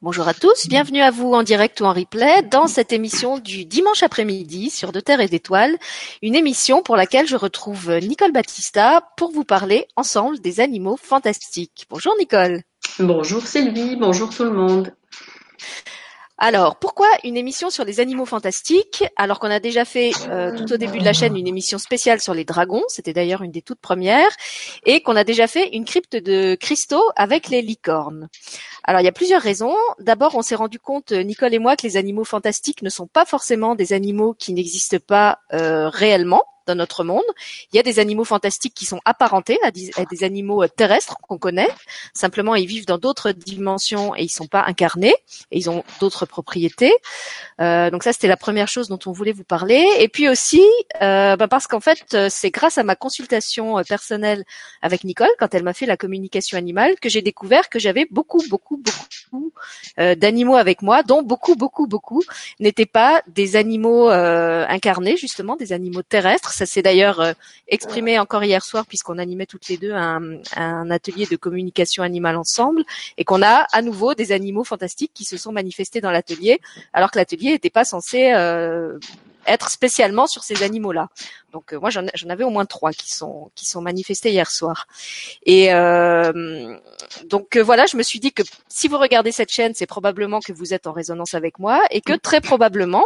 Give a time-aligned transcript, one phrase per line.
[0.00, 3.64] Bonjour à tous, bienvenue à vous en direct ou en replay dans cette émission du
[3.64, 5.76] dimanche après-midi sur De Terre et d'Étoiles,
[6.22, 11.86] une émission pour laquelle je retrouve Nicole Battista pour vous parler ensemble des animaux fantastiques.
[11.90, 12.62] Bonjour Nicole.
[13.00, 14.94] Bonjour Sylvie, bonjour tout le monde.
[16.40, 20.72] Alors, pourquoi une émission sur les animaux fantastiques alors qu'on a déjà fait euh, tout
[20.72, 23.60] au début de la chaîne une émission spéciale sur les dragons, c'était d'ailleurs une des
[23.60, 24.30] toutes premières,
[24.86, 28.28] et qu'on a déjà fait une crypte de cristaux avec les licornes.
[28.84, 29.74] Alors, il y a plusieurs raisons.
[29.98, 33.24] D'abord, on s'est rendu compte, Nicole et moi, que les animaux fantastiques ne sont pas
[33.24, 37.24] forcément des animaux qui n'existent pas euh, réellement dans notre monde.
[37.72, 41.38] Il y a des animaux fantastiques qui sont apparentés à des, animaux euh, terrestres qu'on
[41.38, 41.68] connaît.
[42.14, 45.14] Simplement, ils vivent dans d'autres dimensions et ils sont pas incarnés
[45.50, 46.94] et ils ont d'autres propriétés.
[47.60, 49.84] Euh, donc ça, c'était la première chose dont on voulait vous parler.
[49.98, 50.62] Et puis aussi,
[51.02, 54.44] euh, bah, parce qu'en fait, euh, c'est grâce à ma consultation personnelle
[54.82, 58.42] avec Nicole, quand elle m'a fait la communication animale, que j'ai découvert que j'avais beaucoup,
[58.48, 59.52] beaucoup, beaucoup
[59.96, 62.22] d'animaux avec moi, dont beaucoup, beaucoup, beaucoup
[62.60, 67.32] n'étaient pas des animaux incarnés, justement, des animaux terrestres ça s'est d'ailleurs euh,
[67.68, 72.36] exprimé encore hier soir puisqu'on animait toutes les deux un, un, atelier de communication animale
[72.36, 72.82] ensemble
[73.16, 76.60] et qu'on a à nouveau des animaux fantastiques qui se sont manifestés dans l'atelier
[76.92, 78.98] alors que l'atelier n'était pas censé euh,
[79.48, 81.08] être spécialement sur ces animaux-là.
[81.52, 84.86] Donc euh, moi j'en avais au moins trois qui sont qui sont manifestés hier soir.
[85.46, 86.76] Et euh,
[87.24, 90.40] donc euh, voilà, je me suis dit que si vous regardez cette chaîne, c'est probablement
[90.40, 93.04] que vous êtes en résonance avec moi et que très probablement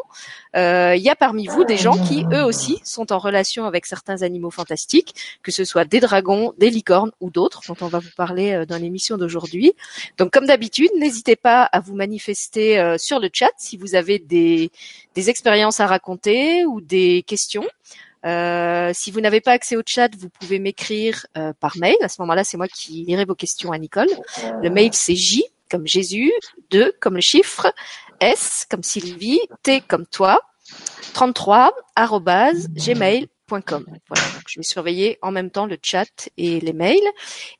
[0.54, 4.22] il y a parmi vous des gens qui eux aussi sont en relation avec certains
[4.22, 8.10] animaux fantastiques, que ce soit des dragons, des licornes ou d'autres dont on va vous
[8.16, 9.72] parler dans l'émission d'aujourd'hui.
[10.18, 14.70] Donc comme d'habitude, n'hésitez pas à vous manifester sur le chat si vous avez des
[15.14, 16.31] des expériences à raconter
[16.66, 17.66] ou des questions.
[18.24, 21.96] Euh, si vous n'avez pas accès au chat, vous pouvez m'écrire euh, par mail.
[22.02, 24.08] À ce moment-là, c'est moi qui lirai vos questions à Nicole.
[24.62, 26.32] Le mail, c'est J comme Jésus,
[26.70, 27.72] 2 comme le chiffre,
[28.20, 30.40] S comme Sylvie, T comme toi,
[31.14, 33.28] 33 gmail
[34.08, 36.98] voilà, je vais surveiller en même temps le chat et les mails.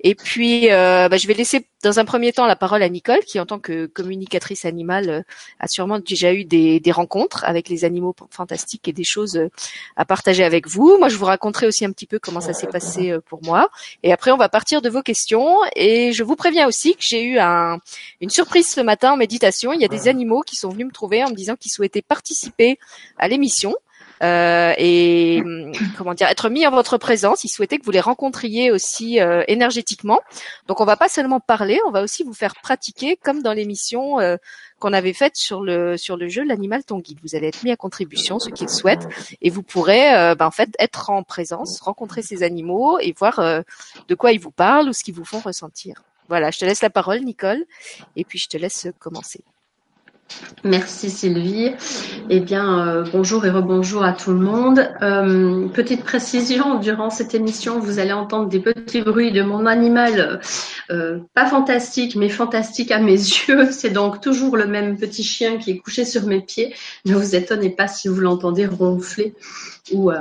[0.01, 3.21] Et puis, euh, bah, je vais laisser dans un premier temps la parole à Nicole,
[3.27, 5.23] qui en tant que communicatrice animale euh,
[5.59, 9.51] a sûrement déjà eu des, rencontres avec les animaux fantastiques et des choses euh,
[9.97, 10.97] à partager avec vous.
[10.99, 13.69] Moi, je vous raconterai aussi un petit peu comment ça s'est passé pour moi.
[14.03, 15.59] Et après, on va partir de vos questions.
[15.77, 19.73] Et je vous préviens aussi que j'ai eu une surprise ce matin en méditation.
[19.73, 22.03] Il y a des animaux qui sont venus me trouver en me disant qu'ils souhaitaient
[22.03, 22.79] participer
[23.19, 23.75] à l'émission.
[24.23, 25.43] Euh, et
[25.97, 27.45] comment dire être mis en votre présence.
[27.45, 30.21] Il souhaitait que vous les rencontriez aussi euh, énergétiquement.
[30.69, 34.21] Donc on va pas seulement parler, on va aussi vous faire pratiquer comme dans l'émission
[34.21, 34.37] euh,
[34.79, 37.19] qu'on avait faite sur le sur le jeu l'animal ton guide.
[37.23, 39.09] Vous allez être mis à contribution, ceux qui le souhaitent,
[39.41, 43.41] et vous pourrez ben, en fait être en présence, rencontrer ces animaux et voir
[44.09, 46.03] de quoi ils vous parlent ou ce qu'ils vous font ressentir.
[46.29, 47.65] Voilà, je te laisse la parole, Nicole,
[48.17, 49.45] et puis je te laisse commencer.
[50.65, 51.73] Merci Sylvie.
[52.31, 54.89] Eh bien, euh, bonjour et rebonjour à tout le monde.
[55.03, 60.41] Euh, petite précision, durant cette émission, vous allez entendre des petits bruits de mon animal,
[60.91, 63.19] euh, pas fantastique, mais fantastique à mes
[63.49, 63.73] yeux.
[63.73, 66.73] C'est donc toujours le même petit chien qui est couché sur mes pieds.
[67.07, 69.35] Ne vous étonnez pas si vous l'entendez ronfler
[69.93, 70.13] ou,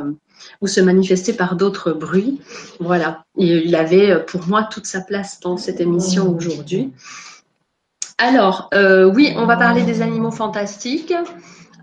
[0.59, 2.41] ou se manifester par d'autres bruits.
[2.79, 6.91] Voilà, il avait pour moi toute sa place dans cette émission aujourd'hui.
[8.21, 11.11] Alors, euh, oui, on va parler des animaux fantastiques.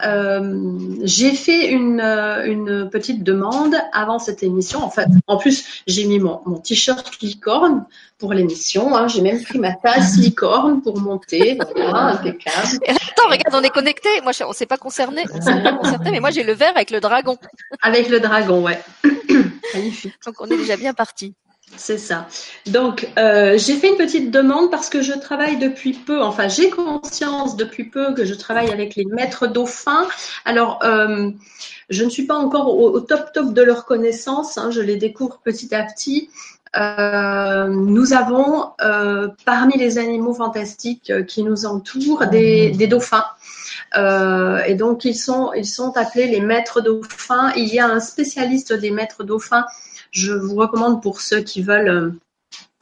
[0.04, 4.80] Euh, j'ai fait une, euh, une, petite demande avant cette émission.
[4.80, 7.86] En fait, en plus, j'ai mis mon, mon t-shirt licorne
[8.18, 8.96] pour l'émission.
[8.96, 9.08] Hein.
[9.08, 11.58] J'ai même pris ma tasse licorne pour monter.
[11.74, 12.68] Voilà, impeccable.
[12.86, 14.08] attends, regarde, on est connecté.
[14.22, 15.24] Moi, on s'est pas concerné,
[16.04, 17.36] mais moi j'ai le vert avec le dragon.
[17.82, 18.80] Avec le dragon, ouais.
[19.74, 20.14] Magnifique.
[20.24, 21.34] Donc on est déjà bien parti.
[21.76, 22.26] C'est ça.
[22.66, 26.70] Donc, euh, j'ai fait une petite demande parce que je travaille depuis peu, enfin, j'ai
[26.70, 30.06] conscience depuis peu que je travaille avec les maîtres dauphins.
[30.44, 31.30] Alors, euh,
[31.90, 35.40] je ne suis pas encore au, top top de leur connaissance, hein, je les découvre
[35.44, 36.30] petit à petit.
[36.76, 38.72] Euh, nous avons
[39.44, 43.24] parmi les animaux fantastiques qui nous entourent des, des dauphins.
[43.94, 47.52] et donc ils sont ils sont appelés les maîtres dauphins.
[47.56, 49.64] Il y a un spécialiste des maîtres dauphins
[50.10, 52.10] je vous recommande pour ceux qui veulent euh,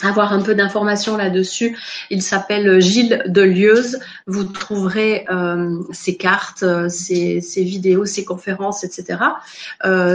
[0.02, 1.76] avoir un peu d'informations là-dessus.
[2.10, 3.98] Il s'appelle Gilles Delieuse.
[4.26, 9.18] Vous trouverez euh, ses cartes, euh, ses, vidéos, ses conférences, etc.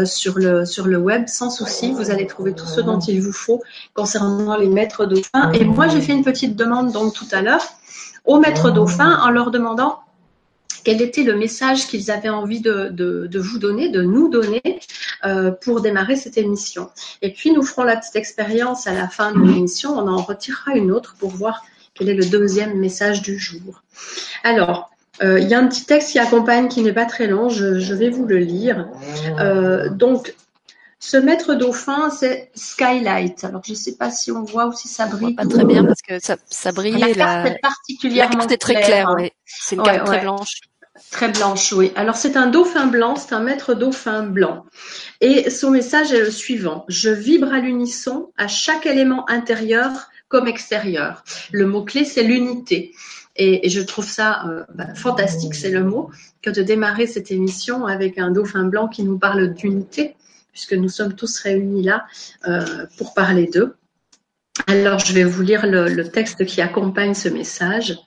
[0.05, 1.91] sur le sur le web sans souci.
[1.93, 3.61] Vous allez trouver tout ce dont il vous faut
[3.93, 5.51] concernant les maîtres dauphins.
[5.53, 7.65] Et moi, j'ai fait une petite demande donc tout à l'heure
[8.25, 9.99] aux maîtres dauphins en leur demandant
[10.83, 14.61] quel était le message qu'ils avaient envie de, vous donner, de nous donner
[15.25, 16.89] euh, pour démarrer cette émission.
[17.21, 20.73] Et puis nous ferons la petite expérience à la fin de l'émission, on en retirera
[20.75, 21.63] une autre pour voir
[21.93, 23.83] quel est le deuxième message du jour.
[24.43, 24.91] Alors,
[25.23, 27.93] euh, il y a un petit texte qui accompagne, qui n'est pas très long, je,
[27.93, 28.87] vais vous le lire.
[29.39, 30.33] Euh, donc,
[30.99, 33.43] ce maître dauphin, c'est Skylight.
[33.43, 35.35] Alors, je ne sais pas si on voit ou si ça brille.
[35.35, 37.13] Pas très bien parce que ça, ça brillait.
[37.13, 39.15] La carte est particulièrement la carte est très claire.
[39.45, 40.61] C'est une carte très blanche.
[41.09, 41.91] Très blanche, oui.
[41.95, 44.65] Alors, c'est un dauphin blanc, c'est un maître dauphin blanc.
[45.19, 46.85] Et son message est le suivant.
[46.87, 51.23] Je vibre à l'unisson à chaque élément intérieur comme extérieur.
[51.51, 52.93] Le mot-clé, c'est l'unité.
[53.35, 56.09] Et, je trouve ça euh, bah, fantastique, c'est le mot,
[56.41, 60.15] que de démarrer cette émission avec un dauphin blanc qui nous parle d'unité,
[60.51, 62.05] puisque nous sommes tous réunis là
[62.47, 63.75] euh, pour parler d'eux.
[64.67, 67.97] Alors, je vais vous lire le, texte qui accompagne ce message.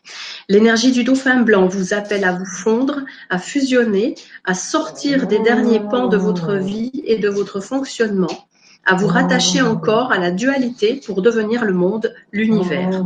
[0.48, 4.14] L'énergie du dauphin blanc vous appelle à vous fondre, à fusionner,
[4.44, 8.46] à sortir des derniers pans de votre vie et de votre fonctionnement,
[8.86, 13.02] à vous rattacher encore à la dualité pour devenir le monde, l'univers.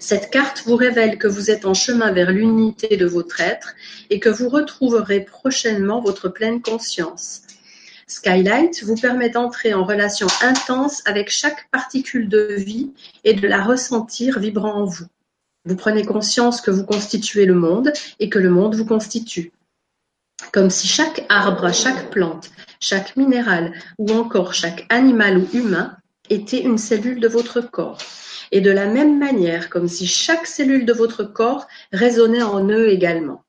[0.00, 3.74] Cette carte vous révèle que vous êtes en chemin vers l'unité de votre être
[4.10, 7.42] et que vous retrouverez prochainement votre pleine conscience.
[8.08, 12.90] Skylight vous permet d'entrer en relation intense avec chaque particule de vie
[13.24, 15.06] et de la ressentir vibrant en vous.
[15.66, 19.52] Vous prenez conscience que vous constituez le monde et que le monde vous constitue.
[20.52, 22.50] Comme si chaque arbre, chaque plante,
[22.80, 25.96] chaque minéral ou encore chaque animal ou humain
[26.30, 27.98] était une cellule de votre corps
[28.50, 32.88] et de la même manière comme si chaque cellule de votre corps résonnait en eux
[32.88, 33.44] également.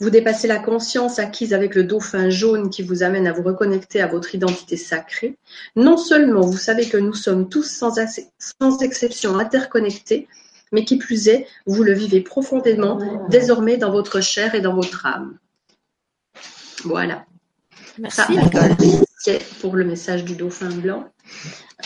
[0.00, 4.00] Vous dépassez la conscience acquise avec le dauphin jaune qui vous amène à vous reconnecter
[4.00, 5.36] à votre identité sacrée.
[5.76, 7.94] Non seulement vous savez que nous sommes tous sans,
[8.38, 10.28] sans exception interconnectés,
[10.72, 15.06] mais qui plus est, vous le vivez profondément désormais dans votre chair et dans votre
[15.06, 15.38] âme.
[16.84, 17.24] Voilà.
[17.98, 18.22] Merci.
[19.18, 21.10] C'est pour le message du dauphin blanc.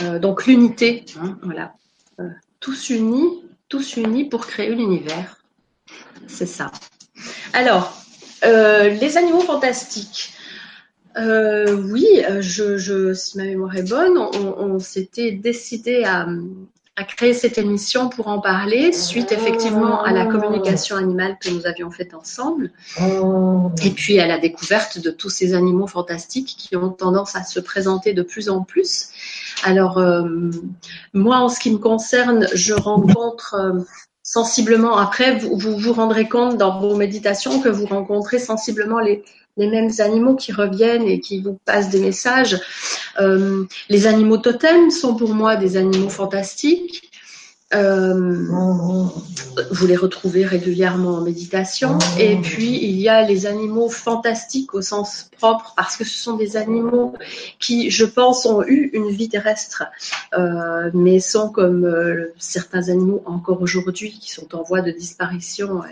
[0.03, 1.75] Euh, donc l'unité, hein, voilà.
[2.21, 2.29] Euh,
[2.61, 5.43] tous unis, tous unis pour créer l'univers.
[6.27, 6.71] C'est ça.
[7.53, 7.93] Alors,
[8.45, 10.33] euh, les animaux fantastiques.
[11.17, 12.07] Euh, oui,
[12.41, 16.27] je, si ma mémoire est bonne, on s'était décidé à,
[17.05, 21.91] créer cette émission pour en parler, suite effectivement à la communication animale que nous avions
[21.91, 22.71] faite ensemble,
[23.83, 27.61] et puis à la découverte de tous ces animaux fantastiques qui ont tendance à se
[27.61, 29.09] présenter de plus en plus.
[29.65, 30.51] Alors, euh,
[31.13, 33.81] moi, en ce qui me concerne, je rencontre euh,
[34.33, 39.23] sensiblement, après, vous, vous rendrez compte dans vos méditations que vous rencontrez sensiblement les,
[39.59, 42.59] les mêmes animaux qui reviennent et qui vous passent des messages.
[43.21, 47.12] Euh, les animaux totems sont pour moi des animaux fantastiques.
[47.75, 48.47] Euh,
[49.71, 51.99] vous les retrouvez régulièrement en méditation.
[52.19, 56.37] Et puis, il y a les animaux fantastiques au sens propre, parce que ce sont
[56.37, 57.15] des animaux
[57.59, 59.85] qui, je pense, ont eu une vie terrestre,
[60.35, 65.83] euh, mais sont comme euh, certains animaux encore aujourd'hui qui sont en voie de disparition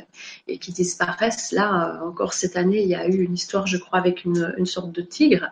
[0.48, 1.52] et, qui disparaissent.
[1.52, 4.66] Là, encore cette année, il y a eu une histoire, je crois, avec une, une
[4.66, 5.50] sorte de tigre.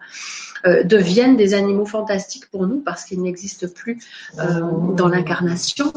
[0.84, 3.98] deviennent des animaux fantastiques pour nous parce qu'ils n'existent plus
[4.36, 5.92] dans l'incarnation.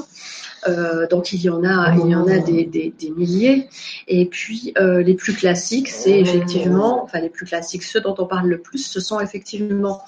[0.67, 3.67] Euh, donc il y en a, il y en a des, des, des milliers.
[4.07, 8.25] Et puis euh, les plus classiques, c'est effectivement, enfin les plus classiques, ceux dont on
[8.25, 10.01] parle le plus, ce sont effectivement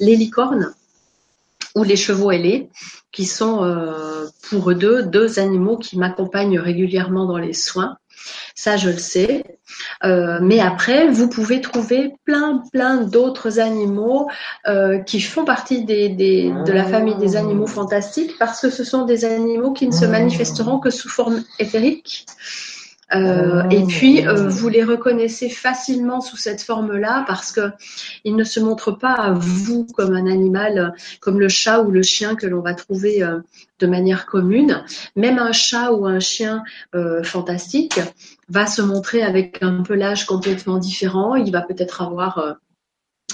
[0.00, 0.72] les licornes
[1.76, 2.68] ou les chevaux ailés,
[3.12, 7.96] qui sont euh, pour eux deux deux animaux qui m'accompagnent régulièrement dans les soins.
[8.54, 9.44] Ça, je le sais.
[10.04, 14.28] Euh, mais après, vous pouvez trouver plein, plein d'autres animaux
[14.66, 18.84] euh, qui font partie des, des, de la famille des animaux fantastiques parce que ce
[18.84, 22.26] sont des animaux qui ne se manifesteront que sous forme éthérique.
[23.14, 27.72] Euh, et puis, euh, vous les reconnaissez facilement sous cette forme-là parce que
[28.24, 32.02] ils ne se montrent pas à vous comme un animal, comme le chat ou le
[32.02, 33.40] chien que l'on va trouver euh,
[33.80, 34.84] de manière commune.
[35.16, 36.62] Même un chat ou un chien
[37.22, 37.98] fantastique
[38.48, 41.34] va se montrer avec un pelage complètement différent.
[41.34, 42.58] Il va peut-être avoir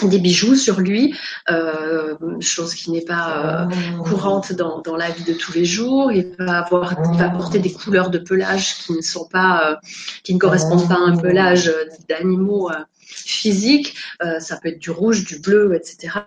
[0.04, 1.14] des bijoux sur lui,
[1.50, 6.12] euh, chose qui n'est pas euh, courante dans, dans, la vie de tous les jours.
[6.12, 9.76] Il va avoir, il va porter des couleurs de pelage qui ne sont pas, euh,
[10.22, 11.72] qui ne correspondent pas à un pelage
[12.08, 13.96] d'animaux physiques.
[14.40, 16.18] ça peut être du rouge, du bleu, etc.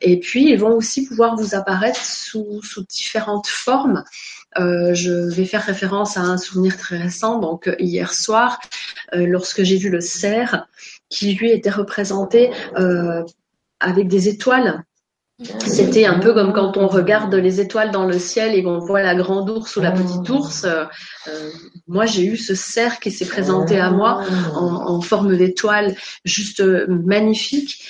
[0.00, 4.04] et puis ils vont aussi pouvoir vous apparaître sous, différentes formes.
[4.56, 7.38] je vais faire référence à un souvenir très récent.
[7.38, 8.60] Donc hier soir,
[9.12, 10.66] lorsque j'ai vu le cerf
[11.12, 13.22] qui lui était représenté euh,
[13.80, 14.82] avec des étoiles
[15.66, 19.02] C'était un peu comme quand on regarde les étoiles dans le ciel et qu'on voit
[19.02, 20.64] la grande ours ou la petite ours.
[20.64, 20.84] Euh,
[21.26, 21.50] euh,
[21.88, 24.22] moi, j'ai eu ce cerf qui s'est présenté à moi
[24.54, 27.82] en, forme d'étoile, juste euh, magnifique.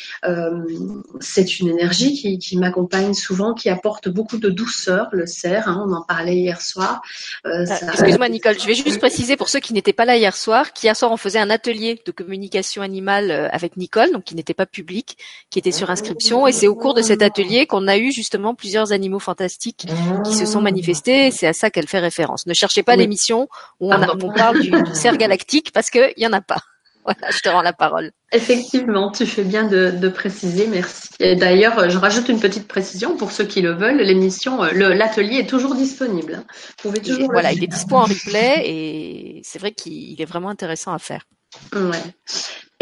[1.21, 5.69] c'est une énergie qui, m'accompagne souvent, qui apporte beaucoup de douceur, le cerf.
[5.69, 7.03] Hein, on en parlait hier soir.
[7.45, 10.97] Excuse-moi, Nicole, je vais juste préciser pour ceux qui n'étaient pas là hier soir, qu'hier
[10.97, 15.19] soir on faisait un atelier de communication animale avec Nicole, donc qui n'était pas public,
[15.51, 17.32] qui était sur inscription, et c'est au cours de cet atelier
[17.69, 19.87] qu'on a eu justement plusieurs animaux fantastiques
[20.25, 21.31] qui se sont manifestés.
[21.31, 22.47] C'est à ça qu'elle fait référence.
[22.47, 23.49] Ne cherchez pas l'émission
[23.81, 26.59] où on, parle du, cerf galactique parce qu'il y en a pas.
[27.05, 28.12] Voilà, je te rends la parole.
[28.31, 31.09] Effectivement, tu fais bien de, préciser, merci.
[31.19, 33.97] D'ailleurs, je rajoute une petite précision pour ceux qui le veulent.
[33.97, 36.45] L'émission, euh, l'atelier est toujours disponible.
[36.85, 37.33] Vous pouvez toujours.
[37.33, 41.25] voilà, il est dispo en replay et c'est vrai qu'il est vraiment intéressant à faire.
[41.73, 41.99] Ouais.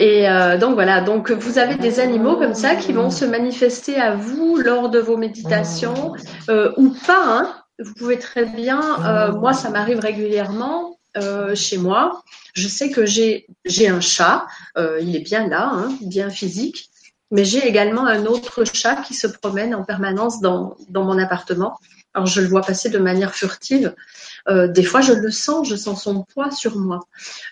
[0.01, 3.97] Et euh, donc voilà, donc vous avez des animaux comme ça qui vont se manifester
[3.97, 6.15] à vous lors de vos méditations
[6.49, 7.23] euh, ou pas.
[7.23, 7.55] Hein.
[7.79, 10.97] Vous pouvez très bien, euh, moi ça m'arrive régulièrement
[11.55, 12.23] chez moi.
[12.55, 13.45] Je sais que j'ai
[13.89, 14.47] un chat,
[14.79, 16.89] il est bien là, hein, bien physique,
[17.31, 21.79] mais j'ai également un autre chat qui se promène en permanence dans dans mon appartement.
[22.15, 23.95] Alors je le vois passer de manière furtive.
[24.51, 27.01] Euh, des fois, je le sens, je sens son poids sur moi.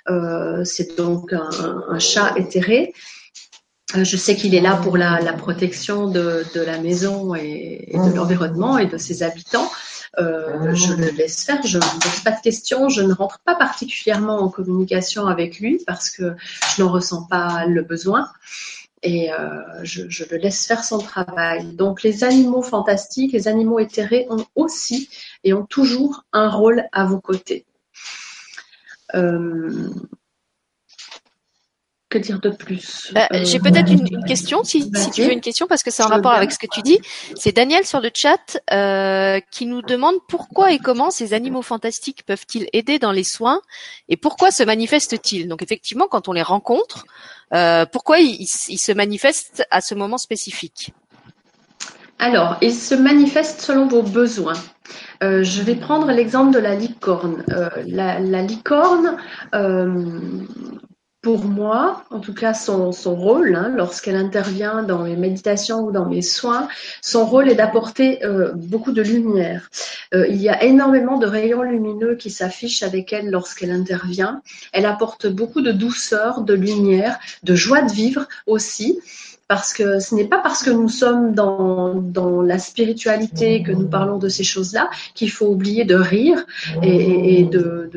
[0.09, 2.93] Euh, c'est donc un, chat éthéré.
[3.97, 8.79] Euh, je sais qu'il est là pour la, protection de, la maison et, de l'environnement
[8.79, 9.71] et de ses habitants.
[10.19, 14.41] je le laisse faire, je ne pose pas de questions, je ne rentre pas particulièrement
[14.41, 16.35] en communication avec lui parce que
[16.75, 18.29] je n'en ressens pas le besoin
[19.03, 21.75] et euh, je, le laisse faire son travail.
[21.75, 25.09] Donc les animaux fantastiques, les animaux éthérés ont aussi
[25.45, 27.67] et ont toujours un rôle à vos côtés.
[29.15, 29.91] Euh,
[32.09, 33.11] que dire de plus?
[33.13, 36.33] Bah, J'ai peut-être une, question, si, tu veux une question, parce que c'est en rapport
[36.33, 36.99] avec ce que tu dis.
[37.35, 42.25] C'est Daniel sur le chat euh, qui nous demande pourquoi et comment ces animaux fantastiques
[42.25, 43.61] peuvent-ils aider dans les soins
[44.09, 45.49] et pourquoi se manifestent-ils?
[45.49, 47.05] Donc effectivement, quand on les rencontre,
[47.55, 50.93] euh, pourquoi ils, se manifestent à ce moment spécifique?
[52.19, 54.61] Alors, ils se manifestent selon vos besoins.
[55.23, 57.45] Euh, je vais prendre l'exemple de la licorne.
[57.87, 59.17] la, la, licorne,
[61.21, 66.07] pour moi, en tout cas son, rôle, hein, lorsqu'elle intervient dans mes méditations ou dans
[66.07, 66.69] mes soins,
[67.03, 69.69] son rôle est d'apporter euh, beaucoup de lumière.
[70.15, 74.43] Euh, il y a énormément de rayons lumineux qui s'affichent avec elle lorsqu'elle intervient.
[74.73, 79.01] Elle apporte beaucoup de douceur, de lumière, de joie de vivre aussi
[79.49, 84.19] parce que ce n'est pas parce que nous sommes dans, la spiritualité que nous parlons
[84.19, 86.45] de ces choses-là qu'il faut oublier de rire
[86.83, 87.91] et, de,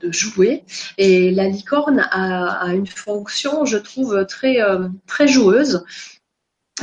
[0.00, 0.64] de jouer.
[0.98, 5.84] Et la licorne a, a, une fonction, je trouve, très, euh, très joueuse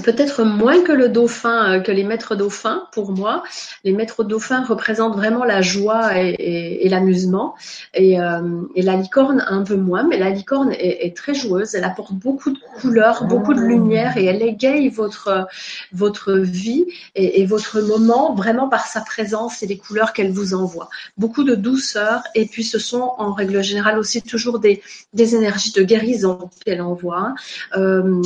[0.04, 3.44] peut-être moins que le dauphin, euh, que les maîtres dauphins pour moi.
[3.84, 7.56] Les maîtres dauphins représentent vraiment la joie et, l'amusement,
[7.94, 11.75] et, euh, et, la licorne un peu moins, mais la licorne est, très joueuse.
[11.75, 15.48] Elle apporte beaucoup de couleurs, beaucoup de lumière, et elle égaye votre
[15.92, 16.86] votre vie
[17.16, 20.89] et, votre moment vraiment par sa présence et les couleurs qu'elle vous envoie.
[21.18, 24.82] Beaucoup de douceur, et puis ce sont en règle générale aussi toujours des
[25.13, 27.34] des énergies de guérison qu'elle envoie,
[27.75, 28.22] euh,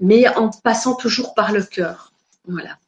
[0.00, 2.12] mais en passant toujours toujours par le cœur.
[2.46, 2.78] Voilà.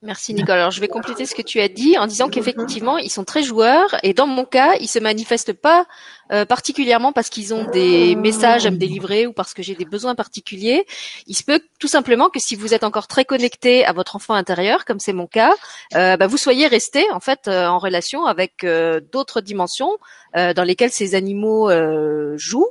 [0.00, 0.54] Merci Nicole.
[0.54, 3.42] Alors je vais compléter ce que tu as dit en disant qu'effectivement ils sont très
[3.42, 5.86] joueurs et dans mon cas ils se manifestent pas
[6.30, 9.86] euh, particulièrement parce qu'ils ont des messages à me délivrer ou parce que j'ai des
[9.86, 10.86] besoins particuliers.
[11.26, 14.34] Il se peut tout simplement que si vous êtes encore très connecté à votre enfant
[14.34, 15.54] intérieur, comme c'est mon cas,
[15.96, 18.64] euh, bah, vous soyez resté en fait euh, en relation avec
[19.12, 19.96] d'autres dimensions
[20.34, 21.70] dans lesquelles ces animaux
[22.36, 22.68] jouent,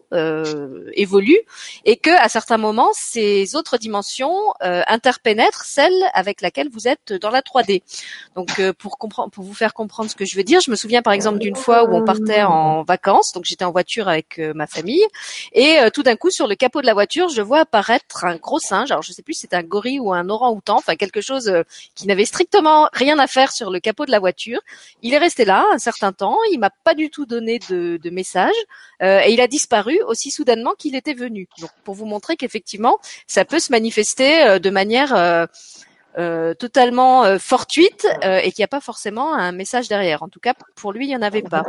[0.93, 1.41] évoluent,
[1.85, 7.29] et que à certains moments ces autres dimensions interpénètrent celle avec laquelle vous êtes dans
[7.29, 7.81] la 3D.
[8.35, 11.01] Donc pour comprendre, pour vous faire comprendre ce que je veux dire, je me souviens
[11.01, 14.53] par exemple d'une fois où on partait en vacances, donc j'étais en voiture avec euh,
[14.53, 15.05] ma famille
[15.53, 18.37] et euh, tout d'un coup sur le capot de la voiture, je vois apparaître un
[18.37, 18.91] gros singe.
[18.91, 21.63] Alors je sais plus si c'était un gorille ou un orang-outan, enfin quelque chose euh,
[21.95, 24.59] qui n'avait strictement rien à faire sur le capot de la voiture.
[25.01, 28.09] Il est resté là un certain temps, il m'a pas du tout donné de, de
[28.09, 28.55] message
[28.99, 31.47] et il a disparu aussi soudainement qu'il était venu.
[31.59, 32.97] Donc pour vous montrer qu'effectivement
[33.27, 35.47] ça peut se manifester de manière
[36.59, 40.23] totalement fortuite et qu'il n'y a pas forcément un message derrière.
[40.23, 41.63] En tout cas, pour lui, il n'y en avait pas.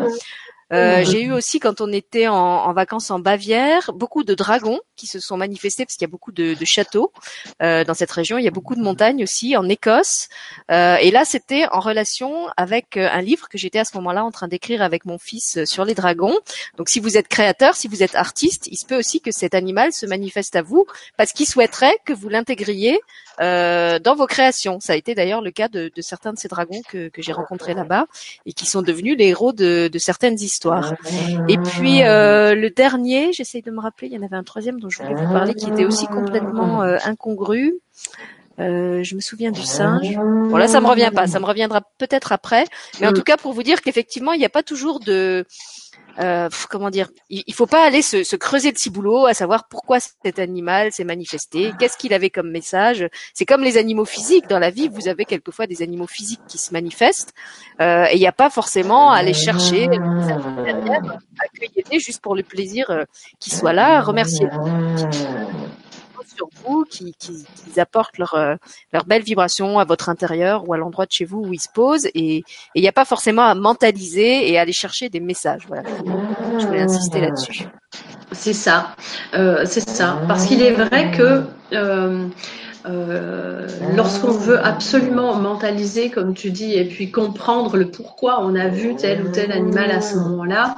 [0.72, 5.06] Euh, j'ai eu aussi, quand on était en, vacances en Bavière, beaucoup de dragons qui
[5.06, 7.12] se sont manifestés parce qu'il y a beaucoup de, châteaux
[7.62, 8.38] euh, dans cette région.
[8.38, 10.28] Il y a beaucoup de montagnes aussi en Écosse.
[10.70, 14.30] Euh, et là, c'était en relation avec un livre que j'étais à ce moment-là en
[14.30, 16.36] train d'écrire avec mon fils sur les dragons.
[16.76, 19.54] Donc, si vous êtes créateur, si vous êtes artiste, il se peut aussi que cet
[19.54, 20.86] animal se manifeste à vous
[21.16, 23.00] parce qu'il souhaiterait que vous l'intégriez
[23.40, 24.78] euh, dans vos créations.
[24.80, 27.32] Ça a été d'ailleurs le cas de, de, certains de ces dragons que, que j'ai
[27.32, 28.06] rencontrés là-bas
[28.46, 30.94] et qui sont devenus les héros de, de certaines histoires.
[31.48, 34.80] Et puis euh, le dernier, j'essaye de me rappeler, il y en avait un troisième
[34.80, 37.80] dont je voulais vous parler qui était aussi complètement euh, incongru.
[38.58, 40.16] Euh, je me souviens du singe.
[40.16, 41.28] Bon là, ça me revient pas.
[41.28, 42.64] Ça me reviendra peut-être après.
[43.00, 45.46] Mais en tout cas, pour vous dire qu'effectivement, il n'y a pas toujours de
[46.20, 49.68] euh, comment dire, il, il faut pas aller se, se, creuser le ciboulot à savoir
[49.68, 53.06] pourquoi cet animal s'est manifesté, qu'est-ce qu'il avait comme message.
[53.34, 56.58] C'est comme les animaux physiques dans la vie, vous avez quelquefois des animaux physiques qui
[56.58, 57.34] se manifestent
[57.80, 62.42] euh, et il n'y a pas forcément à aller chercher derrière, accueillir juste pour le
[62.42, 63.04] plaisir euh,
[63.38, 64.48] qu'il soit là, remercier
[66.64, 67.14] vous, qui,
[67.76, 68.56] apportent leur, euh,
[68.92, 71.68] leur belle vibration à votre intérieur ou à l'endroit de chez vous où ils se
[71.72, 72.08] posent.
[72.14, 75.62] Et il n'y a pas forcément à mentaliser et à aller chercher des messages.
[75.68, 75.88] Voilà.
[76.58, 77.66] Je voulais insister là-dessus.
[78.32, 78.94] C'est ça,
[79.34, 80.20] euh, c'est ça.
[80.28, 83.66] Parce qu'il est vrai que euh,
[83.96, 88.96] lorsqu'on veut absolument mentaliser, comme tu dis, et puis comprendre le pourquoi on a vu
[88.96, 90.76] tel ou tel animal à ce moment-là,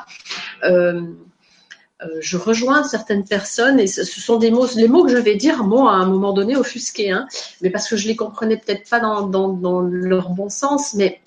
[2.21, 5.65] je rejoins certaines personnes et ce, sont des mots, les mots que je vais dire,
[5.65, 7.27] moi, à un moment donné, offusqués, hein,
[7.61, 11.21] mais parce que je les comprenais peut-être pas dans, dans, dans, leur bon sens, mais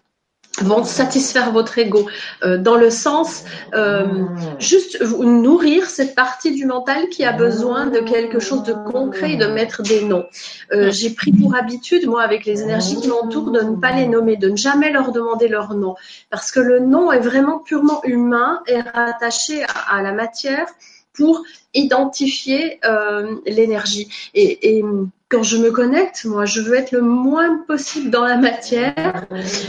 [0.62, 2.08] vont satisfaire votre ego.
[2.44, 3.44] Euh, dans le sens
[3.74, 4.26] euh,
[4.60, 9.38] juste nourrir cette partie du mental qui a besoin de quelque chose de concret et
[9.38, 10.26] de mettre des noms.
[10.72, 14.08] Euh, J'ai pris pour habitude, moi, avec les énergies qui m'entourent, de ne pas les
[14.08, 15.96] nommer, de ne jamais leur demander leur nom,
[16.30, 20.68] parce que le nom est vraiment purement humain et rattaché à, à la matière
[21.14, 21.44] pour
[21.74, 24.08] identifier euh, l'énergie.
[24.34, 24.84] Et, et,
[25.30, 29.26] quand je me connecte, moi, je veux être le moins possible dans la matière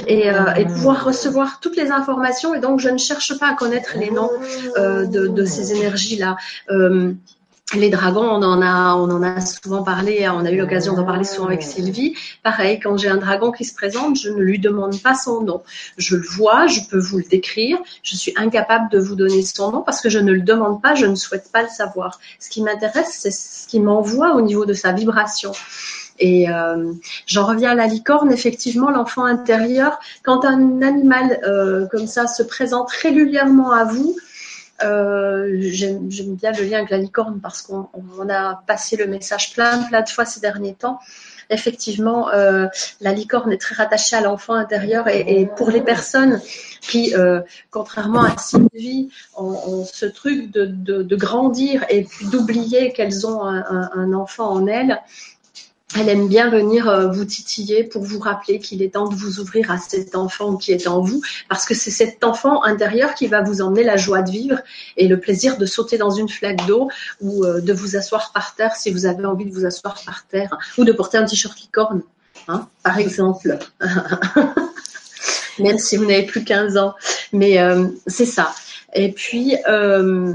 [0.07, 2.55] et, euh, et pouvoir recevoir toutes les informations.
[2.55, 4.31] Et donc, je ne cherche pas à connaître les noms
[4.77, 6.37] euh, de, de, ces énergies-là.
[7.73, 11.05] Les dragons, on en a, on en a souvent parlé, on a eu l'occasion d'en
[11.05, 12.15] parler souvent avec Sylvie.
[12.43, 15.63] Pareil, quand j'ai un dragon qui se présente, je ne lui demande pas son nom.
[15.97, 17.79] Je le vois, je peux vous le décrire.
[18.03, 20.95] Je suis incapable de vous donner son nom parce que je ne le demande pas,
[20.95, 22.21] je ne souhaite pas le savoir.
[22.39, 25.53] Ce qui m'intéresse, c'est ce qui m'envoie au niveau de sa vibration.
[26.19, 26.93] Et euh,
[27.27, 32.43] j'en reviens à la licorne, effectivement, l'enfant intérieur, quand un animal euh, comme ça se
[32.43, 34.17] présente régulièrement à vous,
[34.83, 39.83] euh, J'aime bien le lien avec la licorne parce qu'on a passé le message plein,
[39.85, 40.99] plein de fois ces derniers temps.
[41.51, 42.67] Effectivement, euh,
[43.01, 46.41] la licorne est très rattachée à l'enfant intérieur et, pour les personnes
[46.81, 54.13] qui, euh, contrairement à Sylvie, ont, ce truc de, grandir et d'oublier qu'elles ont un,
[54.15, 55.01] enfant en elles,
[55.99, 59.41] elle aime bien venir euh, vous titiller pour vous rappeler qu'il est temps de vous
[59.41, 63.27] ouvrir à cet enfant qui est en vous, parce que c'est cet enfant intérieur qui
[63.27, 64.59] va vous emmener la joie de vivre
[64.97, 66.89] et le plaisir de sauter dans une flaque d'eau
[67.21, 70.27] ou euh, de vous asseoir par terre si vous avez envie de vous asseoir par
[70.27, 72.03] terre, ou de porter un t-shirt licorne,
[72.49, 73.59] hein, par exemple.
[75.59, 76.95] Même si vous n'avez plus 15 ans.
[77.33, 78.53] Mais euh, c'est ça.
[78.95, 80.35] Et puis, euh,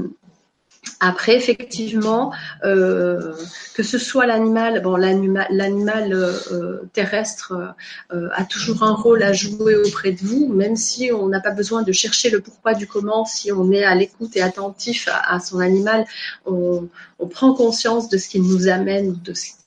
[0.98, 2.32] après, effectivement,
[2.64, 3.34] euh,
[3.74, 7.74] que ce soit l'animal, bon, l'animal euh, terrestre
[8.12, 11.52] euh, a toujours un rôle à jouer auprès de vous, même si on n'a pas
[11.52, 15.34] besoin de chercher le pourquoi du comment, si on est à l'écoute et attentif à,
[15.34, 16.06] à son animal,
[16.46, 16.88] on,
[17.18, 19.59] on, prend conscience de ce qu'il nous amène, de ce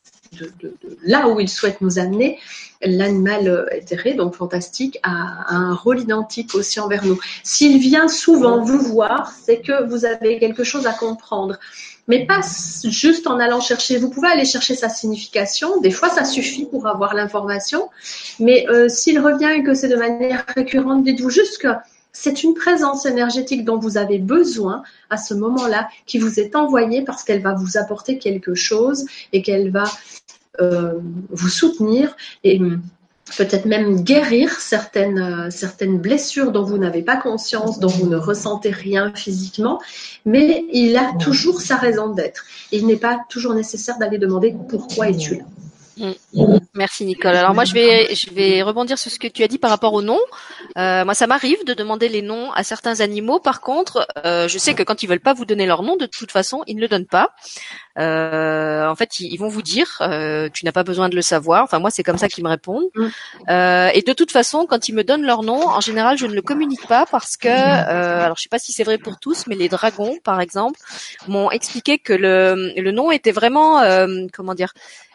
[1.03, 2.39] là où il souhaite nous amener,
[2.81, 7.19] l'animal éthéré, donc fantastique, a, un rôle identique aussi envers nous.
[7.43, 11.57] S'il vient souvent vous voir, c'est que vous avez quelque chose à comprendre.
[12.07, 12.41] Mais pas
[12.83, 13.97] juste en allant chercher.
[13.97, 15.79] Vous pouvez aller chercher sa signification.
[15.79, 17.89] Des fois, ça suffit pour avoir l'information.
[18.39, 21.69] Mais euh, s'il revient et que c'est de manière récurrente, dites-vous juste que
[22.11, 27.01] c'est une présence énergétique dont vous avez besoin à ce moment-là, qui vous est envoyée
[27.01, 30.22] parce qu'elle va vous apporter quelque chose et qu'elle va euh,
[30.59, 32.59] vous soutenir et
[33.37, 38.17] peut-être même guérir certaines, euh, certaines blessures dont vous n'avez pas conscience, dont vous ne
[38.17, 39.81] ressentez rien physiquement,
[40.25, 42.45] mais il a toujours sa raison d'être.
[42.71, 45.43] Il n'est pas toujours nécessaire d'aller demander pourquoi es-tu là.
[45.97, 46.11] Mm.
[46.73, 47.35] Merci Nicole.
[47.35, 49.93] Alors moi je vais je vais rebondir sur ce que tu as dit par rapport
[49.93, 50.19] aux noms.
[50.77, 53.39] Euh, moi ça m'arrive de demander les noms à certains animaux.
[53.39, 56.07] Par contre, euh, je sais que quand ils veulent pas vous donner leur nom, de
[56.07, 57.29] toute façon ils ne le donnent pas.
[57.99, 61.63] Euh, en fait, ils, vont vous dire, euh, tu n'as pas besoin de le savoir.
[61.63, 62.85] Enfin moi c'est comme ça qu'ils me répondent.
[62.95, 63.07] Mm.
[63.49, 66.33] Euh, et de toute façon, quand ils me donnent leur nom, en général je ne
[66.33, 69.45] le communique pas parce que euh, alors je sais pas si c'est vrai pour tous,
[69.47, 70.79] mais les dragons par exemple
[71.27, 73.81] m'ont expliqué que le le nom était vraiment
[74.33, 74.73] comment dire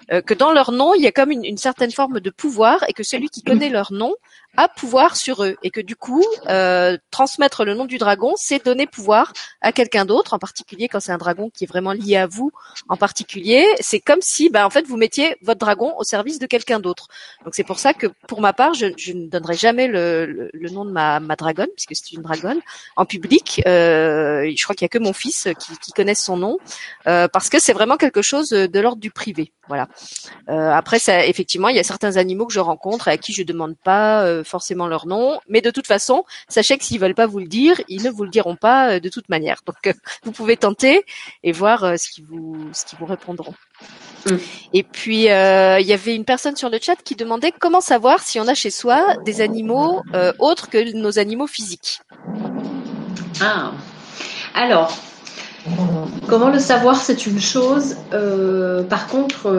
[0.08, 2.92] que dans leur nom, il y a comme une, une, certaine forme de pouvoir et
[2.92, 4.14] que celui qui connaît leur nom
[4.56, 8.64] a pouvoir sur eux et que du coup, euh, transmettre le nom du dragon, c'est
[8.64, 12.16] donner pouvoir à quelqu'un d'autre, en particulier quand c'est un dragon qui est vraiment lié
[12.16, 12.50] à vous
[12.88, 13.66] en particulier.
[13.80, 17.08] C'est comme si, bah, en fait, vous mettiez votre dragon au service de quelqu'un d'autre.
[17.44, 20.90] Donc c'est pour ça que, pour ma part, je, ne donnerai jamais le, nom de
[20.90, 22.60] ma, ma dragonne, puisque c'est une dragonne,
[22.96, 23.62] en public.
[23.66, 26.58] Euh, je crois qu'il y a que mon fils qui, qui connaît son nom,
[27.06, 29.52] euh, parce que c'est vraiment quelque chose de l'ordre du privé.
[29.68, 29.88] Voilà.
[30.48, 33.32] Euh, après, ça, effectivement, il y a certains animaux que je rencontre et à qui
[33.32, 37.14] je demande pas euh, forcément leur nom, mais de toute façon, sachez que s'ils veulent
[37.14, 39.60] pas vous le dire, ils ne vous le diront pas euh, de toute manière.
[39.66, 39.92] Donc, euh,
[40.24, 41.04] vous pouvez tenter
[41.42, 43.54] et voir ce qu'ils vous ce qu'ils vous répondront.
[44.26, 44.36] Mm.
[44.74, 48.40] Et puis, il y avait une personne sur le chat qui demandait comment savoir si
[48.40, 50.02] on a chez soi des animaux
[50.38, 52.00] autres que nos animaux physiques.
[53.40, 53.72] Ah,
[54.54, 54.96] alors,
[56.28, 57.96] Comment le savoir, c'est une chose.
[58.12, 59.50] Euh, par contre,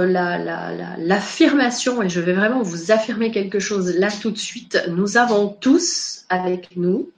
[0.99, 5.47] l'affirmation, et je vais vraiment vous affirmer quelque chose là tout de suite, nous avons
[5.47, 7.09] tous avec nous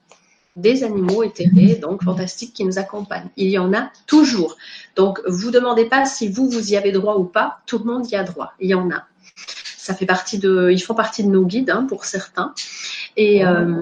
[0.56, 3.30] des animaux éthérés, donc fantastiques, qui nous accompagnent.
[3.38, 4.58] Il y en a toujours.
[4.96, 7.60] Donc, vous demandez pas si vous, vous y avez droit ou pas.
[7.66, 8.54] Tout le monde y a droit.
[8.60, 9.06] Il y en a.
[9.78, 12.54] Ça fait partie de, ils font partie de nos guides hein, pour certains.
[13.18, 13.82] Et euh,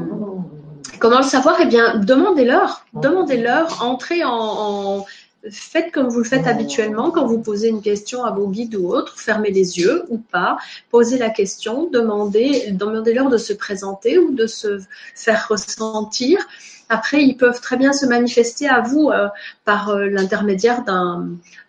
[0.99, 1.57] Comment le savoir?
[1.61, 2.85] Eh bien, demandez-leur.
[2.93, 3.83] Demandez-leur.
[3.83, 5.05] Entrez en,
[5.49, 8.89] Faites comme vous le faites habituellement quand vous posez une question à vos guides ou
[8.89, 9.17] autres.
[9.17, 10.57] Fermez les yeux ou pas.
[10.89, 11.89] Posez la question.
[11.89, 14.81] Demandez, demandez-leur de se présenter ou de se
[15.15, 16.45] faire ressentir.
[16.91, 19.27] Après, ils peuvent très bien se manifester à vous euh,
[19.63, 20.83] par euh, l'intermédiaire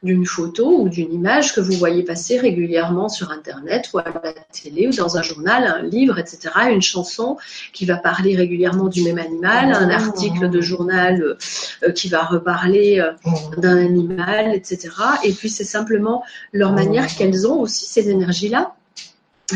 [0.03, 4.33] d'une photo ou d'une image que vous voyez passer régulièrement sur Internet ou à la
[4.51, 6.55] télé ou dans un journal, un livre, etc.
[6.71, 7.37] Une chanson
[7.75, 11.37] qui va parler régulièrement du même animal, un article de journal
[11.83, 13.07] euh, qui va reparler
[13.59, 14.89] d'un animal, etc.
[15.25, 18.75] Et puis, c'est simplement leur manière qu'elles ont aussi, ces énergies-là,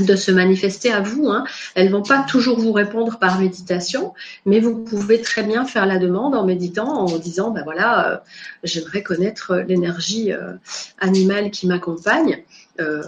[0.00, 1.28] de se manifester à vous.
[1.28, 1.44] Hein.
[1.74, 4.14] Elles vont pas toujours vous répondre par méditation,
[4.46, 8.16] mais vous pouvez très bien faire la demande en méditant, en disant, ben voilà, euh,
[8.62, 10.52] j'aimerais connaître l'énergie euh,
[10.98, 12.42] animale qui m'accompagne.
[12.80, 13.02] Euh,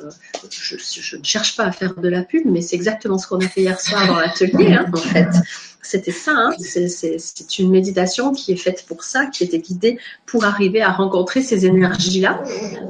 [0.50, 3.48] je, ne cherche pas à faire de la pub, mais c'est exactement ce qu'on a
[3.48, 5.29] fait hier soir dans l'atelier, hein, en fait.
[5.83, 6.52] C'était ça, hein.
[6.59, 11.42] c'est une méditation qui est faite pour ça, qui était guidée pour arriver à rencontrer
[11.42, 12.42] ces énergies-là.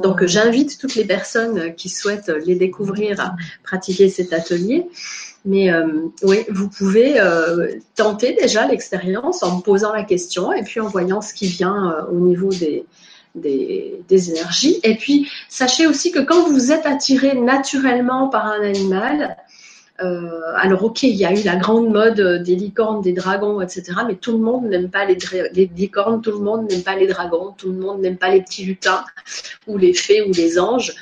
[0.02, 4.86] Donc j'invite toutes les personnes qui souhaitent les découvrir à pratiquer cet atelier.
[5.46, 10.80] Mais euh, oui, vous pouvez euh, tenter déjà l'expérience en posant la question et puis
[10.80, 12.84] en voyant ce qui vient euh, au niveau des,
[13.36, 14.80] des, énergies.
[14.82, 19.36] Et puis, sachez aussi que quand vous êtes attiré naturellement par un animal,
[20.02, 23.92] euh, alors ok, il y a eu la grande mode des licornes, des dragons, etc.
[24.06, 25.16] Mais tout le monde n'aime pas les,
[25.74, 28.64] licornes, tout le monde n'aime pas les dragons, tout le monde n'aime pas les petits
[28.64, 29.04] lutins
[29.66, 30.94] ou les fées ou les anges.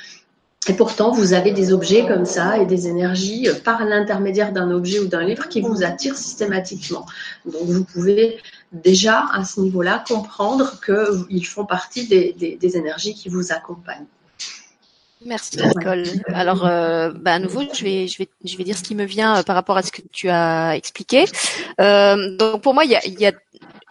[0.67, 4.99] Et pourtant, vous avez des objets comme ça et des énergies par l'intermédiaire d'un objet
[4.99, 7.05] ou d'un livre qui vous attirent systématiquement.
[7.45, 8.39] Donc, vous pouvez
[8.83, 14.07] déjà à ce niveau-là comprendre qu'ils font partie des, des énergies qui vous accompagnent.
[15.25, 16.03] Merci Nicole.
[16.27, 19.05] Alors, euh, bah, à nouveau, je vais, je vais, je vais dire ce qui me
[19.05, 21.25] vient euh, par rapport à ce que tu as expliqué.
[21.81, 23.31] Euh, donc, pour moi, il y a, il y a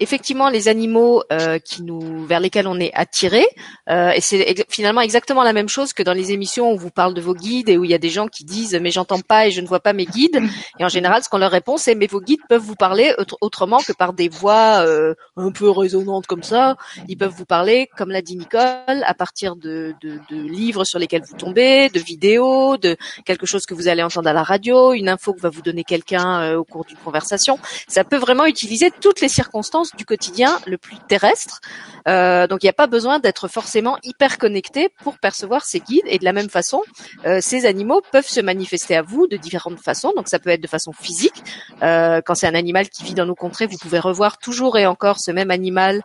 [0.00, 3.46] effectivement les animaux euh, qui nous vers lesquels on est attiré
[3.88, 6.90] euh, et c'est finalement exactement la même chose que dans les émissions où on vous
[6.90, 9.20] parle de vos guides et où il y a des gens qui disent mais j'entends
[9.20, 10.40] pas et je ne vois pas mes guides.
[10.78, 13.78] Et en général ce qu'on leur répond c'est mais vos guides peuvent vous parler autrement
[13.78, 16.76] que par des voix euh, un peu résonantes comme ça.
[17.08, 20.98] Ils peuvent vous parler comme l'a dit Nicole à partir de, de, de livres sur
[20.98, 24.92] lesquels vous tombez de vidéos de quelque chose que vous allez entendre à la radio
[24.92, 27.58] une info que va vous donner quelqu'un euh, au cours d'une conversation.
[27.88, 31.60] Ça peut vraiment utiliser toutes les circonstances du quotidien le plus terrestre.
[32.06, 36.04] Euh, donc il n'y a pas besoin d'être forcément hyper connecté pour percevoir ces guides.
[36.06, 36.82] Et de la même façon,
[37.26, 40.12] euh, ces animaux peuvent se manifester à vous de différentes façons.
[40.16, 41.42] Donc ça peut être de façon physique.
[41.82, 44.86] Euh, quand c'est un animal qui vit dans nos contrées, vous pouvez revoir toujours et
[44.86, 46.02] encore ce même animal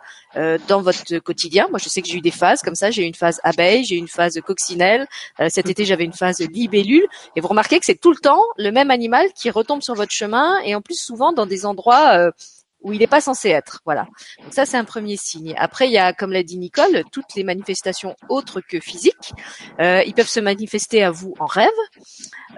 [0.68, 1.66] dans votre quotidien.
[1.70, 2.92] Moi, je sais que j'ai eu des phases comme ça.
[2.92, 5.08] J'ai eu une phase abeille, j'ai eu une phase coccinelle.
[5.48, 7.04] cet été, j'avais une phase libellule.
[7.34, 10.12] Et vous remarquez que c'est tout le temps le même animal qui retombe sur votre
[10.12, 12.30] chemin et en plus souvent dans des endroits
[12.82, 13.80] où il n'est pas censé être.
[13.84, 14.06] Voilà.
[14.50, 15.54] Ça, c'est un premier signe.
[15.58, 19.32] Après, il y a, comme l'a dit Nicole, toutes les manifestations autres que physiques.
[19.80, 21.68] Euh, ils peuvent se manifester à vous en rêve.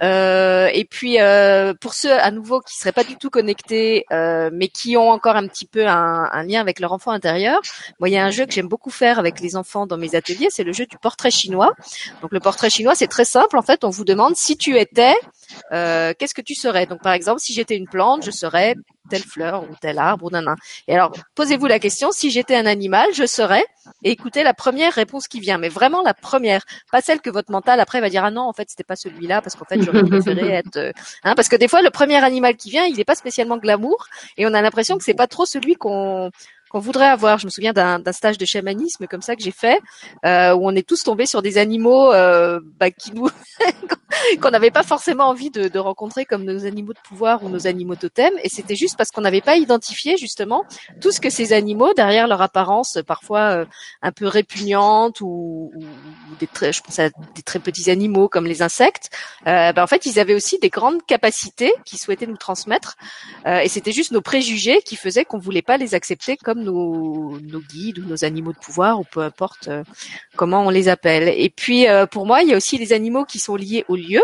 [0.02, 4.68] Euh, et puis, euh, pour ceux à nouveau qui seraient pas du tout connectés, mais
[4.68, 7.60] qui ont encore un petit peu un, un, lien avec leur enfant intérieur,
[8.00, 10.14] moi, il y a un jeu que j'aime beaucoup faire avec les enfants dans mes
[10.14, 11.72] ateliers, c'est le jeu du portrait chinois.
[12.20, 13.56] Donc, le portrait chinois, c'est très simple.
[13.58, 15.14] En fait, on vous demande si tu étais,
[15.72, 16.86] euh, qu'est-ce que tu serais?
[16.86, 18.74] Donc, par exemple, si j'étais une plante, je serais
[19.10, 20.54] telle fleur ou tel arbre ou nan,
[20.88, 23.64] Et alors, posez-vous la question, si j'étais un animal, je serais,
[24.04, 27.50] et écoutez la première réponse qui vient, mais vraiment la première, pas celle que votre
[27.50, 30.04] mental après va dire ah non en fait c'était pas celui-là parce qu'en fait j'aurais
[30.04, 30.92] préféré être, euh,
[31.24, 34.06] hein, parce que des fois le premier animal qui vient il n'est pas spécialement glamour
[34.36, 36.30] et on a l'impression que c'est pas trop celui qu'on
[36.72, 37.38] qu'on voudrait avoir.
[37.38, 39.78] Je me souviens d'un stage de chamanisme comme ça que j'ai fait,
[40.24, 43.28] euh, où on est tous tombés sur des animaux euh, bah, qui nous
[44.40, 47.66] qu'on n'avait pas forcément envie de, de, rencontrer comme nos animaux de pouvoir ou nos
[47.66, 50.64] animaux totems, et c'était juste parce qu'on n'avait pas identifié justement
[51.00, 53.64] tout ce que ces animaux, derrière leur apparence parfois euh,
[54.00, 55.84] un peu répugnante ou, ou,
[56.38, 59.10] des très, je pense à des très petits animaux comme les insectes,
[59.46, 62.96] euh, bah, en fait ils avaient aussi des grandes capacités qu'ils souhaitaient nous transmettre,
[63.46, 67.38] euh, et c'était juste nos préjugés qui faisaient qu'on voulait pas les accepter comme nos,
[67.70, 69.84] guides ou nos animaux de pouvoir ou peu importe euh,
[70.36, 71.28] comment on les appelle.
[71.28, 73.96] Et puis euh, pour moi, il y a aussi les animaux qui sont liés au
[73.96, 74.22] lieu,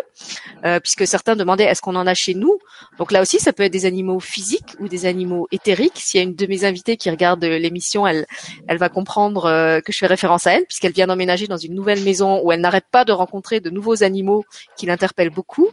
[0.64, 2.59] euh, puisque certains demandaient est-ce qu'on en a chez nous?
[2.98, 5.96] Donc là aussi, ça peut être des animaux physiques ou des animaux éthériques.
[5.96, 8.27] S'il y a une de mes invitées qui regarde l'émission, elle,
[8.66, 12.03] elle va comprendre que je fais référence à elle, puisqu'elle vient d'emménager dans une nouvelle
[12.03, 14.44] maison où elle n'arrête pas de rencontrer de nouveaux animaux
[14.77, 15.68] qui l'interpellent beaucoup.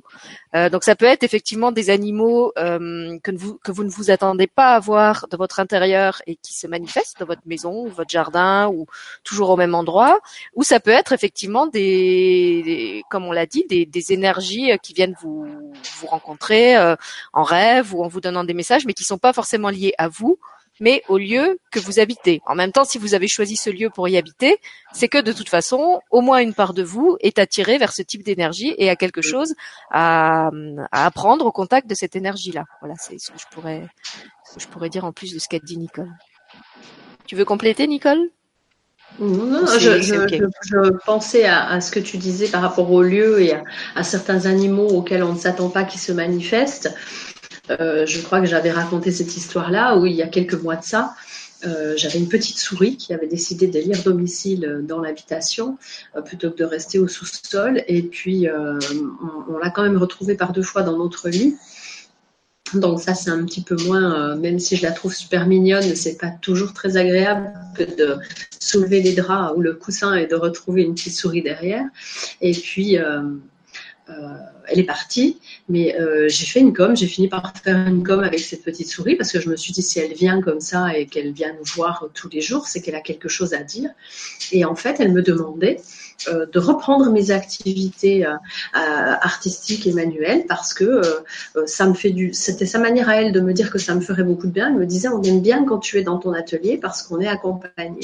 [0.53, 4.75] donc ça peut être effectivement des animaux que, vous, que vous ne vous attendez pas
[4.75, 8.67] à voir de votre intérieur et qui se manifestent dans votre maison ou votre jardin
[8.67, 8.85] ou
[9.23, 10.19] toujours au même endroit,
[10.55, 14.93] ou ça peut être effectivement des, comme on l'a dit, des, des, énergies euh, qui
[14.93, 15.45] viennent vous,
[15.99, 16.95] vous rencontrer euh,
[17.33, 20.07] en rêve ou en vous donnant des messages, mais qui sont pas forcément liés à
[20.07, 20.39] vous,
[20.79, 22.41] mais au lieu que vous habitez.
[22.45, 24.59] En même temps, si vous avez choisi ce lieu pour y habiter,
[24.93, 28.01] c'est que de toute façon, au moins une part de vous est attirée vers ce
[28.01, 29.53] type d'énergie et a quelque chose
[29.91, 30.49] à,
[30.91, 32.65] à apprendre au contact de cette énergie-là.
[32.81, 33.87] Voilà, c'est ce que je pourrais,
[34.43, 36.11] ce que je pourrais dire en plus de ce qu'a dit Nicole.
[37.27, 38.29] Tu veux compléter, Nicole?
[39.19, 43.53] Non, non, je, je, pensais à, ce que tu disais par rapport au lieu et
[43.95, 46.93] à, certains animaux auxquels on ne s'attend pas qui se manifestent.
[47.69, 50.83] Euh, je crois que j'avais raconté cette histoire-là où il y a quelques mois de
[50.83, 51.15] ça,
[51.65, 55.77] euh, j'avais une petite souris qui avait décidé de lire domicile dans l'habitation
[56.15, 57.83] euh, plutôt que de rester au sous-sol.
[57.87, 61.55] Et puis, on, on l'a quand même retrouvée par deux fois dans notre lit.
[62.73, 65.95] Donc ça, c'est un petit peu moins, euh, même si je la trouve super mignonne,
[65.95, 68.17] c'est pas toujours très agréable que de
[68.59, 71.85] soulever les draps ou le coussin et de retrouver une petite souris derrière.
[72.41, 73.21] Et puis, euh,
[74.09, 74.13] euh,
[74.67, 75.95] elle est partie, mais
[76.27, 79.31] j'ai fait une com, j'ai fini par faire une com avec cette petite souris parce
[79.31, 82.07] que je me suis dit si elle vient comme ça et qu'elle vient nous voir
[82.15, 83.91] tous les jours, c'est qu'elle a quelque chose à dire.
[84.51, 85.77] Et en fait, elle me demandait
[86.27, 88.25] de reprendre mes activités
[88.73, 91.01] artistiques et manuelles parce que
[91.65, 94.01] ça me fait du, c'était sa manière à elle de me dire que ça me
[94.01, 94.67] ferait beaucoup de bien.
[94.67, 97.27] Elle me disait on aime bien quand tu es dans ton atelier parce qu'on est
[97.27, 98.01] accompagné.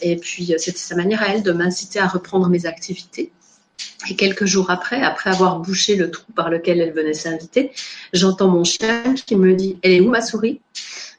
[0.00, 3.32] Et puis c'était sa manière à elle de m'inciter à reprendre mes activités.
[4.08, 7.72] Et quelques jours après, après avoir bouché le trou par lequel elle venait s'inviter,
[8.12, 10.60] j'entends mon chien qui me dit Elle est où ma souris?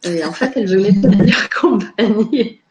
[0.03, 2.61] Et en fait, elle venait me tenir compagnie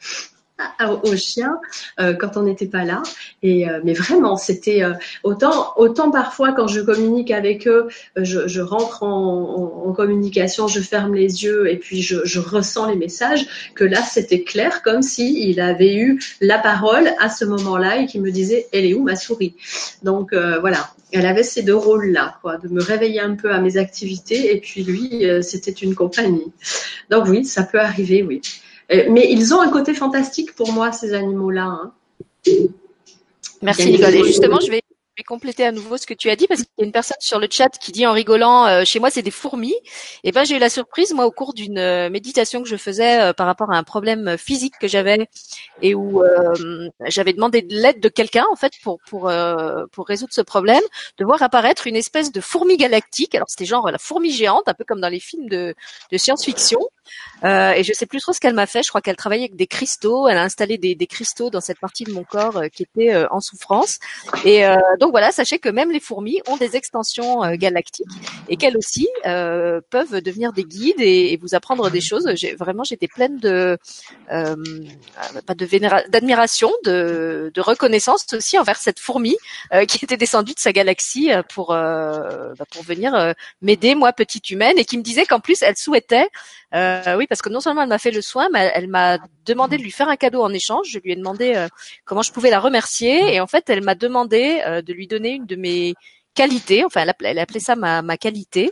[1.02, 1.58] aux chiens
[2.00, 3.02] euh, quand on n'était pas là.
[3.42, 8.48] Et euh, mais vraiment, c'était euh, autant autant parfois quand je communique avec eux, je,
[8.48, 12.96] je rentre en, en, communication, je ferme les yeux et puis je, je ressens les
[12.96, 13.46] messages.
[13.74, 18.06] Que là, c'était clair, comme si il avait eu la parole à ce moment-là et
[18.06, 19.54] qui me disait "Elle est où ma souris?
[20.02, 23.76] Donc voilà, elle avait ces deux rôles-là, quoi, de me réveiller un peu à mes
[23.76, 26.52] activités et puis lui, c'était une compagnie.
[27.10, 28.40] Donc oui, ça peut arriver, oui.
[28.92, 31.64] Euh, mais ils ont un côté fantastique pour moi, ces animaux-là.
[31.64, 31.92] Hein.
[33.62, 34.14] Merci Nicole.
[34.14, 34.82] Et justement, je vais
[35.16, 37.16] vais compléter à nouveau ce que tu as dit parce qu'il y a une personne
[37.20, 39.74] sur le chat qui dit en rigolant euh, chez moi c'est des fourmis.
[40.24, 43.20] Et ben j'ai eu la surprise moi au cours d'une euh, méditation que je faisais
[43.20, 45.28] euh, par rapport à un problème physique que j'avais
[45.82, 46.22] et où
[47.06, 49.30] j'avais demandé de l'aide de quelqu'un en fait pour pour
[49.92, 50.82] pour résoudre ce problème,
[51.18, 53.34] de voir apparaître une espèce de fourmi galactique.
[53.34, 55.74] Alors c'était genre la fourmi géante, un peu comme dans les films de,
[56.12, 56.80] de science-fiction.
[57.44, 58.82] Euh, et je sais plus trop ce qu'elle m'a fait.
[58.82, 60.28] Je crois qu'elle travaillait avec des cristaux.
[60.28, 63.40] Elle a installé des, des cristaux dans cette partie de mon corps qui était en
[63.40, 63.98] souffrance.
[64.44, 64.64] Et
[65.00, 68.10] donc donc voilà, sachez que même les fourmis ont des extensions euh, galactiques
[68.48, 72.28] et qu'elles aussi euh, peuvent devenir des guides et, vous apprendre des choses.
[72.34, 73.78] J'ai, vraiment, j'étais pleine de
[74.32, 74.56] euh,
[75.46, 79.36] pas de d'admiration, de, de, reconnaissance aussi envers cette fourmi
[79.86, 84.84] qui était descendue de sa galaxie pour bah, pour venir m'aider moi petite humaine et
[84.84, 86.28] qui me disait qu'en plus elle souhaitait
[86.74, 89.76] euh, oui, parce que non seulement elle m'a fait le soin, mais elle, m'a demandé
[89.76, 90.88] de lui faire un cadeau en échange.
[90.90, 91.68] Je lui ai demandé euh,
[92.04, 95.30] comment je pouvais la remercier, et en fait, elle m'a demandé euh, de lui donner
[95.30, 95.94] une de mes
[96.36, 96.84] qualité.
[96.84, 98.70] Enfin, elle appelait, ça ma, ma qualité.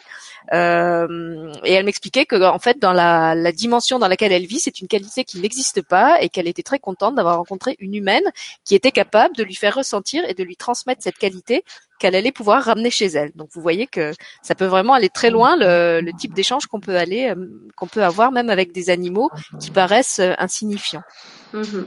[0.53, 4.61] Euh, et elle m'expliquait que en fait, dans la, la dimension dans laquelle elle vit,
[4.61, 8.24] c'est une qualité qui n'existe pas et qu'elle était très contente d'avoir rencontré une humaine
[8.64, 11.64] qui était capable de lui faire ressentir et de lui transmettre cette qualité
[11.98, 13.33] qu'elle allait pouvoir ramener chez elle.
[13.35, 16.81] Donc vous voyez que ça peut vraiment aller très loin le, le type d'échange qu'on
[16.81, 17.46] peut aller, euh,
[17.77, 21.05] qu'on peut avoir même avec des animaux qui paraissent euh, insignifiants.
[21.53, 21.87] Mhm.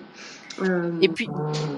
[0.62, 1.28] Euh, Et puis,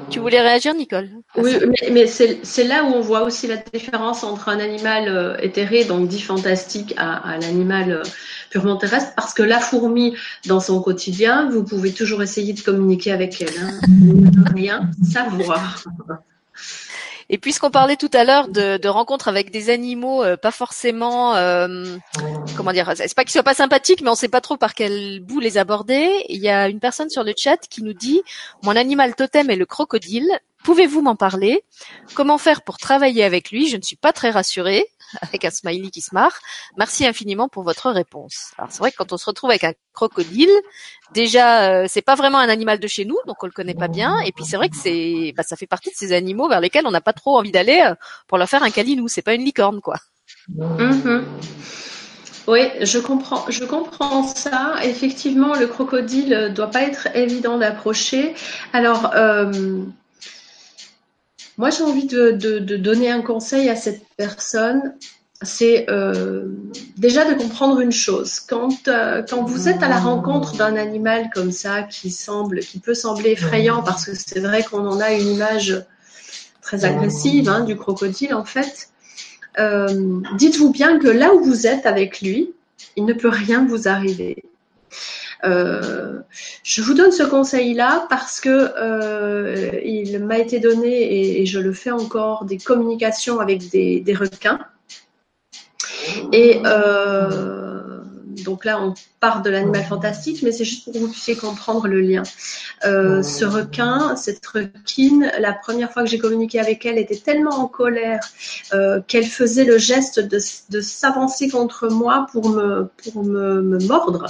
[0.10, 4.24] tu voulais réagir, Nicole Oui, mais, mais c'est là où on voit aussi la différence
[4.24, 8.04] entre un animal euh, éthéré, donc dit fantastique, à, à l'animal euh,
[8.50, 10.16] purement terrestre, parce que la fourmi,
[10.46, 13.50] dans son quotidien, vous pouvez toujours essayer de communiquer avec elle.
[13.62, 13.80] Hein.
[14.56, 15.84] Rien savoir.
[17.32, 21.86] Et puisqu'on parlait tout à l'heure de, rencontres avec des animaux euh, pas forcément, euh,
[22.58, 25.20] comment dire, c'est pas qu'ils soient pas sympathiques, mais on sait pas trop par quel
[25.20, 26.10] bout les aborder.
[26.28, 28.22] Il y a une personne sur le chat qui nous dit
[28.64, 30.40] mon animal totem est le crocodile.
[30.64, 31.64] Pouvez-vous m'en parler?
[32.16, 33.70] Comment faire pour travailler avec lui?
[33.70, 34.86] Je ne suis pas très rassurée.
[35.22, 36.40] avec un smiley qui se marre.
[36.78, 38.52] Merci infiniment pour votre réponse.
[38.58, 40.52] Alors c'est vrai que quand on se retrouve avec un crocodile,
[41.14, 43.88] déjà euh, c'est pas vraiment un animal de chez nous, donc on le connaît pas
[43.88, 44.20] bien.
[44.22, 46.86] Et puis c'est vrai que c'est, bah, ça fait partie de ces animaux vers lesquels
[46.86, 47.96] on n'a pas trop envie d'aller euh,
[48.28, 49.08] pour leur faire un câlinou.
[49.08, 49.98] C'est pas une licorne quoi.
[50.56, 51.24] Mm-hmm.
[52.48, 54.76] Oui, je comprends, je comprends ça.
[54.84, 58.34] Effectivement, le crocodile doit pas être évident d'approcher.
[58.74, 59.84] Alors, euh,
[61.60, 64.94] moi, j'ai envie de, de, de, donner un conseil à cette personne.
[65.42, 66.46] C'est euh,
[66.96, 68.40] déjà de comprendre une chose.
[68.40, 72.80] Quand, euh, quand vous êtes à la rencontre d'un animal comme ça, qui semble, qui
[72.80, 75.84] peut sembler effrayant, parce que c'est vrai qu'on en a une image
[76.62, 78.88] très agressive hein, du crocodile en fait.
[79.60, 82.54] Euh, dites-vous bien que là où vous êtes avec lui,
[82.96, 84.46] il ne peut rien vous arriver.
[85.46, 86.20] Euh,
[86.64, 91.74] je vous donne ce conseil-là parce que euh, il m'a été donné et, je le
[91.74, 94.60] fais encore des communications avec des, requins.
[96.34, 98.02] Et euh,
[98.44, 101.88] donc là, on part de l'animal fantastique, mais c'est juste pour que vous puissiez comprendre
[101.88, 102.24] le lien.
[102.84, 107.68] Ce requin, cette requine, la première fois que j'ai communiqué avec elle, était tellement en
[107.68, 108.20] colère
[109.08, 110.40] qu'elle faisait le geste de,
[110.82, 114.28] s'avancer contre moi pour me mordre.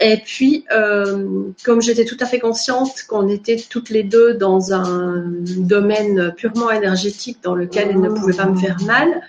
[0.00, 4.72] Et puis, euh, comme j'étais tout à fait consciente qu'on était toutes les deux dans
[4.72, 5.24] un
[5.58, 9.22] domaine purement énergétique dans lequel elle ne pouvait pas me faire mal,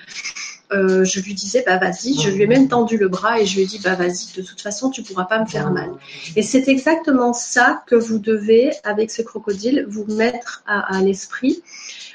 [0.71, 3.55] euh, je lui disais bah vas-y, je lui ai même tendu le bras et je
[3.55, 5.89] lui ai dit bah vas-y, de toute façon tu pourras pas me faire mal.
[6.37, 11.61] Et c'est exactement ça que vous devez avec ce crocodile vous mettre à, à l'esprit,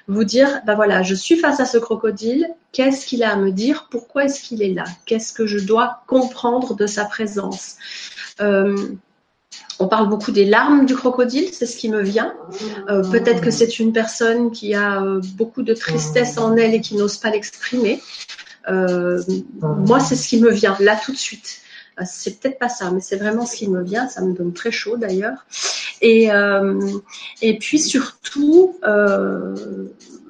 [0.09, 3.51] vous dire bah voilà, je suis face à ce crocodile, qu'est-ce qu'il a à me
[3.51, 7.77] dire, pourquoi est-ce qu'il est là, qu'est-ce que je dois comprendre de sa présence.
[8.41, 8.77] Euh,
[9.79, 12.35] on parle beaucoup des larmes du crocodile, c'est ce qui me vient.
[12.89, 16.81] Euh, Peut-être que c'est une personne qui a euh, beaucoup de tristesse en elle et
[16.81, 18.03] qui n'ose pas l'exprimer.
[18.69, 21.61] Moi, c'est ce qui me vient là tout de suite.
[21.99, 24.09] Euh, c'est peut-être pas ça, mais c'est vraiment ce qui me vient.
[24.09, 25.47] Ça me donne très chaud d'ailleurs.
[26.01, 26.81] Et, euh,
[27.43, 28.75] et puis surtout,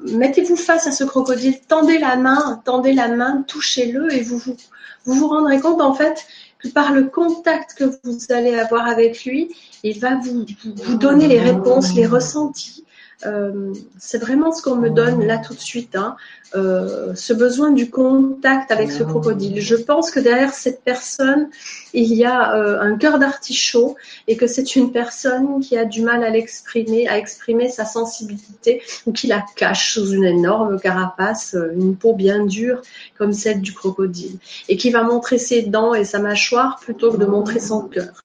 [0.04, 4.56] mettez-vous face à ce crocodile, tendez la main, tendez la main, touchez-le et vous vous,
[5.04, 6.26] vous vous rendrez compte en fait
[6.58, 11.28] que par le contact que vous allez avoir avec lui, il va vous, vous donner
[11.28, 12.85] les réponses, les ressentis.
[13.24, 16.16] Euh, c'est vraiment ce qu'on me donne là tout de suite, hein,
[16.54, 19.60] euh, ce besoin du contact avec ce crocodile.
[19.60, 21.48] Je pense que derrière cette personne,
[21.94, 23.96] il y a euh, un cœur d'artichaut
[24.28, 28.82] et que c'est une personne qui a du mal à l'exprimer, à exprimer sa sensibilité
[29.06, 32.82] ou qui la cache sous une énorme carapace, une peau bien dure
[33.16, 34.36] comme celle du crocodile
[34.68, 38.24] et qui va montrer ses dents et sa mâchoire plutôt que de montrer son cœur.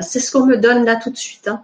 [0.00, 1.48] C'est ce qu'on me donne là tout de suite.
[1.48, 1.62] Hein.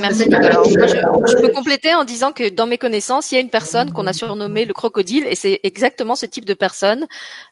[0.00, 0.62] Merci Nicolas.
[0.64, 3.92] je, je, peux compléter en disant que dans mes connaissances, il y a une personne
[3.92, 7.06] qu'on a surnommée le crocodile et c'est exactement ce type de personne.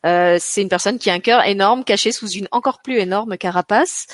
[0.04, 3.36] Euh, c'est une personne qui a un cœur énorme caché sous une encore plus énorme
[3.36, 4.08] carapace.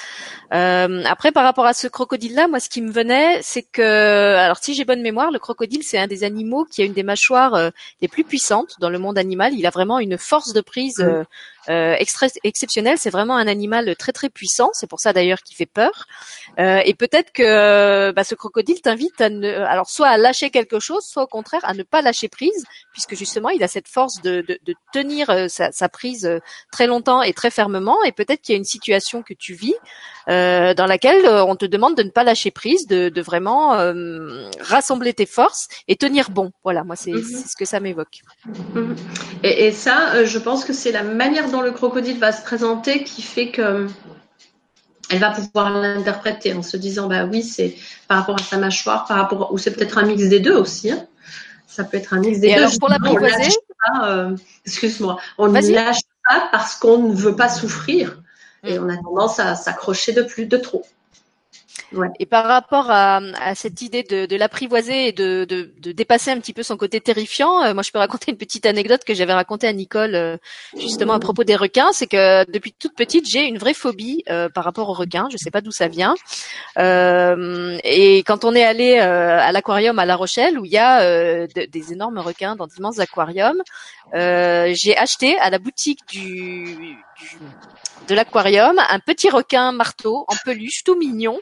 [0.52, 4.58] Euh, après, par rapport à ce crocodile-là, moi, ce qui me venait, c'est que, alors
[4.58, 7.54] si j'ai bonne mémoire, le crocodile, c'est un des animaux qui a une des mâchoires
[7.54, 7.70] euh,
[8.02, 9.54] les plus puissantes dans le monde animal.
[9.54, 11.02] Il a vraiment une force de prise
[11.68, 12.98] euh, euh, extra exceptionnelle.
[12.98, 14.70] C'est vraiment un animal très très puissant.
[14.72, 16.06] C'est pour ça d'ailleurs qu'il fait peur.
[16.58, 20.80] Euh, et peut-être que bah, ce crocodile t'invite à ne, alors soit à lâcher quelque
[20.80, 24.20] chose, soit au contraire à ne pas lâcher prise, puisque justement il a cette force
[24.22, 26.38] de, de, de tenir euh, sa, sa, prise euh,
[26.70, 28.02] très longtemps et très fermement.
[28.04, 29.74] Et peut-être qu'il y a une situation que tu vis
[30.28, 33.74] euh, dans laquelle euh, on te demande de ne pas lâcher prise, de, de vraiment
[33.74, 36.52] euh, rassembler tes forces et tenir bon.
[36.64, 37.48] Voilà, moi c'est mm -hmm.
[37.50, 38.18] ce que ça m'évoque.
[38.46, 38.96] Mm -hmm.
[39.42, 43.04] et, et, ça, je pense que c'est la manière dont le crocodile va se présenter
[43.04, 43.86] qui fait que
[45.10, 47.76] elle va pouvoir l'interpréter en se disant bah oui c'est
[48.08, 50.90] par rapport à sa mâchoire, par rapport ou c'est peut-être un mix des deux aussi.
[50.90, 51.06] Hein.
[51.66, 52.62] Ça peut être un mix des et deux.
[52.62, 53.50] Alors pour l'apprivoiser,
[53.86, 54.28] pas,
[54.66, 58.18] excuse-moi, on ne lâche pas parce qu'on ne veut pas souffrir
[58.64, 58.84] et Mm.
[58.84, 60.84] on a tendance à s'accrocher de plus, de trop.
[61.94, 62.08] Ouais.
[62.18, 66.30] Et par rapport à, à cette idée de, de l'apprivoiser et de, de, de dépasser
[66.30, 69.14] un petit peu son côté terrifiant, euh, moi je peux raconter une petite anecdote que
[69.14, 70.36] j'avais racontée à Nicole euh,
[70.78, 74.48] justement à propos des requins, c'est que depuis toute petite j'ai une vraie phobie euh,
[74.48, 75.28] par rapport aux requins.
[75.30, 76.14] Je sais pas d'où ça vient.
[76.78, 80.78] Euh, et quand on est allé euh, à l'aquarium à La Rochelle où il y
[80.78, 83.60] a euh, de- des énormes requins dans d'immenses aquariums,
[84.14, 86.96] euh, j'ai acheté à la boutique du
[88.08, 91.38] de l'aquarium un petit requin marteau en peluche tout mignon.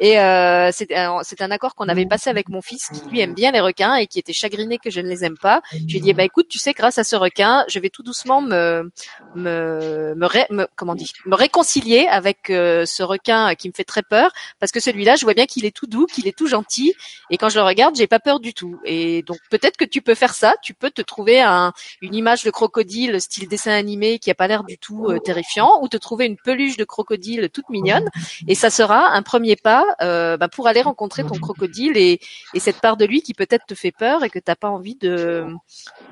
[0.00, 3.50] Et euh, c'est un, accord qu'on avait passé avec mon fils qui lui aime bien
[3.50, 5.60] les requins et qui était chagriné que je ne les aime pas.
[5.72, 8.02] Je lui ai dit bah écoute tu sais grâce à ce requin je vais tout
[8.02, 8.90] doucement me
[9.34, 14.02] me me, me- comment dit me réconcilier avec euh, ce requin qui me fait très
[14.02, 16.94] peur parce que celui-là je vois bien qu'il est tout doux qu'il est tout gentil.
[17.30, 18.78] Et quand je le regarde j'ai pas peur du tout.
[18.84, 20.54] Et donc peut-être que tu peux faire ça.
[20.62, 21.72] Tu peux te trouver un
[22.02, 25.80] une image de crocodile style dessin animé qui a pas l'air du tout euh, terrifiant
[25.82, 28.08] ou te trouver une peluche de crocodile toute mignonne.
[28.46, 32.20] Et ça sera un premier pas euh, bah, pour aller rencontrer ton crocodile et,
[32.54, 34.96] et cette part de lui qui peut-être te fait peur et que t'as pas envie
[34.96, 35.46] de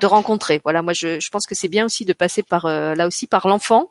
[0.03, 0.61] rencontrer.
[0.63, 3.47] Voilà, moi je, pense que c'est bien aussi de passer par euh, là aussi par
[3.47, 3.89] l'enfant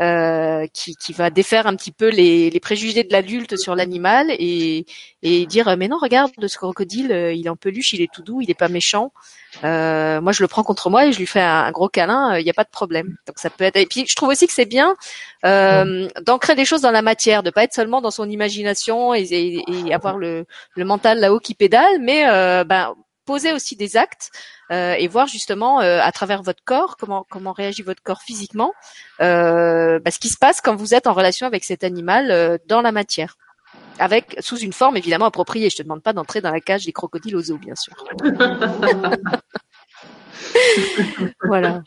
[0.00, 4.84] euh, qui, va défaire un petit peu les, préjugés de l'adulte sur l'animal et,
[5.22, 8.50] dire mais non regarde ce crocodile il est en peluche il est tout doux il
[8.50, 9.12] est pas méchant.
[9.62, 12.44] Moi je le prends contre moi et je lui fais un, un gros câlin il
[12.44, 13.16] n'y a pas de problème.
[13.26, 14.96] Donc ça peut être et puis je trouve aussi que c'est bien
[15.44, 19.22] euh, d'ancrer des choses dans la matière de pas être seulement dans son imagination et,
[19.22, 23.96] et, et avoir le, le mental là-haut qui pédale mais euh, ben poser aussi des
[23.96, 24.32] actes
[24.72, 28.72] euh, et voir justement euh, à travers votre corps comment comment réagit votre corps physiquement
[29.20, 32.58] euh, bah, ce qui se passe quand vous êtes en relation avec cet animal euh,
[32.66, 33.36] dans la matière
[34.00, 35.70] avec sous une forme évidemment appropriée.
[35.70, 37.94] Je te demande pas d'entrer dans la cage des crocodiles aux eaux, bien sûr.
[41.42, 41.82] voilà.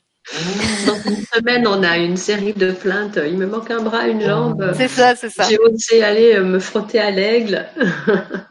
[0.86, 3.20] Dans une semaine, on a une série de plaintes.
[3.26, 4.74] Il me manque un bras, une jambe.
[4.78, 5.48] C'est ça, c'est ça.
[5.50, 7.68] J'ai osé aller euh, me frotter à l'aigle.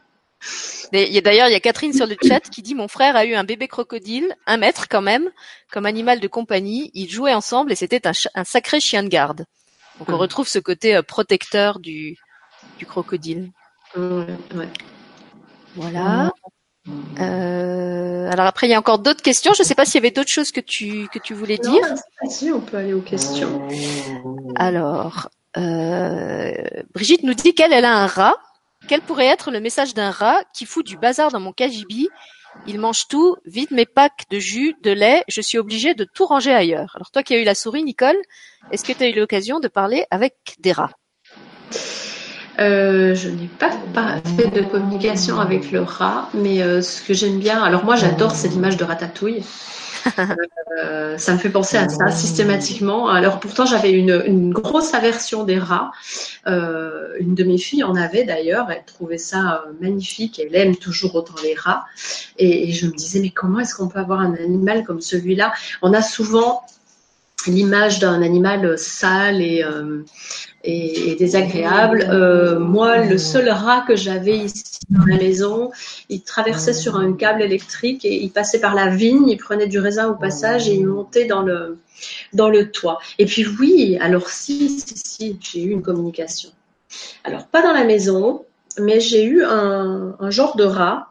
[0.92, 2.88] Et il y a- D'ailleurs, il y a Catherine sur le chat qui dit mon
[2.88, 5.30] frère a eu un bébé crocodile, un mètre quand même,
[5.70, 6.90] comme animal de compagnie.
[6.94, 9.44] Ils jouaient ensemble et c'était un, sacré chien de garde.
[9.98, 10.18] Donc on Mhm.
[10.18, 12.16] retrouve ce côté euh, protecteur du,
[12.78, 13.50] du crocodile.
[13.96, 14.68] Ouais, ouais.
[15.76, 16.32] Voilà.
[16.88, 19.52] Euh, alors après, il y a encore d'autres questions.
[19.54, 21.82] Je ne sais pas s'il y avait d'autres choses que tu que tu voulais dire.
[22.22, 23.68] Vas-y, on peut aller aux questions.
[24.56, 26.52] Alors, euh,
[26.94, 28.36] Brigitte nous dit qu'elle elle a un rat.
[28.88, 32.08] Quel pourrait être le message d'un rat qui fout du bazar dans mon cagibi
[32.66, 36.24] Il mange tout, vide mes packs de jus, de lait, je suis obligée de tout
[36.24, 36.92] ranger ailleurs.
[36.94, 38.16] Alors toi qui as eu la souris, Nicole,
[38.72, 40.92] est-ce que tu as eu l'occasion de parler avec des rats?
[42.58, 47.14] Euh, je n'ai pas, pas fait de communication avec le rat, mais euh, ce que
[47.14, 49.44] j'aime bien, alors moi j'adore cette image de ratatouille.
[50.82, 53.08] Euh, ça me fait penser à ça systématiquement.
[53.08, 55.90] Alors pourtant j'avais une, une grosse aversion des rats.
[56.46, 58.70] Une de mes filles en avait d'ailleurs.
[58.70, 60.40] Elle trouvait ça magnifique.
[60.40, 61.84] Elle aime toujours autant les rats.
[62.38, 65.52] Et, et je me disais mais comment est-ce qu'on peut avoir un animal comme celui-là?
[65.82, 66.62] On a souvent
[67.46, 70.04] l'image d'un animal sale et, euh,
[70.64, 72.06] et, et désagréable.
[72.08, 75.70] Euh, moi, le seul rat que j'avais ici dans la maison,
[76.08, 79.78] il traversait sur un câble électrique et il passait par la vigne, il prenait du
[79.78, 81.78] raisin au passage et il montait dans le
[82.32, 82.98] dans le toit.
[83.18, 86.50] Et puis oui, alors si, si, si, j'ai eu une communication.
[87.24, 88.44] Alors pas dans la maison,
[88.78, 91.09] mais j'ai eu un, un genre de rat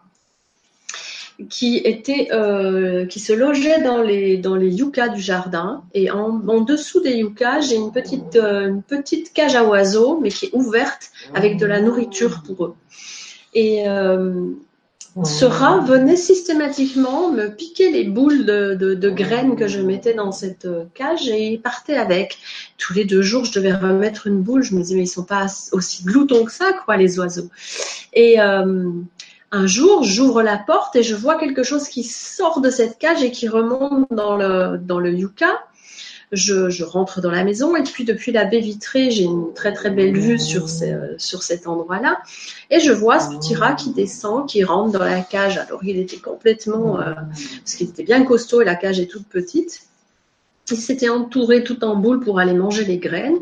[1.48, 6.42] qui était euh, qui se logeait dans les dans les yuccas du jardin et en,
[6.48, 10.48] en dessous des yuccas j'ai une petite euh, une petite cage à oiseaux mais qui
[10.48, 12.76] est ouverte avec de la nourriture pour eux
[13.54, 14.52] et euh,
[15.24, 20.14] ce rat venait systématiquement me piquer les boules de, de, de graines que je mettais
[20.14, 22.38] dans cette cage et il partait avec.
[22.78, 24.62] Tous les deux jours, je devais remettre une boule.
[24.62, 27.50] Je me disais, mais ils sont pas aussi gloutons que ça, quoi, les oiseaux.
[28.14, 28.40] Et
[29.52, 33.24] un jour, j'ouvre la porte et je vois quelque chose qui sort de cette cage
[33.24, 35.64] et qui remonte dans le, dans le yucca.
[36.32, 39.90] Je, rentre dans la maison et puis depuis la baie vitrée, j'ai une très très
[39.90, 40.70] belle vue sur,
[41.18, 42.20] sur cet endroit-là.
[42.70, 45.58] Et je vois ce petit rat qui descend, qui rentre dans la cage.
[45.58, 47.16] Alors il était complètement, euh,
[47.64, 49.82] parce qu'il était bien costaud et la cage est toute petite.
[50.70, 53.40] Il s'était entouré tout en boule pour aller manger les graines.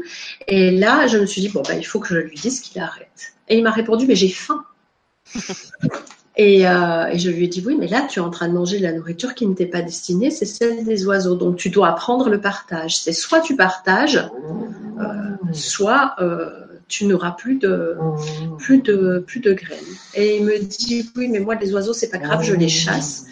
[0.47, 2.81] Et là, je me suis dit, bon, bah, il faut que je lui dise qu'il
[2.81, 3.33] arrête.
[3.49, 4.63] Et il m'a répondu, mais j'ai faim.
[6.39, 8.53] Et, euh, et, je lui ai dit, oui, mais là, tu es en train de
[8.53, 11.35] manger de la nourriture qui ne t'est pas destinée, c'est celle des oiseaux.
[11.35, 12.95] Donc, tu dois apprendre le partage.
[12.97, 14.17] C'est soit tu partages,
[14.99, 15.03] euh,
[15.51, 16.51] soit euh,
[16.87, 17.97] tu n'auras plus de,
[18.59, 19.79] plus, de, plus de graines.
[20.13, 23.25] Et il me dit, oui, mais moi, les oiseaux, c'est pas grave, je les chasse.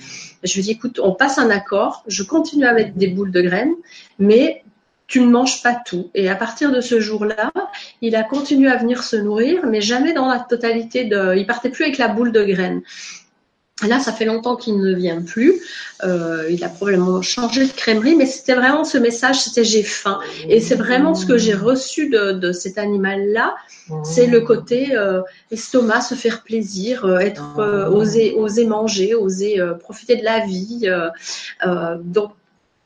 [0.43, 3.41] Je lui dis, écoute, on passe un accord, je continue à mettre des boules de
[3.41, 3.76] graines,
[4.18, 4.64] mais
[5.08, 6.10] tu ne manges pas tout.
[6.16, 7.51] Et à partir de ce jour-là,
[8.01, 11.36] il a continué à venir se nourrir, mais jamais dans la totalité de.
[11.36, 12.82] Il partait plus avec la boule de graines.
[13.86, 15.62] Là, ça fait longtemps qu'il ne vient plus.
[16.06, 20.22] Euh, il a probablement changé de crèmerie, mais c'était vraiment ce message, c'était j'ai faim.
[20.47, 23.53] Et c'est vraiment ce que j'ai reçu de, cet animal-là,
[24.06, 27.60] c'est le côté euh, estomac, se faire plaisir, euh, être
[27.91, 30.89] oser, oser manger, oser profiter de la vie.
[32.01, 32.32] donc,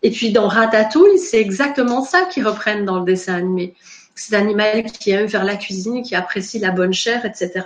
[0.02, 3.76] et puis dans Ratatouille, c'est exactement ça qu'ils reprennent dans le dessin animé.
[4.16, 7.62] C'est animal qui aime faire la cuisine, qui apprécie la bonne chair, etc.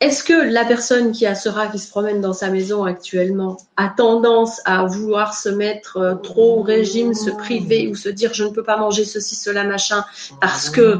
[0.00, 3.58] Est-ce que la personne qui a ce rat qui se promène dans sa maison actuellement
[3.80, 8.34] a tendance à vouloir se mettre euh, trop au régime, se priver ou se dire
[8.34, 10.04] je ne peux pas manger ceci, cela, machin
[10.38, 10.98] parce que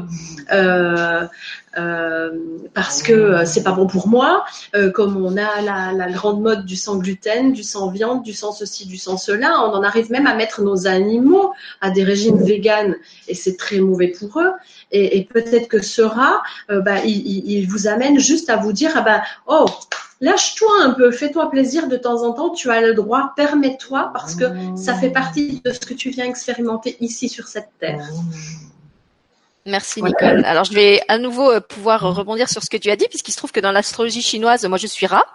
[0.51, 1.27] euh,
[1.77, 2.31] euh,
[2.73, 4.43] parce que c'est pas bon pour moi,
[4.93, 8.87] comme on a la, grande mode du sans gluten, du sans viande, du sans ceci,
[8.87, 12.95] du sans cela, on en arrive même à mettre nos animaux à des régimes véganes
[13.27, 14.51] et c'est très mauvais pour eux.
[14.91, 19.01] Et, peut-être que ce rat, bah, il, il, vous amène juste à vous dire ah
[19.01, 19.67] bah oh
[20.21, 24.35] lâche-toi un peu, fais-toi plaisir de temps en temps, tu as le droit, permets-toi parce
[24.35, 24.45] que
[24.75, 28.07] ça fait partie de ce que tu viens expérimenter ici sur cette terre.
[29.67, 30.43] Merci Nicole.
[30.45, 33.31] Alors je vais à nouveau euh, pouvoir rebondir sur ce que tu as dit puisqu'il
[33.31, 35.25] se trouve que dans l'astrologie chinoise, moi je suis rat,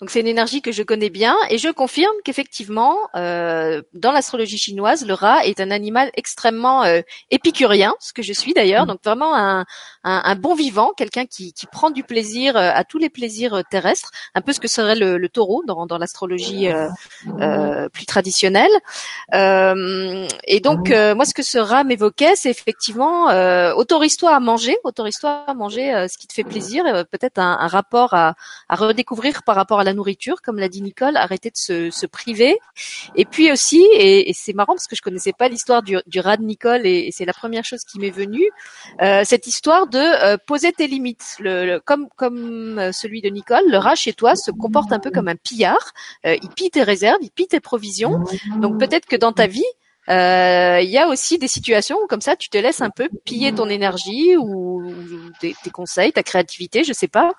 [0.00, 1.36] donc c'est une énergie que je connais bien.
[1.50, 7.02] Et je confirme qu'effectivement euh, dans l'astrologie chinoise, le rat est un animal extrêmement euh,
[7.30, 9.64] épicurien, ce que je suis d'ailleurs, donc vraiment un,
[10.02, 14.10] un, bon vivant, quelqu'un qui, qui, prend du plaisir euh, à tous les plaisirs terrestres,
[14.34, 16.68] un peu ce que serait le, le taureau dans, dans l'astrologie
[17.92, 18.70] plus traditionnelle.
[19.32, 25.44] et donc moi ce que ce rat m'évoquait, c'est effectivement euh, autorise-toi à manger, autorise-toi
[25.46, 28.34] à manger euh, ce qui te fait plaisir, euh, peut-être un, rapport à,
[28.68, 32.58] redécouvrir par rapport à la nourriture, comme l'a dit Nicole, arrêter de se, priver.
[33.14, 36.42] Et puis aussi, et, c'est marrant parce que je connaissais pas l'histoire du, rat de
[36.42, 38.48] Nicole, et, c'est la première chose qui m'est venue,
[39.02, 41.36] euh, cette histoire de poser tes limites.
[41.84, 45.36] Comme comme celui de Nicole, le rat chez toi se comporte un peu comme un
[45.36, 45.92] pillard.
[46.24, 48.24] il pille tes réserves, il pille tes provisions.
[48.56, 49.64] Donc peut-être que dans ta vie,
[50.10, 53.08] euh, il y a aussi des situations où comme ça tu te laisses un peu
[53.24, 54.82] piller ton énergie ou,
[55.40, 57.32] tes, conseils, ta créativité, je sais pas.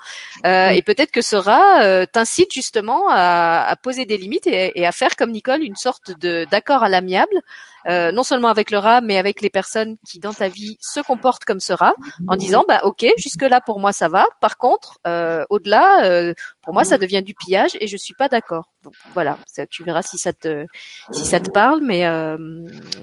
[0.46, 4.88] Euh, et peut-être que rat euh, t'incite justement à, à, poser des limites et, et,
[4.88, 7.42] à faire comme Nicole une sorte de d'accord à l'amiable
[7.88, 11.00] euh, non seulement avec le rat, mais avec les personnes qui dans ta vie se
[11.00, 11.96] comportent comme ce rat,
[12.28, 14.28] en disant bah ok, jusque là pour moi ça va.
[14.40, 18.30] Par contre, euh, au-delà, euh, pour moi ça devient du pillage et je suis pas
[18.30, 18.70] d'accord.
[18.84, 19.38] Donc voilà,
[19.70, 20.66] tu verras si ça te
[21.12, 22.02] si ça te parle, mais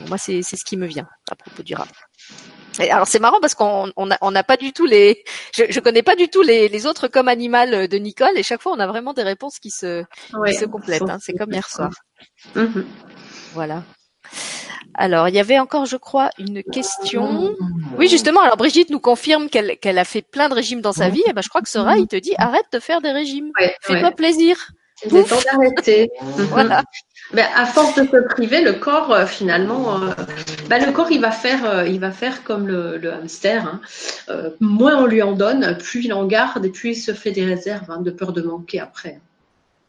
[0.08, 1.88] moi c'est c'est ce qui me vient à propos du rat.
[2.78, 5.24] alors c'est marrant parce qu'on on n'a on a pas du tout les,
[5.54, 8.62] je, je connais pas du tout les, les autres comme animal de Nicole et chaque
[8.62, 10.04] fois on a vraiment des réponses qui se
[10.46, 11.02] qui se complètent.
[11.02, 11.18] Hein.
[11.20, 11.90] C'est comme hier soir.
[12.54, 12.84] Mm-hmm.
[13.54, 13.82] Voilà.
[14.94, 17.54] Alors, il y avait encore, je crois, une question.
[17.96, 18.40] Oui, justement.
[18.40, 21.20] Alors, Brigitte nous confirme qu'elle a fait plein de régimes dans sa vie.
[21.20, 23.52] Et eh ben, je crois que Sora, il te dit arrête de faire des régimes.
[23.82, 24.56] Fais-toi plaisir.
[25.06, 26.10] Il est temps d'arrêter.
[26.50, 26.82] voilà.
[27.32, 30.10] Ben, à force de se priver, le corps euh, finalement, euh,
[30.68, 33.66] ben, le corps il va faire, euh, il va faire comme le, hamster.
[33.66, 33.80] Hein.
[34.60, 37.44] moins on lui en donne, plus il en garde et plus il se fait des
[37.44, 39.20] réserves hein, de peur de manquer après.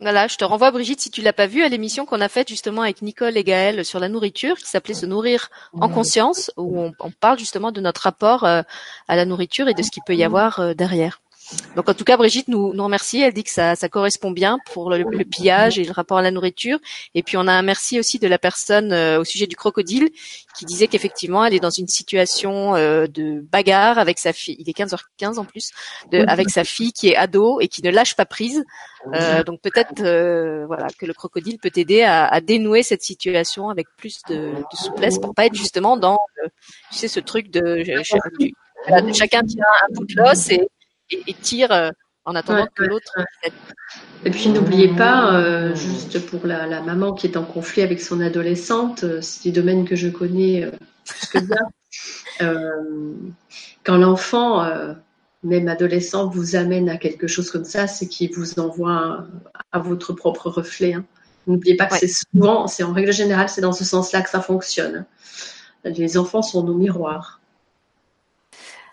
[0.01, 2.47] Voilà, je te renvoie Brigitte si tu l'as pas vu à l'émission qu'on a faite
[2.47, 6.79] justement avec Nicole et Gaëlle sur la nourriture qui s'appelait Se nourrir en conscience où
[6.79, 8.63] on, on, parle justement de notre rapport à
[9.07, 11.19] la nourriture et de ce qu'il peut y avoir derrière.
[11.75, 13.21] Donc en tout cas, Brigitte nous, nous remercie.
[13.21, 16.31] Elle dit que ça, ça correspond bien pour le, pillage et le rapport à la
[16.31, 16.79] nourriture.
[17.15, 20.09] Et puis on a un merci aussi de la personne euh, au sujet du crocodile
[20.57, 24.55] qui disait qu'effectivement elle est dans une situation euh, de bagarre avec sa fille.
[24.59, 25.71] Il est 15h15 en plus,
[26.11, 28.63] de, avec sa fille qui est ado et qui ne lâche pas prise.
[29.13, 30.01] Euh, donc peut-être
[30.65, 34.75] voilà que le crocodile peut aider à, à, dénouer cette situation avec plus de, de,
[34.75, 36.19] souplesse pour pas être justement dans
[36.91, 37.83] tu sais ce truc de,
[39.13, 40.67] chacun tient un bout de l'os et
[41.12, 41.89] et, tire euh,
[42.26, 43.14] en attendant que l'autre.
[44.26, 48.01] Et puis n'oubliez pas, euh, juste pour la, la, maman qui est en conflit avec
[48.01, 50.70] son adolescente, euh, c'est des domaines que je connais
[51.05, 51.70] plus que bien.
[53.84, 54.70] quand l'enfant,
[55.43, 59.26] même adolescent, vous amène à quelque chose comme ça, c'est qu'il vous envoie
[59.72, 60.93] à, votre propre reflet.
[60.93, 61.05] Hein.
[61.47, 64.41] N'oubliez pas que c'est souvent, c'est en règle générale, c'est dans ce sens-là que ça
[64.41, 65.05] fonctionne.
[65.84, 67.38] Les enfants sont nos miroirs.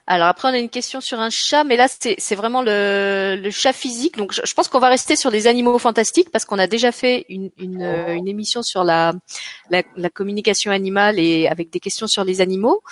[0.08, 3.50] Alors après, on a une question sur un chat, mais là, c'est vraiment le, le,
[3.50, 4.16] chat physique.
[4.16, 6.92] Donc, je, je pense qu'on va rester sur les animaux fantastiques parce qu'on a déjà
[6.92, 9.14] fait une, une, euh, une, émission sur la,
[9.70, 12.82] la, la, communication animale et avec des questions sur les animaux.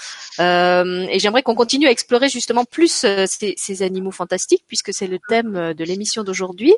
[0.40, 4.92] Euh, et j'aimerais qu'on continue à explorer justement plus euh, ces, ces animaux fantastiques puisque
[4.92, 6.74] c'est le thème de l'émission d'aujourd'hui.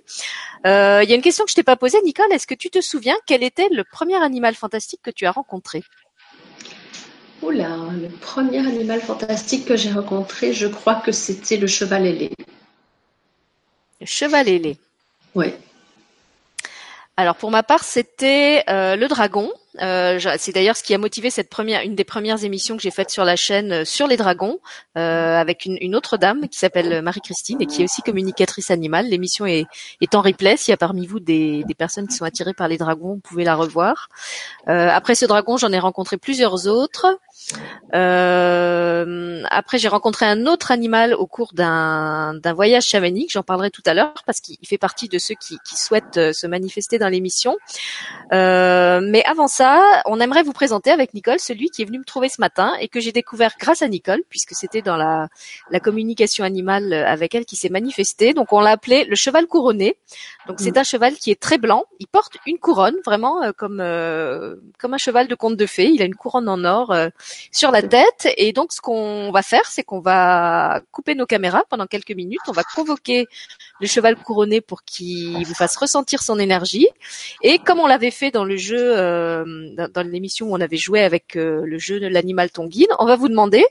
[0.66, 2.30] Euh, il y a une question que je t'ai pas posée, Nicole.
[2.32, 5.82] Est-ce que tu te souviens quel était le premier animal fantastique que tu as rencontré?
[7.46, 12.32] Oula, le premier animal fantastique que j'ai rencontré, je crois que c'était le cheval ailé.
[14.00, 14.76] Le cheval ailé.
[15.36, 15.52] Oui.
[17.16, 19.50] Alors pour ma part, c'était euh, le dragon.
[19.80, 22.90] Euh, c'est d'ailleurs ce qui a motivé cette première, une des premières émissions que j'ai
[22.90, 24.58] faites sur la chaîne euh, sur les dragons,
[24.94, 29.06] avec une, une, autre dame qui s'appelle Marie-Christine et qui est aussi communicatrice animale.
[29.06, 29.66] L'émission est,
[30.00, 30.56] est, en replay.
[30.56, 33.20] S'il y a parmi vous des, des, personnes qui sont attirées par les dragons, vous
[33.20, 34.08] pouvez la revoir.
[34.66, 37.06] Après ce dragon, j'en ai rencontré plusieurs autres.
[37.94, 43.32] Euh, après, j'ai rencontré un autre animal au cours d'un voyage chamanique.
[43.32, 46.46] J'en parlerai tout à l'heure parce qu'il fait partie de ceux qui, qui souhaitent se
[46.46, 47.56] manifester dans l'émission.
[48.32, 52.28] mais avant ça on aimerait vous présenter avec Nicole celui qui est venu me trouver
[52.28, 55.28] ce matin et que j'ai découvert grâce à Nicole, puisque c'était dans la,
[55.80, 58.34] communication animale avec elle qui s'est manifesté.
[58.34, 59.96] Donc on l'a appelé le cheval couronné.
[60.48, 60.78] Donc c'est mm.
[60.78, 61.84] un cheval qui est très blanc.
[62.00, 65.90] Il porte une couronne, vraiment euh, comme euh, comme un cheval de conte de fées.
[65.90, 67.08] Il a une couronne en or euh,
[67.52, 68.28] sur la tête.
[68.36, 72.40] Et donc ce qu'on va faire, c'est qu'on va couper nos caméras pendant quelques minutes.
[72.48, 73.26] On va convoquer
[73.80, 76.88] le cheval couronné pour qu'il vous fasse ressentir son énergie.
[77.42, 78.96] Et comme on l'avait fait dans le jeu
[79.76, 83.16] dans, l'émission où on avait joué avec euh, le jeu de l'animal Tonguine, on va
[83.16, 83.64] vous demander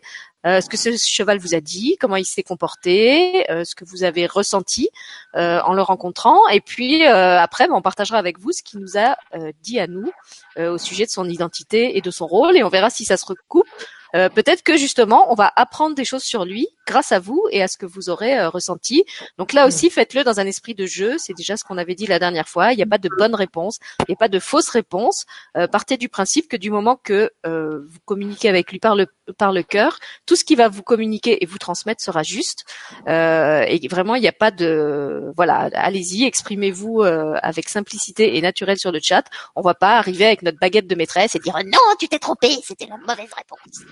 [0.45, 3.85] euh, ce que ce cheval vous a dit, comment il s'est comporté, euh, ce que
[3.85, 4.89] vous avez ressenti
[5.33, 9.17] en le rencontrant, et puis après, ben, on partagera avec vous ce qu'il nous a
[9.61, 10.09] dit à nous
[10.57, 13.25] au sujet de son identité et de son rôle, et on verra si ça se
[13.25, 13.67] recoupe
[14.15, 17.61] euh, peut-être que justement, on va apprendre des choses sur lui grâce à vous et
[17.61, 19.03] à ce que vous aurez euh, ressenti.
[19.37, 21.15] Donc là aussi, faites-le dans un esprit de jeu.
[21.17, 22.71] C'est déjà ce qu'on avait dit la dernière fois.
[22.71, 25.25] Il n'y a pas de bonne réponse, il n'y a pas de fausse réponse.
[25.57, 29.51] Euh, partez du principe que du moment que vous communiquez avec lui par le par
[29.51, 29.97] le cœur,
[30.35, 32.65] ce qui va vous communiquer et vous transmettre sera juste.
[33.07, 35.69] et vraiment, il n'y a pas de voilà.
[35.73, 39.23] Allez-y, exprimez-vous avec simplicité et naturel sur le chat.
[39.55, 42.49] On va pas arriver avec notre baguette de maîtresse et dire non, tu t'es trompé,
[42.63, 43.85] c'était la mauvaise réponse.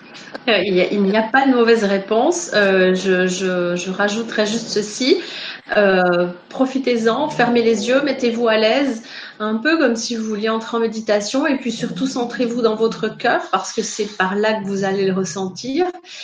[0.47, 0.57] Euh,
[0.91, 2.51] il n'y a, pas de mauvaise réponse.
[2.53, 5.17] Euh, je, je, rajouterai juste ceci.
[5.77, 9.03] Euh, profitez-en, fermez les yeux, mettez-vous à l'aise,
[9.39, 13.07] un peu comme si vous vouliez entrer en méditation, et puis surtout centrez-vous dans votre
[13.07, 15.85] cœur parce que c'est par là que vous allez le ressentir.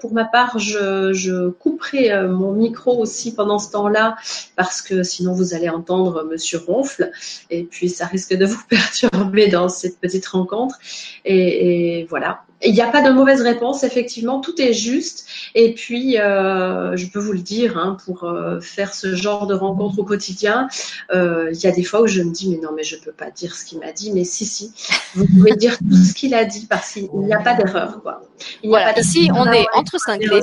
[0.00, 4.16] pour ma part, je, je couperai mon micro aussi pendant ce temps-là
[4.56, 7.10] parce que sinon vous allez entendre Monsieur ronfle
[7.50, 10.78] et puis ça risque de vous perturber dans cette petite rencontre.
[11.24, 12.42] Et, et voilà.
[12.60, 15.26] Il n'y a pas de mauvaise réponse, effectivement, tout est juste.
[15.54, 19.54] Et puis, euh, je peux vous le dire, hein, pour euh, faire ce genre de
[19.54, 20.68] rencontre au quotidien,
[21.12, 23.00] euh, il y a des fois où je me dis, mais non, mais je ne
[23.00, 24.72] peux pas dire ce qu'il m'a dit, mais si, si,
[25.14, 28.00] vous pouvez dire tout ce qu'il a dit parce qu'il n'y a pas d'erreur.
[28.64, 30.42] Voilà, ici, on est entre cinglés.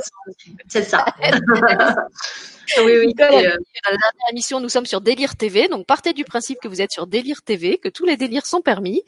[0.68, 1.06] C'est ça.
[2.80, 3.14] oui, oui.
[3.20, 6.82] Euh, la dernière émission, nous sommes sur Délire TV, donc partez du principe que vous
[6.82, 9.04] êtes sur Délire TV, que tous les délires sont permis.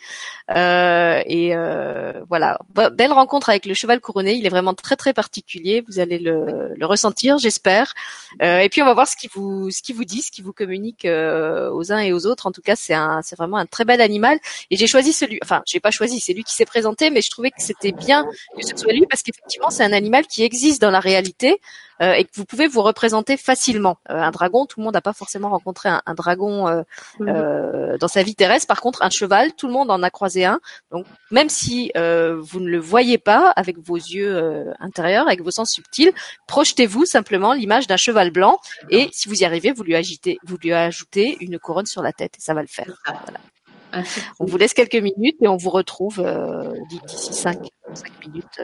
[0.51, 2.59] Euh, et euh, voilà,
[2.93, 4.33] belle rencontre avec le cheval couronné.
[4.33, 5.83] Il est vraiment très très particulier.
[5.87, 7.93] Vous allez le, le ressentir, j'espère.
[8.41, 10.43] Euh, et puis on va voir ce qu'il vous ce qu'il vous dit, ce qu'il
[10.43, 12.47] vous communique euh, aux uns et aux autres.
[12.47, 14.39] En tout cas, c'est un c'est vraiment un très bel animal.
[14.71, 17.29] Et j'ai choisi celui, enfin, j'ai pas choisi, c'est lui qui s'est présenté, mais je
[17.29, 18.25] trouvais que c'était bien
[18.57, 21.59] que ce soit lui parce qu'effectivement, c'est un animal qui existe dans la réalité.
[22.01, 23.97] Euh, et que vous pouvez vous représenter facilement.
[24.09, 26.83] Euh, un dragon, tout le monde n'a pas forcément rencontré un, dragon euh,
[27.19, 27.97] mhm.
[27.97, 28.67] dans sa vie terrestre.
[28.67, 30.59] Par contre, un cheval, tout le monde en a croisé un.
[30.91, 35.71] Donc, même si vous ne le voyez pas avec vos yeux intérieurs, avec vos sens
[35.71, 36.11] subtils,
[36.47, 40.57] projetez-vous simplement l'image d'un cheval blanc et si vous y arrivez, vous lui, agitez, vous
[40.57, 42.91] lui ajoutez une couronne sur la tête et ça va le faire.
[43.05, 43.39] Voilà.
[43.91, 44.03] Ah,
[44.39, 46.73] on vous laisse quelques minutes et on vous retrouve euh,
[47.07, 48.61] d'ici 5, 5 minutes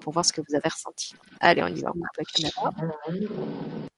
[0.00, 1.14] pour voir ce que vous avez ressenti.
[1.40, 1.92] Allez, on y va.
[1.94, 3.91] On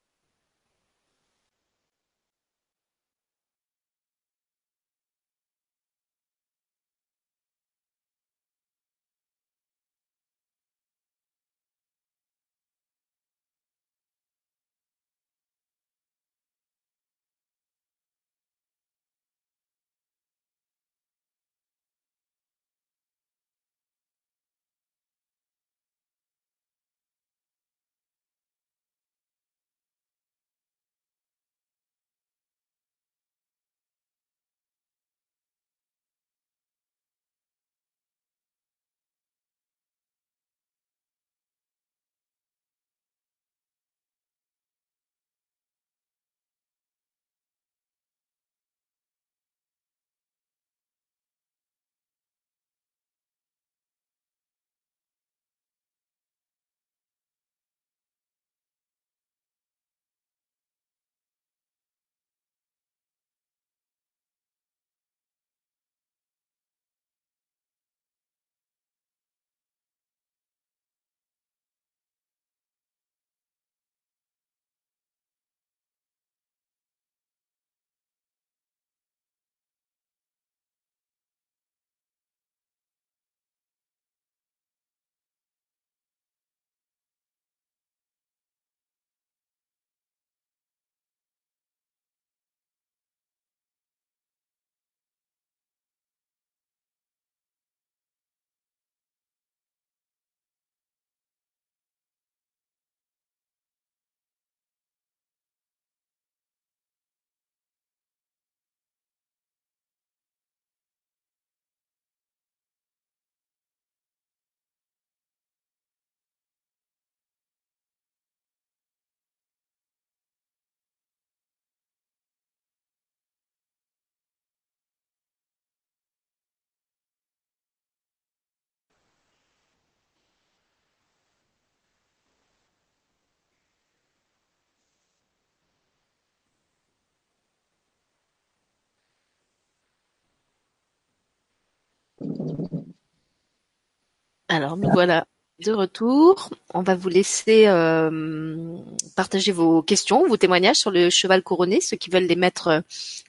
[144.55, 145.25] Alors nous voilà
[145.59, 146.49] de retour.
[146.73, 148.77] On va vous laisser euh,
[149.15, 152.81] partager vos questions, vos témoignages sur le cheval couronné, ceux qui veulent les mettre euh,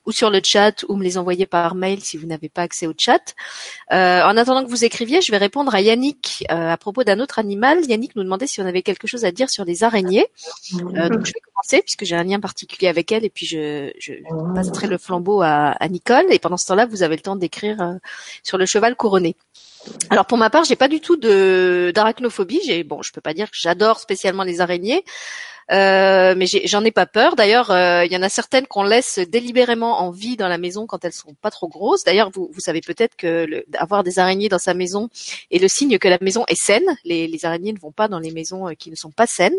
[0.06, 2.88] ou sur le chat ou me les envoyer par mail si vous n'avez pas accès
[2.88, 3.34] au chat.
[3.92, 7.38] Euh, en attendant que vous écriviez, je vais répondre à Yannick à propos d'un autre
[7.38, 7.84] animal.
[7.84, 10.26] Yannick nous demandait si on avait quelque chose à dire sur les araignées.
[10.72, 13.92] donc je vais commencer puisque j'ai un lien particulier avec elle et puis je,
[14.54, 16.26] passerai le flambeau à, Nicole.
[16.30, 17.98] Et pendant ce temps-là, vous avez le temps d'écrire
[18.42, 19.36] sur le cheval couronné.
[20.10, 22.60] Alors pour ma part, j'ai pas du tout d'arachnophobie.
[22.64, 25.04] J'ai bon, je peux pas dire que j'adore spécialement les araignées,
[25.72, 27.34] euh, mais j'en ai, pas peur.
[27.34, 30.86] D'ailleurs, euh, il y en a certaines qu'on laisse délibérément en vie dans la maison
[30.86, 32.04] quand elles sont pas trop grosses.
[32.04, 35.08] D'ailleurs, vous, vous savez peut-être que le, avoir des araignées dans sa maison
[35.50, 36.96] est le signe que la maison est saine.
[37.04, 39.58] Les, les araignées ne vont pas dans les maisons euh, qui ne sont pas saines.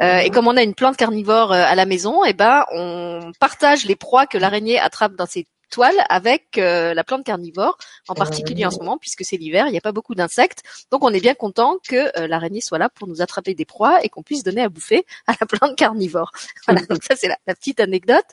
[0.00, 3.32] Euh, et comme on a une plante carnivore euh, à la maison, eh ben on
[3.40, 8.14] partage les proies que l'araignée attrape dans ses toile avec euh, la plante carnivore, en
[8.14, 10.62] particulier en ce moment puisque c'est l'hiver, il n'y a pas beaucoup d'insectes.
[10.90, 14.04] Donc on est bien content que euh, l'araignée soit là pour nous attraper des proies
[14.04, 16.32] et qu'on puisse donner à bouffer à la plante carnivore.
[16.66, 18.26] Voilà, donc ça c'est la, petite anecdote.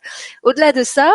[0.43, 1.11] Au-delà de ça,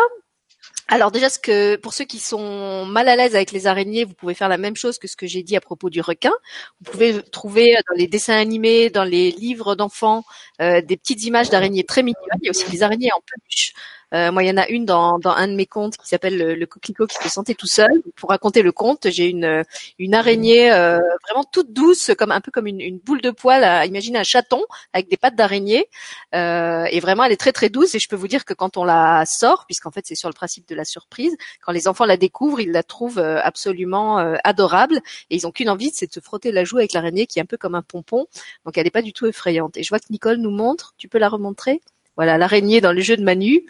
[0.87, 4.13] alors déjà, ce que pour ceux qui sont mal à l'aise avec les araignées, vous
[4.13, 6.33] pouvez faire la même chose que ce que j'ai dit à propos du requin.
[6.81, 10.23] Vous pouvez trouver dans les dessins animés, dans les livres d'enfants,
[10.61, 12.39] euh, des petites images d'araignées très mignonnes.
[12.41, 13.73] Il y a aussi des araignées en peluche.
[14.13, 16.37] Euh, moi, il y en a une dans, dans un de mes contes qui s'appelle
[16.37, 18.01] le, le, coquelicot qui se sentait tout seul.
[18.15, 19.63] Pour raconter le conte, j'ai une
[19.99, 23.63] une araignée euh, vraiment toute douce, comme un peu comme une, une boule de poil.
[23.63, 24.61] À, imaginer un chaton
[24.93, 25.87] avec des pattes d'araignée.
[26.35, 27.95] Euh, et vraiment, elle est très très douce.
[27.95, 30.33] Et je peux vous dire que quand on la sort, puisqu'en fait c'est sur le
[30.33, 34.35] principe de la surprise, quand les enfants la découvrent, ils la trouvent euh, absolument euh,
[34.43, 35.01] adorable.
[35.29, 37.41] Et ils ont qu'une envie, c'est de se frotter la joue avec l'araignée qui est
[37.41, 38.27] un peu comme un pompon.
[38.65, 39.77] Donc elle n'est pas du tout effrayante.
[39.77, 40.93] Et je vois que Nicole nous montre.
[40.97, 41.81] Tu peux la remontrer?
[42.17, 43.65] Voilà, l'araignée dans le jeu de Manu.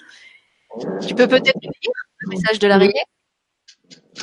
[1.07, 3.03] Tu peux peut-être lire le message de l'araignée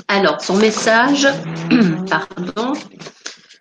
[0.09, 1.29] Alors, son message,
[2.11, 2.73] pardon,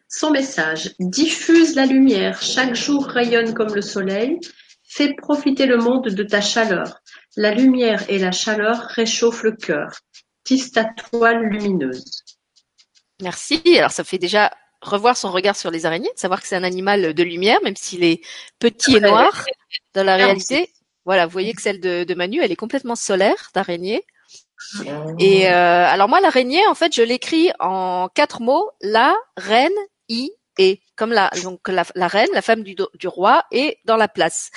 [0.08, 4.40] son message diffuse la lumière, chaque jour rayonne comme le soleil,
[4.84, 7.02] fais profiter le monde de ta chaleur.
[7.36, 9.92] La lumière et la chaleur réchauffent le cœur.
[10.44, 12.24] Tisse ta toile lumineuse.
[13.22, 13.62] Merci.
[13.78, 16.64] Alors, ça fait déjà revoir son regard sur les araignées, de savoir que c'est un
[16.64, 18.22] animal de lumière, même s'il est
[18.60, 19.46] petit et noir
[19.94, 20.72] dans la réalité.
[21.08, 24.06] Voilà, vous voyez que celle de, Manu, elle est complètement solaire d'araignée.
[25.20, 29.72] Et euh, alors moi, l'araignée, en fait, je l'écris en quatre mots la, reine,
[30.10, 34.08] i, et comme la donc la, reine, la femme du, du, roi, est dans la
[34.08, 34.52] place.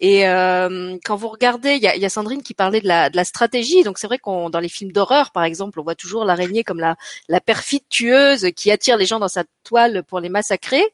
[0.00, 3.08] Et euh, quand vous regardez, il y a, y a, Sandrine qui parlait de la,
[3.08, 3.82] de la stratégie.
[3.84, 6.80] Donc c'est vrai qu'on dans les films d'horreur, par exemple, on voit toujours l'araignée comme
[6.80, 6.96] la,
[7.28, 10.84] la perfide tueuse qui attire les gens dans sa toile pour les massacrer.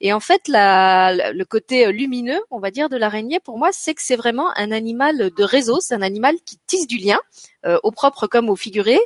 [0.00, 3.94] Et en fait, la, le côté lumineux, on va dire, de l'araignée, pour moi, c'est
[3.94, 5.80] que c'est vraiment un animal de réseau.
[5.80, 7.18] C'est un animal qui tisse du lien.
[7.64, 8.98] Euh, au propre comme au figuré.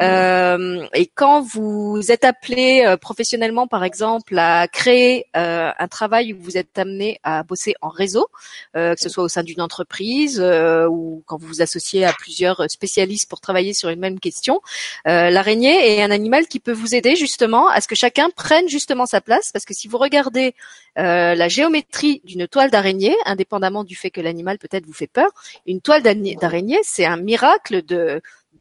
[0.00, 6.38] Euh, et quand vous êtes appelé euh, professionnellement, par exemple, à créer un travail où
[6.40, 8.26] vous êtes amené à bosser en réseau,
[8.74, 13.28] que ce soit au sein d'une entreprise ou quand vous vous associez à plusieurs spécialistes
[13.28, 14.60] pour travailler sur une même question,
[15.04, 19.06] l'araignée est un animal qui peut vous aider justement à ce que chacun prenne justement
[19.06, 20.54] sa place, parce que si vous regardez
[20.96, 25.30] la géométrie d'une toile d'araignée, indépendamment du fait que l'animal peut-être vous fait peur,
[25.66, 27.82] une toile d'araignée, c'est un miracle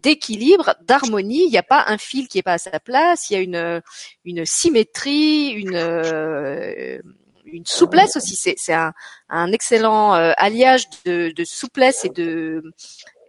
[0.02, 1.46] d'équilibre, d'harmonie.
[1.46, 3.30] Il n'y a pas un fil qui est pas à sa place.
[3.30, 3.82] Il y a
[4.26, 7.00] une symétrie, une euh,
[7.46, 8.36] une souplesse aussi.
[8.36, 12.64] C'est un, excellent euh, alliage de, de souplesse et de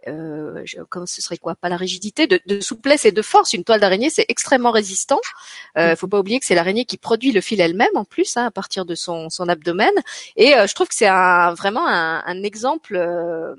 [0.07, 1.55] euh, comment ce serait quoi?
[1.55, 3.53] Pas la rigidité, de, de, souplesse et de force.
[3.53, 5.19] Une toile d'araignée, c'est extrêmement résistant.
[5.77, 8.45] Euh, faut pas oublier que c'est l'araignée qui produit le fil elle-même en plus, hein,
[8.45, 9.93] à partir de son, son abdomen.
[10.35, 13.55] Et euh, je trouve que c'est un, vraiment un, un exemple euh,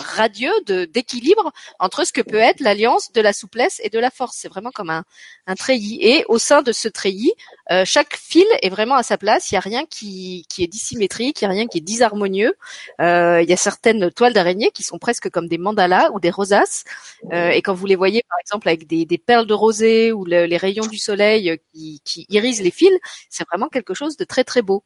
[0.00, 4.36] radieux d'équilibre entre ce que peut être l'alliance de la souplesse et de la force.
[4.36, 5.04] C'est vraiment comme un,
[5.46, 5.98] un treillis.
[6.02, 7.32] Et au sein de ce treillis,
[7.70, 9.50] euh, chaque fil est vraiment à sa place.
[9.50, 12.54] Il n'y a rien qui, qui est dissymétrique, il n'y a rien qui est disharmonieux.
[13.00, 16.30] Euh, il y a certaines toiles d'araignée qui sont presque comme des mandalas ou des
[16.30, 16.84] rosaces.
[17.32, 20.24] Euh, et quand vous les voyez, par exemple, avec des, des perles de rosée ou
[20.24, 22.90] les rayons du soleil qui, qui irisent les fils,
[23.28, 24.82] c'est vraiment quelque chose de très très beau.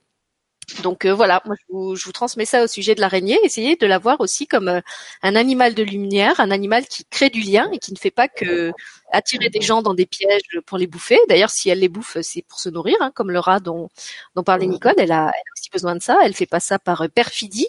[0.82, 3.38] Donc euh, voilà, moi je vous, je vous, transmets ça au sujet de l'araignée.
[3.44, 4.80] Essayez de la voir aussi comme euh,
[5.22, 8.28] un animal de lumière, un animal qui crée du lien et qui ne fait pas
[8.28, 8.72] que
[9.12, 11.18] attirer des gens dans des pièges pour les bouffer.
[11.28, 13.88] D'ailleurs, si elle les bouffe, c'est pour se nourrir, hein, comme le rat dont,
[14.34, 14.94] dont parlait Nicole.
[14.98, 16.18] Elle a, elle a, aussi besoin de ça.
[16.24, 17.68] Elle fait pas ça par euh, perfidie.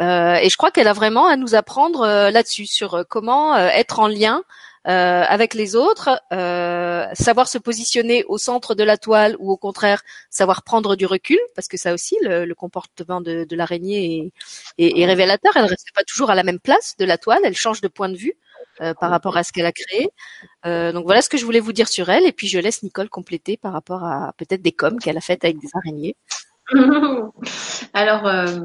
[0.00, 4.42] et je crois qu'elle a vraiment à nous apprendre là-dessus sur comment être en lien
[4.88, 9.56] euh, avec les autres, euh, savoir se positionner au centre de la toile ou au
[9.56, 14.32] contraire savoir prendre du recul, parce que ça aussi, le, comportement de, de l'araignée
[14.78, 15.52] est, est, révélateur.
[15.56, 18.08] Elle reste pas toujours à la même place de la toile, elle change de point
[18.08, 18.34] de vue.
[18.80, 20.08] euh, par rapport à ce qu'elle a créé.
[20.66, 22.82] Euh, donc voilà ce que je voulais vous dire sur elle, et puis je laisse
[22.82, 26.16] Nicole compléter par rapport à peut-être des coms qu'elle a faites avec des araignées.
[27.94, 28.60] Alors, euh,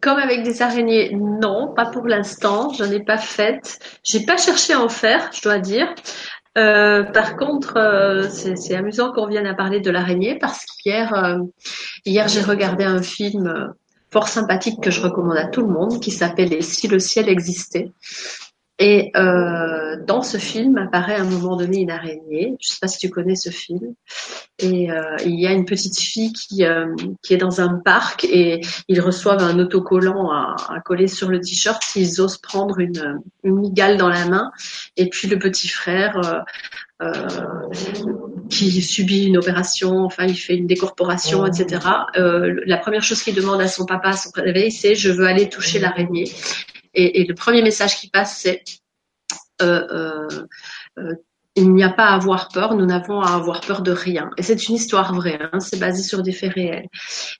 [0.00, 2.72] comme avec des araignées, non, pas pour l'instant.
[2.72, 3.78] J'en ai pas faites.
[4.02, 5.94] J'ai pas cherché à en faire, je dois dire.
[6.58, 11.38] Euh, par contre, euh, c'est amusant qu'on vienne à parler de l'araignée parce qu'hier,
[12.04, 13.72] hier, j'ai regardé un film
[14.10, 17.92] fort sympathique que je recommande à tout le monde qui s'appelle si le ciel existait?
[18.78, 22.56] Et euh, dans ce film apparaît à un moment donné une araignée.
[22.60, 23.94] Je ne sais pas si tu connais ce film.
[24.58, 28.24] Et euh, il y a une petite fille qui, euh, qui est dans un parc
[28.24, 33.20] et ils reçoivent un autocollant à, à coller sur le t-shirt s'ils osent prendre une,
[33.44, 34.50] une migale dans la main.
[34.96, 36.44] Et puis le petit frère
[37.02, 37.12] euh,
[38.48, 41.80] qui subit une opération, enfin il fait une décorporation, etc.
[42.16, 45.26] Euh, la première chose qu'il demande à son papa à son réveil, c'est je veux
[45.26, 46.30] aller toucher l'araignée.
[46.98, 48.64] Et, le premier message qui passe, c'est
[49.60, 50.46] euh, euh,
[50.98, 51.14] euh
[51.56, 54.30] il n'y a pas à avoir peur, nous n'avons à avoir peur de rien.
[54.36, 56.88] Et c'est une histoire vraie, hein, c'est basé sur des faits réels.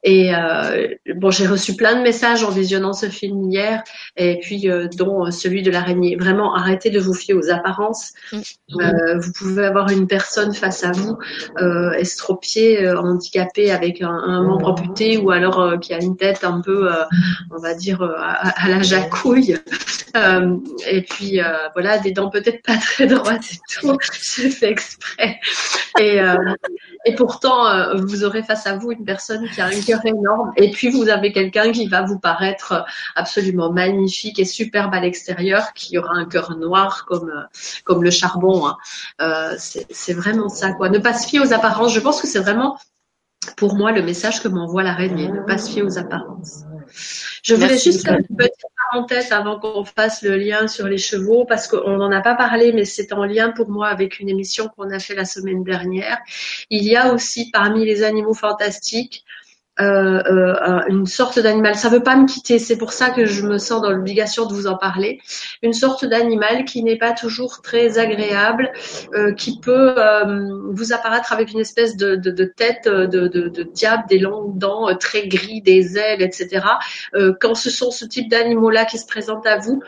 [0.02, 3.82] Et euh, bon, j'ai reçu plein de messages en visionnant ce film hier,
[4.16, 6.16] et puis euh, dont celui de l'araignée.
[6.16, 8.12] Vraiment, arrêtez de vous fier aux apparences.
[8.32, 8.40] Mm.
[8.80, 11.18] Euh, vous pouvez avoir une personne face à vous,
[11.58, 16.16] euh, estropiée, euh, handicapée, avec un, un, membre amputé, ou alors euh, qui a une
[16.16, 16.88] tête un peu,
[17.50, 19.58] on va dire, à, à la jacouille.
[20.90, 21.40] et puis
[21.74, 23.98] voilà, des dents peut-être pas très droites et tout.
[24.12, 25.40] C'est fait exprès.
[25.98, 26.36] Et, euh,
[27.04, 30.52] et pourtant, euh, vous aurez face à vous une personne qui a un cœur énorme.
[30.56, 32.84] Et puis, vous avez quelqu'un qui va vous paraître
[33.14, 37.32] absolument magnifique et superbe à l'extérieur, qui aura un cœur noir comme,
[37.84, 38.66] comme le charbon.
[38.66, 38.76] Hein.
[39.20, 40.88] Euh, c'est vraiment ça, quoi.
[40.88, 41.94] Ne pas se fier aux apparences.
[41.94, 42.78] Je pense que c'est vraiment,
[43.56, 45.28] pour moi, le message que m'envoie l'araignée.
[45.28, 46.64] Ne pas se fier aux apparences.
[47.42, 51.44] Je voulais juste faire une petite parenthèse avant qu'on fasse le lien sur les chevaux,
[51.44, 54.68] parce qu'on n'en a pas parlé, mais c'est en lien pour moi avec une émission
[54.68, 56.18] qu'on a fait la semaine dernière.
[56.70, 59.24] Il y a aussi parmi les animaux fantastiques
[59.78, 61.74] euh, euh, une sorte d'animal.
[61.74, 64.54] Ça veut pas me quitter, c'est pour ça que je me sens dans l'obligation de
[64.54, 65.20] vous en parler.
[65.62, 68.72] Une sorte d'animal qui n'est pas toujours très agréable,
[69.14, 69.94] euh, qui peut
[70.70, 74.96] vous apparaître avec une espèce de, de, de tête de, de, diable, des longues dents
[74.96, 76.64] très gris, des ailes, etc.
[77.40, 79.82] quand ce sont ce type d'animaux-là qui se présentent à vous,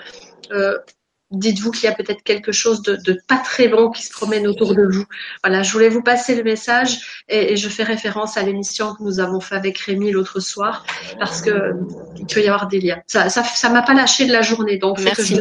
[1.30, 4.46] dites-vous qu'il y a peut-être quelque chose de, de, pas très bon qui se promène
[4.46, 5.04] autour de vous.
[5.44, 9.02] Voilà, je voulais vous passer le message et, et je fais référence à l'émission que
[9.02, 10.86] nous avons fait avec Rémi l'autre soir
[11.18, 11.74] parce que
[12.18, 13.02] il peut y avoir des liens.
[13.06, 15.38] Ça, ça, ça m'a pas lâché de la journée, donc merci.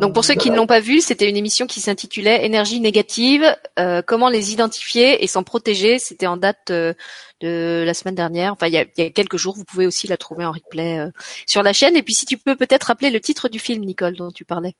[0.00, 3.44] Donc pour ceux qui ne l'ont pas vu, c'était une émission qui s'intitulait Énergie négative,
[3.78, 5.98] euh, comment les identifier et s'en protéger.
[5.98, 6.92] C'était en date euh,
[7.40, 8.52] de la semaine dernière.
[8.52, 9.56] Enfin, il y, a, il y, a, quelques jours.
[9.56, 11.10] Vous pouvez aussi la trouver en replay euh,
[11.46, 11.96] sur la chaîne.
[11.96, 14.74] Et puis si tu peux peut-être rappeler le titre du film, Nicole, dont tu parlais.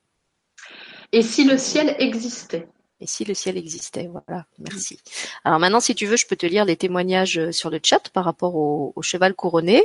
[1.13, 2.69] Et si le ciel existait
[3.03, 5.01] et si le ciel existait, voilà, merci.
[5.45, 8.11] Alors maintenant, si tu veux, je peux te lire les témoignages euh, sur le chat
[8.11, 9.83] par rapport au, au cheval couronné.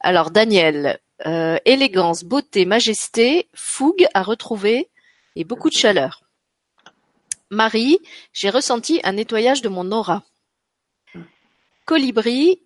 [0.00, 4.88] Alors Daniel, euh, élégance, beauté, majesté, fougue à retrouver
[5.36, 6.22] et beaucoup de chaleur.
[7.50, 7.98] Marie,
[8.32, 10.22] j'ai ressenti un nettoyage de mon aura.
[11.90, 12.62] Colibri,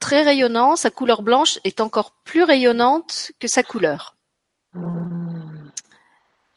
[0.00, 4.16] très rayonnant, sa couleur blanche est encore plus rayonnante que sa couleur.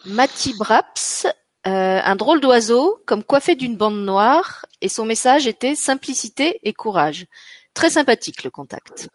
[0.04, 1.28] Mati Braps,
[1.68, 6.74] euh, un drôle d'oiseau, comme coiffé d'une bande noire, et son message était simplicité et
[6.74, 7.28] courage.
[7.76, 9.08] Très sympathique le contact.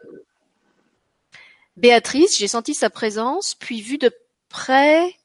[1.77, 4.13] Béatrice, j'ai senti sa présence, puis vu de
[4.49, 5.17] près,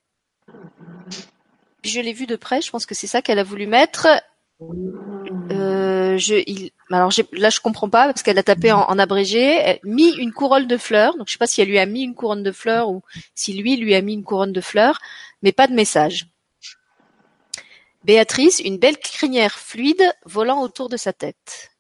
[1.83, 4.07] je l'ai vu de près, je pense que c'est ça qu'elle a voulu mettre.
[6.17, 10.33] Je, il, alors là je comprends pas parce qu'elle a tapé en, abrégé, mis une
[10.33, 11.17] couronne de fleurs.
[11.17, 13.01] Donc je sais pas si elle lui a mis une couronne de fleurs ou
[13.35, 14.99] si lui lui a mis une couronne de fleurs,
[15.41, 16.27] mais pas de message.
[18.03, 21.71] Béatrice, une belle crinière fluide volant autour de sa tête.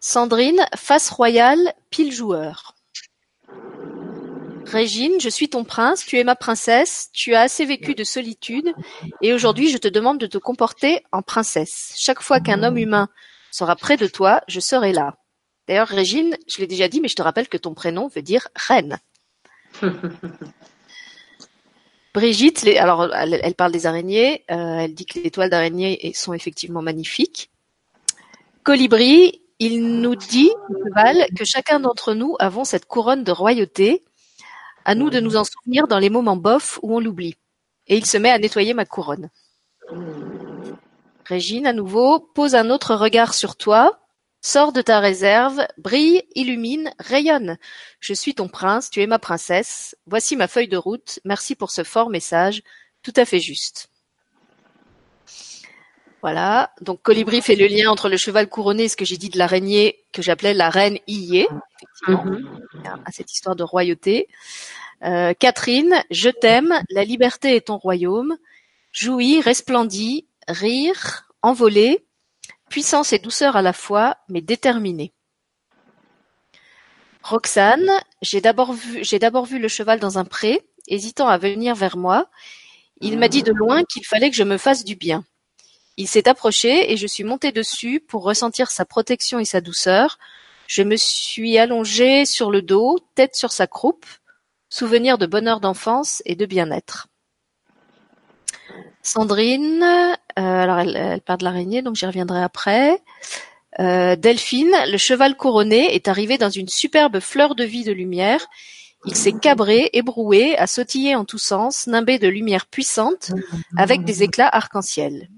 [0.00, 2.75] Sandrine, face royale, pile joueur.
[4.66, 8.74] Régine, je suis ton prince, tu es ma princesse, tu as assez vécu de solitude,
[9.22, 11.94] et aujourd'hui je te demande de te comporter en princesse.
[11.96, 13.08] Chaque fois qu'un homme humain
[13.52, 15.18] sera près de toi, je serai là.
[15.68, 18.48] D'ailleurs, Régine, je l'ai déjà dit, mais je te rappelle que ton prénom veut dire
[18.54, 18.98] reine.
[22.14, 26.82] Brigitte, alors elle, parle des araignées, euh, elle dit que les toiles d'araignée sont effectivement
[26.82, 27.50] magnifiques.
[28.62, 30.50] Colibri, il nous dit,
[30.94, 34.02] Val, que chacun d'entre nous avons cette couronne de royauté,
[34.86, 37.36] à nous de nous en souvenir dans les moments bofs où on l'oublie.
[37.88, 39.30] Et il se met à nettoyer ma couronne.
[41.24, 44.00] Régine, à nouveau, pose un autre regard sur toi,
[44.42, 47.58] Sors de ta réserve, brille, illumine, rayonne.
[47.98, 49.96] Je suis ton prince, tu es ma princesse.
[50.06, 51.18] Voici ma feuille de route.
[51.24, 52.62] Merci pour ce fort message,
[53.02, 53.88] tout à fait juste.
[56.26, 56.72] Voilà.
[56.80, 59.38] Donc Colibri fait le lien entre le cheval couronné et ce que j'ai dit de
[59.38, 61.46] l'araignée que j'appelais la reine Ié,
[62.02, 63.02] effectivement, Mhm.
[63.04, 64.26] à cette histoire de royauté.
[65.04, 68.36] Euh, Catherine, je t'aime, la liberté est ton royaume.
[68.90, 72.04] Jouis, resplendis, rire, envoler,
[72.70, 75.12] puissance et douceur à la fois, mais déterminée.
[77.22, 77.88] Roxane,
[78.20, 81.96] j'ai d'abord vu, j'ai d'abord vu le cheval dans un pré, hésitant à venir vers
[81.96, 82.28] moi.
[83.00, 85.24] Il m'a dit de loin qu'il fallait que je me fasse du bien.
[85.96, 90.18] Il s'est approché et je suis montée dessus pour ressentir sa protection et sa douceur.
[90.66, 94.04] Je me suis allongée sur le dos, tête sur sa croupe,
[94.68, 97.08] souvenir de bonheur d'enfance et de bien-être.
[99.02, 103.00] Sandrine, euh, alors elle, elle parle de l'araignée, donc j'y reviendrai après.
[103.78, 108.46] Euh, Delphine, le cheval couronné est arrivé dans une superbe fleur de vie de lumière.
[109.04, 113.30] Il s'est cabré, ébroué, a sautillé en tous sens, nimbé de lumière puissante,
[113.76, 115.28] avec des éclats arc-en-ciel.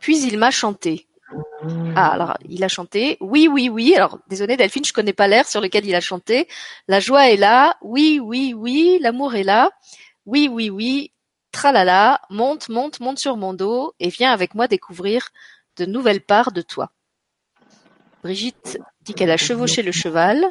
[0.00, 1.06] Puis il m'a chanté.
[1.96, 3.16] Ah, alors il a chanté.
[3.20, 3.94] Oui, oui, oui.
[3.94, 6.48] Alors désolé Delphine, je connais pas l'air sur lequel il a chanté.
[6.86, 7.76] La joie est là.
[7.82, 8.98] Oui, oui, oui.
[9.00, 9.70] L'amour est là.
[10.24, 11.12] Oui, oui, oui.
[11.52, 12.20] Tralala.
[12.30, 15.28] Monte, monte, monte sur mon dos et viens avec moi découvrir
[15.76, 16.92] de nouvelles parts de toi.
[18.22, 20.48] Brigitte dit qu'elle a chevauché le cheval.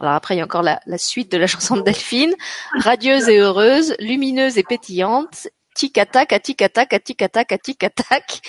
[0.00, 2.34] Alors après, il y a encore la, la suite de la chanson de Delphine.
[2.78, 5.48] Radieuse et heureuse, lumineuse et pétillante.
[5.78, 7.58] Tic-tac, à tic-tac, à.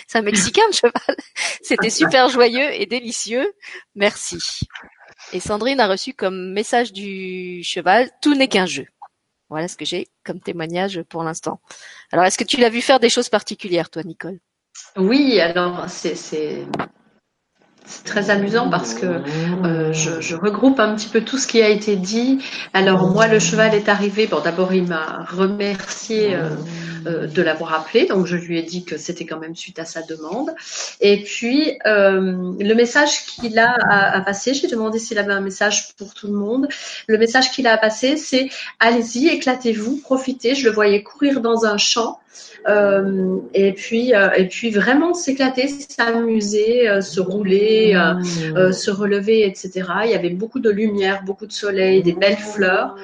[0.07, 1.15] C'est un Mexicain, le cheval.
[1.61, 3.53] C'était super joyeux et délicieux.
[3.93, 4.39] Merci.
[5.31, 8.87] Et Sandrine a reçu comme message du cheval, tout n'est qu'un jeu.
[9.47, 11.61] Voilà ce que j'ai comme témoignage pour l'instant.
[12.11, 14.39] Alors, est-ce que tu l'as vu faire des choses particulières, toi, Nicole?
[14.97, 16.65] Oui, alors c'est
[17.89, 19.07] c'est très amusant parce que
[19.65, 22.37] euh, je, regroupe un petit peu tout ce qui a été dit.
[22.71, 24.27] Alors moi, le cheval est arrivé.
[24.27, 26.49] Bon, d'abord, il m'a remercié euh,
[27.07, 29.85] euh, de l'avoir appelé, donc je lui ai dit que c'était quand même suite à
[29.85, 30.51] sa demande.
[31.01, 35.95] Et puis le message qu'il a à, à passer, j'ai demandé s'il avait un message
[35.95, 36.67] pour tout le monde.
[37.07, 40.53] Le message qu'il a à passer, c'est allez-y, éclatez-vous, profitez.
[40.53, 42.19] Je le voyais courir dans un champ.
[42.67, 49.45] Euh, et puis euh, et puis vraiment s'éclater, s'amuser, euh, se rouler, euh, se relever,
[49.47, 49.89] etc.
[50.05, 52.95] Il y avait beaucoup de lumière, beaucoup de soleil, des belles fleurs.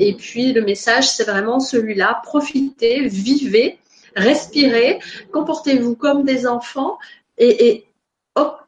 [0.00, 3.78] Et puis le message, c'est vraiment celui-là profitez, vivez,
[4.16, 4.98] respirez,
[5.32, 6.98] comportez-vous comme des enfants
[7.38, 7.86] et, et
[8.34, 8.58] oc-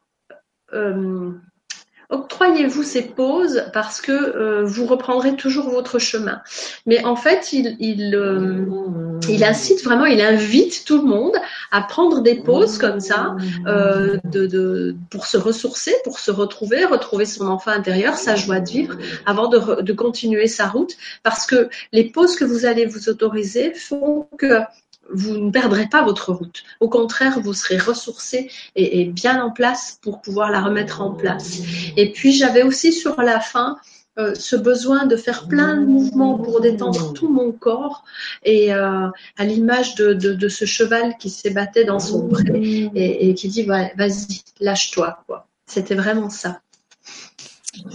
[0.73, 1.31] euh,
[2.09, 6.41] octroyez-vous ces pauses parce que euh, vous reprendrez toujours votre chemin.
[6.85, 8.65] Mais en fait, il, il, euh,
[9.27, 11.35] il incite vraiment, il invite tout le monde
[11.71, 13.35] à prendre des pauses comme ça,
[13.65, 18.61] euh, de, de, pour se ressourcer, pour se retrouver, retrouver son enfant intérieur, sa joie
[18.61, 18.95] de vivre,
[19.25, 20.95] avant de, de continuer sa route.
[21.23, 24.61] Parce que les pauses que vous allez vous autoriser font que
[25.13, 26.63] vous ne perdrez pas votre route.
[26.79, 31.59] Au contraire, vous serez ressourcé et, bien en place pour pouvoir la remettre en place.
[31.95, 33.77] Et puis, j'avais aussi sur la fin
[34.19, 38.03] euh, ce besoin de faire plein de mouvements pour détendre tout mon corps
[38.43, 43.63] et euh, à l'image de, ce cheval qui s'ébattait dans son pré et, qui dit
[43.63, 45.23] vas-y lâche-toi
[45.67, 46.61] c'était vraiment ça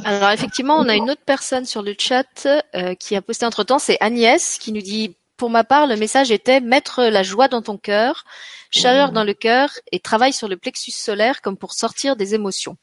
[0.05, 3.65] Alors effectivement, on a une autre personne sur le chat euh, qui a posté entre
[3.65, 7.49] temps, c'est Agnès qui nous dit pour ma part, le message était mettre la joie
[7.49, 8.23] dans ton cœur,
[8.71, 12.77] chaleur dans le cœur et travail sur le plexus solaire comme pour sortir des émotions.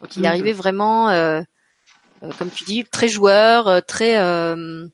[0.00, 0.26] Donc il Mhm.
[0.26, 1.40] arrivait vraiment, euh,
[2.24, 4.88] euh, comme tu dis, très joueur, euh, très euh,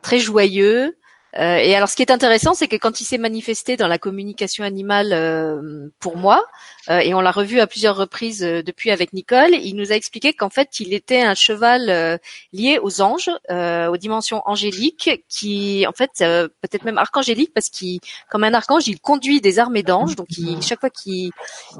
[0.00, 0.96] très joyeux.
[1.36, 3.98] Euh, et alors, ce qui est intéressant, c'est que quand il s'est manifesté dans la
[3.98, 6.42] communication animale euh, pour moi,
[6.88, 10.32] et on l'a revu à plusieurs reprises euh, depuis avec Nicole, il nous a expliqué
[10.32, 12.16] qu'en fait, il était un cheval euh,
[12.52, 17.68] lié aux anges, euh, aux dimensions angéliques, qui, en fait, euh, peut-être même archangélique, parce
[17.68, 18.00] qu'il,
[18.30, 20.16] comme un archange, il conduit des armées d'anges.
[20.16, 21.30] Donc, il- chaque fois qu'il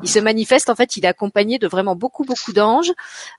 [0.02, 2.92] il se manifeste, en fait, il est accompagné de vraiment beaucoup, beaucoup d'anges.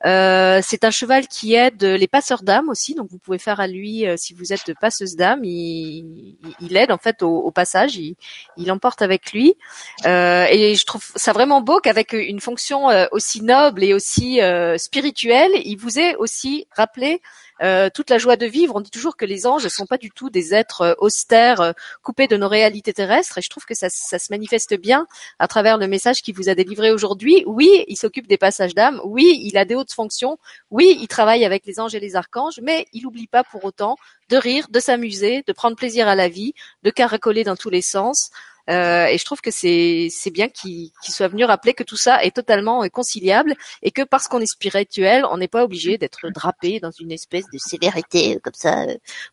[0.06, 3.68] Euh, c'est un cheval qui aide les passeurs d'âmes aussi, donc vous pouvez faire à
[3.68, 7.52] lui euh, si vous êtes passeuse d'âme, il, il- il aide en fait au, au
[7.52, 8.16] passage, il,
[8.58, 9.56] il emporte avec lui.
[10.06, 14.42] Euh, et je trouve ça vraiment beau qu'avec une fonction euh, aussi noble et aussi
[14.42, 17.22] euh, spirituelle, il vous ait aussi rappelé
[17.62, 18.76] euh, toute la joie de vivre.
[18.76, 21.62] On dit toujours que les anges ne sont pas du tout des êtres euh, austères,
[21.62, 25.06] euh, coupés de nos réalités terrestres, et je trouve que ça, ça se manifeste bien
[25.38, 27.44] à travers le message qu'il vous a délivré aujourd'hui.
[27.46, 29.00] Oui, il s'occupe des passages d'âme.
[29.04, 30.40] Oui, il a des hautes fonctions.
[30.72, 33.96] Oui, il travaille avec les anges et les archanges, mais il n'oublie pas pour autant
[34.30, 37.82] de rire, de s'amuser, de prendre plaisir à la vie, de caracoler dans tous les
[37.84, 38.32] sens.
[38.70, 42.24] Euh, et je trouve que c'est bien qu'il qu'il soit venu rappeler que tout ça
[42.24, 46.80] est totalement conciliable et que parce qu'on est spirituel, on n'est pas obligé d'être drapé
[46.80, 48.86] dans une espèce de sévérité comme ça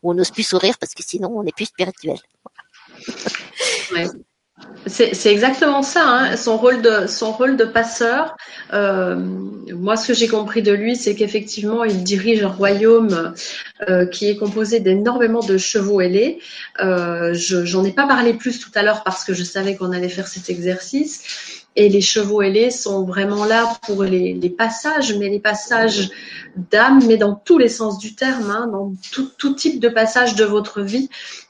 [0.02, 2.18] où on n'ose plus sourire parce que sinon on n'est plus spirituel.
[3.92, 4.06] Ouais.
[4.86, 6.36] C'est exactement ça, hein.
[6.36, 8.36] son rôle de passeur.
[8.72, 13.34] Euh, moi, ce que j'ai compris de lui, c'est qu'effectivement, il dirige un royaume
[13.88, 16.40] euh, qui est composé d'énormément de chevaux ailés.
[16.80, 20.08] Euh, J'en ai pas parlé plus tout à l'heure parce que je savais qu'on allait
[20.08, 21.58] faire cet exercice.
[21.76, 26.10] Et les chevaux ailés sont vraiment là pour les, les passages, mais les passages
[26.56, 30.34] d'âme, mais dans tous les sens du terme, hein, dans tout, tout, type de passage
[30.34, 31.08] de votre vie.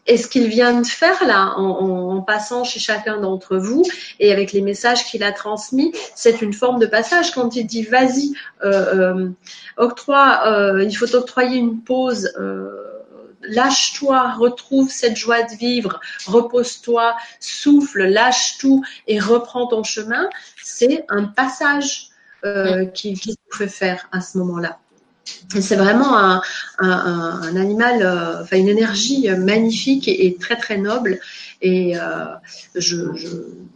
[0.08, 3.84] Et ce qu'il vient de faire là, en, en, passant chez chacun d'entre vous
[4.18, 7.32] et avec les messages qu'il a transmis, c'est une forme de passage.
[7.32, 8.32] Quand il dit vas-y,
[8.64, 9.28] euh, euh,
[9.76, 12.88] octroie, euh, il faut octroyer une pause euh,
[13.42, 20.28] lâche-toi, retrouve cette joie de vivre, repose-toi, souffle, lâche tout et reprends ton chemin,
[20.62, 22.08] c'est un passage
[22.44, 24.78] euh, qui, qui fait faire à ce moment-là.
[25.60, 31.20] C'est vraiment un, animal, euh, une énergie magnifique et, très très noble.
[31.60, 32.26] Et euh,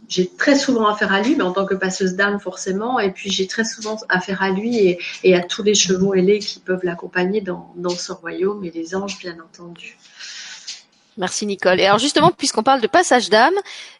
[0.07, 2.99] j'ai très souvent affaire à lui, mais en tant que passeuse d'âme forcément.
[2.99, 6.59] Et puis j'ai très souvent affaire à lui et, à tous les chevaux ailés qui
[6.59, 9.97] peuvent l'accompagner dans ce royaume et les anges bien entendu.
[11.17, 11.79] Merci Nicole.
[11.79, 13.53] Et alors justement, puisqu'on parle de passage d'âme,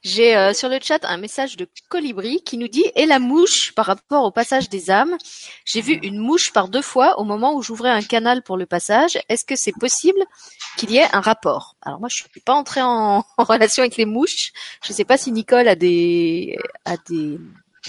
[0.03, 3.74] j'ai euh, sur le chat un message de Colibri qui nous dit Et la mouche
[3.76, 5.16] par rapport au passage des âmes
[5.66, 8.66] J'ai vu une mouche par deux fois au moment où j'ouvrais un canal pour le
[8.66, 9.20] passage.
[9.30, 10.20] Est-ce que c'est possible
[10.78, 11.76] qu'il y ait un rapport?
[11.84, 14.51] Alors moi, je suis pas entrée en, relation avec les mouches.
[14.84, 17.39] Je ne sais pas si Nicole a des a des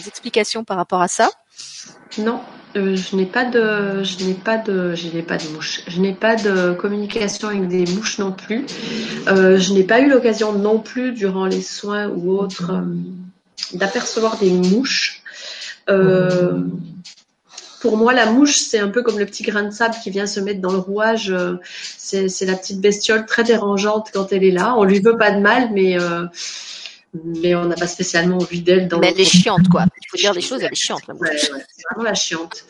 [0.06, 1.30] explications par rapport à ça.
[2.18, 2.40] Non,
[2.76, 5.82] euh, je n'ai pas de, je n'ai pas de, je mouches.
[5.86, 8.66] Je n'ai pas de communication avec des mouches non plus.
[9.28, 14.38] Euh, je n'ai pas eu l'occasion non plus durant les soins ou autres euh, d'apercevoir
[14.38, 15.22] des mouches.
[17.80, 20.26] Pour moi, la mouche, c'est un peu comme le petit grain de sable qui vient
[20.26, 21.34] se mettre dans le rouage.
[21.98, 24.74] C'est, c'est la petite bestiole très dérangeante quand elle est là.
[24.78, 25.98] On lui veut pas de mal, mais
[27.22, 29.84] mais on n'a pas spécialement envie d'elle dans Mais elle est chiante, quoi.
[30.02, 31.02] Il faut dire des choses, elle est chiante.
[31.06, 32.64] La ouais, ouais, c'est vraiment la chiante.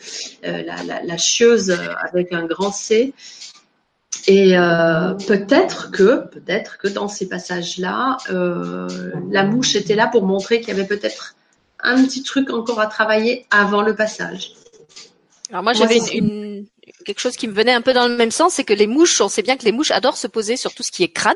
[0.45, 1.71] Euh, la, la, la, chieuse
[2.03, 3.13] avec un grand C.
[4.27, 10.25] Et euh, peut-être que, peut-être que dans ces passages-là, euh, la mouche était là pour
[10.25, 11.35] montrer qu'il y avait peut-être
[11.79, 14.53] un petit truc encore à travailler avant le passage.
[15.51, 16.54] Alors moi, j'avais une, une,
[17.05, 19.21] quelque chose qui me venait un peu dans le même sens, c'est que les mouches,
[19.21, 21.35] on sait bien que les mouches adorent se poser sur tout ce qui est crâne.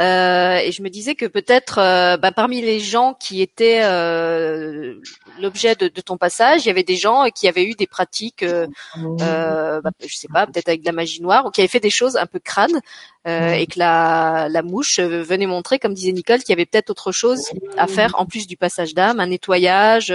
[0.00, 4.94] Euh, et je me disais que peut-être euh, bah, parmi les gens qui étaient euh,
[5.40, 8.42] l'objet de, de, ton passage, il y avait des gens qui avaient eu des pratiques,
[8.42, 8.66] euh,
[8.96, 11.90] bah, je sais pas, peut-être avec de la magie noire, ou qui avaient fait des
[11.90, 12.80] choses un peu crânes,
[13.26, 17.10] et que la, la mouche venait montrer, comme disait Nicole, qu'il y avait peut-être autre
[17.10, 17.42] chose
[17.78, 20.12] à faire en plus du passage d'âme, un nettoyage.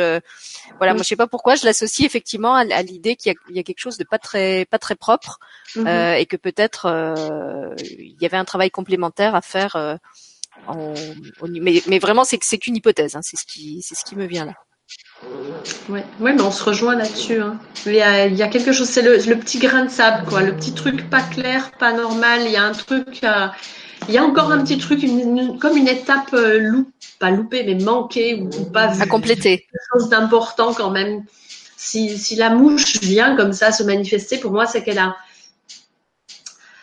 [0.78, 3.60] voilà, moi je sais pas pourquoi je l'associe effectivement à, à l'idée qu'il y, y,
[3.60, 5.40] a quelque chose de pas très pas très propre,
[5.76, 6.88] et que peut-être
[7.80, 9.96] il y avait un travail complémentaire à faire euh,
[10.68, 10.94] en,
[11.48, 14.26] mais, mais, vraiment c'est c'est qu'une hypothèse, hein, c'est ce qui c'est ce qui me
[14.26, 14.54] vient là.
[15.90, 17.42] Ouais, ouais, mais on se rejoint là-dessus.
[17.42, 17.60] Hein.
[17.86, 20.26] Il, y a, il y a quelque chose, c'est le, le, petit grain de sable,
[20.28, 22.42] quoi, le petit truc pas clair, pas normal.
[22.46, 23.48] Il y a un truc, euh,
[24.08, 27.30] il y a encore un petit truc, une, une, comme une étape euh, loup, pas
[27.30, 29.02] loupée, mais manquée ou, ou pas vue.
[29.02, 29.60] À compléter.
[29.60, 31.24] Quelque chose d'important quand même.
[31.82, 35.16] Si, la mouche vient comme ça se manifester, pour moi, c'est qu'elle a,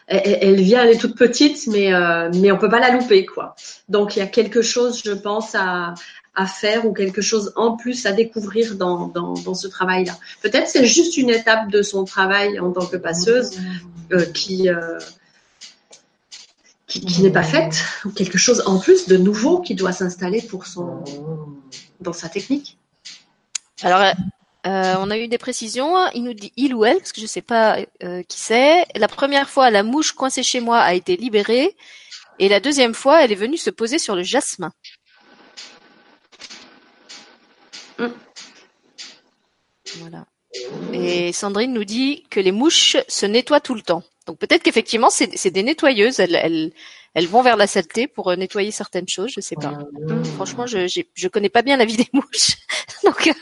[0.07, 3.57] elle, vient, elle est toute petite, mais euh, mais on peut pas la louper quoi.
[3.91, 5.93] Donc il y a quelque chose, je pense, à,
[6.47, 10.17] faire ou quelque chose en plus à découvrir dans, dans, dans ce travail-là.
[10.41, 13.51] Peut-être c'est juste une étape de son travail en tant que passeuse
[14.13, 14.99] euh, qui euh,
[16.87, 20.41] qui, qui n'est pas faite ou quelque chose en plus de nouveau qui doit s'installer
[20.41, 21.05] pour son
[22.01, 22.79] dans sa technique.
[23.83, 24.15] Alors
[24.67, 25.95] euh, on a eu des précisions.
[26.15, 28.87] Il nous dit il ou elle, parce que je ne sais pas euh, qui c'est.
[28.97, 31.77] La première fois, la mouche coincée chez moi a été libérée,
[32.39, 34.73] et la deuxième fois, elle est venue se poser sur le jasmin.
[37.99, 38.07] Mm.
[39.99, 40.27] Voilà.
[40.93, 44.03] Et Sandrine nous dit que les mouches se nettoient tout le temps.
[44.27, 46.21] Donc peut-être qu'effectivement c'est des nettoyeuses.
[47.17, 49.71] Elles vont vers la saleté pour euh, nettoyer certaines choses, je sais pas.
[49.71, 50.25] Mmh.
[50.37, 52.59] Franchement, je je connais pas bien la vie des mouches,
[53.05, 53.33] donc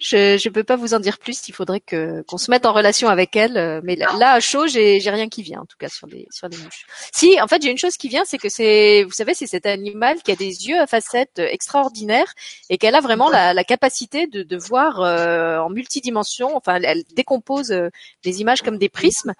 [0.00, 1.46] je je peux pas vous en dire plus.
[1.46, 3.56] Il faudrait que qu'on se mette en relation avec elles.
[3.56, 6.08] Euh, mais là, là à chaud, j'ai j'ai rien qui vient en tout cas sur
[6.08, 6.84] les sur les mouches.
[7.12, 9.66] Si, en fait, j'ai une chose qui vient, c'est que c'est vous savez, c'est cet
[9.66, 12.34] animal qui a des yeux à facettes extraordinaires
[12.70, 16.56] et qu'elle a vraiment la, la capacité de de voir euh, en multidimension.
[16.56, 17.88] Enfin, elle, décompose euh,
[18.24, 19.32] les images comme des prismes.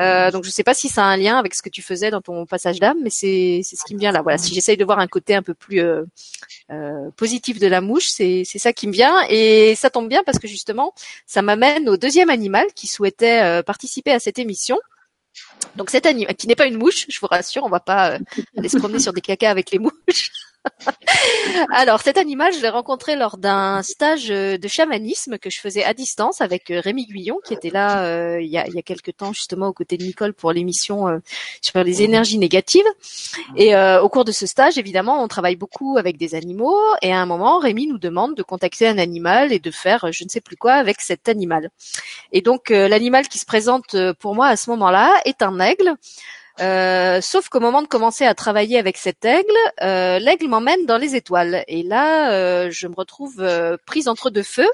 [0.00, 2.10] Euh, donc je sais pas si ça a un lien avec ce que tu faisais
[2.10, 3.23] dans ton passage d'âme, mais c'est
[3.62, 4.22] c'est ce qui me vient là.
[4.22, 6.04] Voilà, si j'essaye de voir un côté un peu plus euh,
[7.16, 10.48] positif de la mouche, c'est ça qui me vient et ça tombe bien parce que
[10.48, 10.92] justement,
[11.26, 14.78] ça m'amène au deuxième animal qui souhaitait participer à cette émission.
[15.76, 18.18] Donc cet animal, qui n'est pas une mouche, je vous rassure, on va pas
[18.56, 20.30] aller se promener sur des cacas avec les mouches.
[21.70, 25.84] Alors cet animal, je l'ai rencontré lors d'un stage euh, de chamanisme que je faisais
[25.84, 28.78] à distance avec euh, Rémi Guyon qui était là euh, il, y a, il y
[28.78, 31.20] a quelques temps justement aux côtés de Nicole pour l'émission
[31.60, 32.84] sur les énergies négatives.
[33.56, 37.20] Et au cours de ce stage, évidemment, on travaille beaucoup avec des animaux et à
[37.20, 40.40] un moment, Rémi nous demande de contacter un animal et de faire je ne sais
[40.40, 41.70] plus quoi avec cet animal.
[42.32, 45.96] Et donc l'animal qui se présente pour moi à ce moment-là est un aigle.
[46.60, 49.48] Euh, sauf qu'au moment de commencer à travailler avec cet aigle,
[49.82, 51.64] euh, l'aigle m'emmène dans les étoiles.
[51.66, 53.44] Et là, euh, je me retrouve
[53.86, 54.70] prise entre deux feux,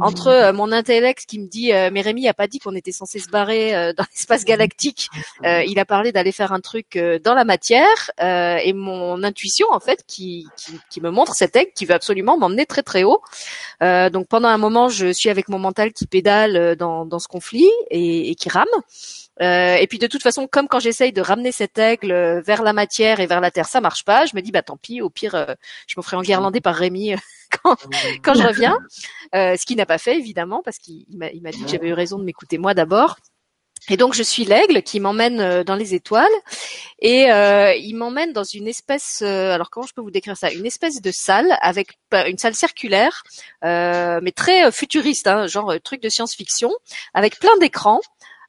[0.00, 3.30] entre mon intellect qui me dit mais Rémi a pas dit qu'on était censé se
[3.30, 5.08] barrer dans l'espace galactique.
[5.42, 10.04] il a parlé d'aller faire un truc dans la matière et mon intuition en fait
[10.06, 13.22] qui, qui, qui, me montre cet aigle qui veut absolument m'emmener très très haut.
[13.80, 17.70] donc pendant un moment, je suis avec mon mental qui pédale dans, dans ce conflit
[17.90, 18.66] et, et qui rame.
[19.42, 22.62] Euh, et puis de toute façon, comme quand j'essaye de ramener cet aigle euh, vers
[22.62, 24.26] la matière et vers la terre, ça marche pas.
[24.26, 25.54] Je me dis bah tant pis, au pire, euh,
[25.86, 27.14] je me ferai enguirlander par Rémi
[27.62, 27.76] quand,
[28.22, 28.78] quand je reviens.
[29.32, 32.24] ce qu'il n'a pas fait évidemment parce qu'il m'a dit que j'avais eu raison de
[32.24, 33.16] m'écouter moi d'abord.
[33.90, 36.32] Et donc je suis l'aigle qui m'emmène dans les étoiles
[37.00, 40.50] et il m'emmène dans une espèce, alors comment je peux vous décrire ça?
[40.50, 43.24] Une espèce de salle avec une salle circulaire,
[43.62, 46.72] mais très futuriste, hein, genre truc de science-fiction,
[47.12, 48.00] avec plein d'écrans.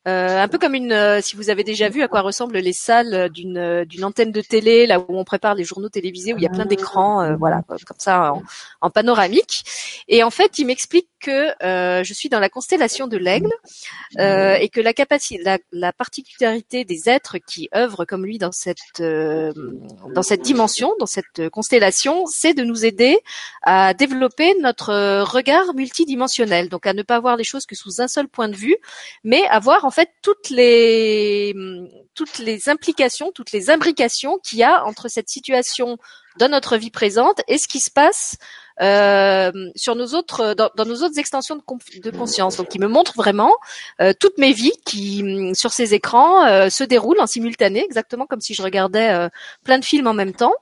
[0.08, 2.74] Euh, un peu comme une, euh, si vous avez déjà vu à quoi ressemblent les
[2.74, 6.38] salles d'une euh, d'une antenne de télé, là où on prépare les journaux télévisés, où
[6.38, 8.44] il y a plein d'écrans, voilà, comme ça en,
[8.82, 9.64] en, panoramique.
[10.08, 13.52] Et en fait, il m'explique que je suis dans la constellation de l'aigle
[14.20, 19.02] et que la capacité, la, la, particularité des êtres qui œuvrent comme lui dans cette
[19.02, 23.18] dans cette dimension, dans cette constellation, c'est de nous aider
[23.64, 28.08] à développer notre regard multidimensionnel, donc à ne pas voir les choses que sous un
[28.08, 28.78] seul point de vue,
[29.24, 31.56] mais à voir en fait toutes les
[32.16, 35.98] toutes les implications, toutes les imbrications qu'il y a entre cette situation
[36.38, 38.36] dans notre vie présente et ce qui se passe
[38.82, 41.62] euh, sur nos autres dans, nos autres extensions de,
[42.02, 42.58] de, conscience.
[42.58, 43.54] Donc, il me montre vraiment
[44.02, 45.24] euh, toutes mes vies qui
[45.54, 49.30] sur ces écrans euh, se déroulent en simultané, exactement comme si je regardais
[49.64, 50.54] plein de films en même temps.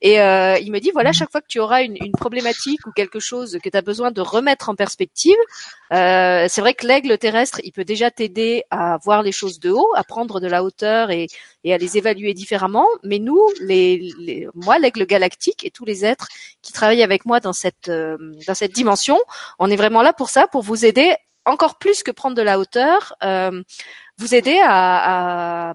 [0.00, 3.20] Et il me dit voilà, chaque fois que tu auras une, une problématique ou quelque
[3.20, 5.36] chose que tu as besoin de remettre en perspective,
[5.90, 9.90] c'est vrai que l'aigle terrestre, il peut déjà t'aider à voir les choses de haut,
[9.96, 11.26] à prendre de la hauteur et,
[11.64, 12.86] et à les évaluer différemment.
[13.02, 16.28] Mais nous, les, les moi, l'aigle galactique et tous les êtres
[16.62, 17.49] qui travaillent avec moi dans
[17.88, 18.16] euh,
[18.46, 19.18] dans cette dimension.
[19.58, 21.14] On est vraiment là pour ça, pour vous aider
[21.46, 23.62] encore plus que prendre de la hauteur, euh,
[24.18, 25.74] vous aider à, à,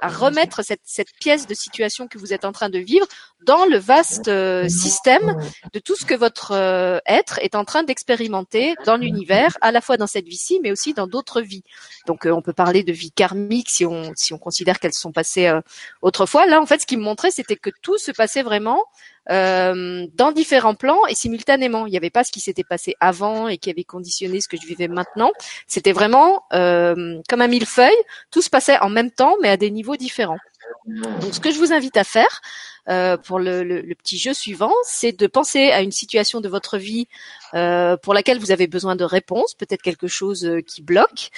[0.00, 3.06] à remettre cette, cette, pièce de situation que vous êtes en train de vivre
[3.44, 5.36] dans le vaste euh, système
[5.74, 9.82] de tout ce que votre euh, être est en train d'expérimenter dans l'univers, à la
[9.82, 11.64] fois dans cette vie-ci, mais aussi dans d'autres vies.
[12.06, 15.52] Donc, on peut parler de vie karmique si on si on considère qu'elles sont passées
[16.00, 16.46] autrefois.
[16.46, 18.82] Là, en fait, ce qui me montrait, c'était que tout se passait vraiment
[19.30, 21.86] euh, dans différents plans et simultanément.
[21.86, 24.56] Il n'y avait pas ce qui s'était passé avant et qui avait conditionné ce que
[24.56, 25.32] je vivais maintenant.
[25.66, 27.96] C'était vraiment euh, comme un millefeuille.
[28.30, 30.38] Tout se passait en même temps, mais à des niveaux différents.
[30.86, 32.40] Donc, ce que je vous invite à faire,
[32.88, 37.08] euh, pour le, petit jeu suivant, c'est de penser à une situation de votre vie
[37.54, 41.30] euh, pour laquelle vous avez besoin de réponses, peut-être quelque chose euh, qui bloque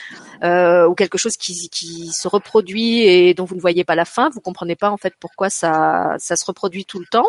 [0.43, 1.69] ou quelque chose qui,
[2.13, 5.15] se reproduit et dont vous ne voyez pas la fin, vous comprenez pas en fait
[5.19, 7.29] pourquoi ça, se reproduit tout le temps,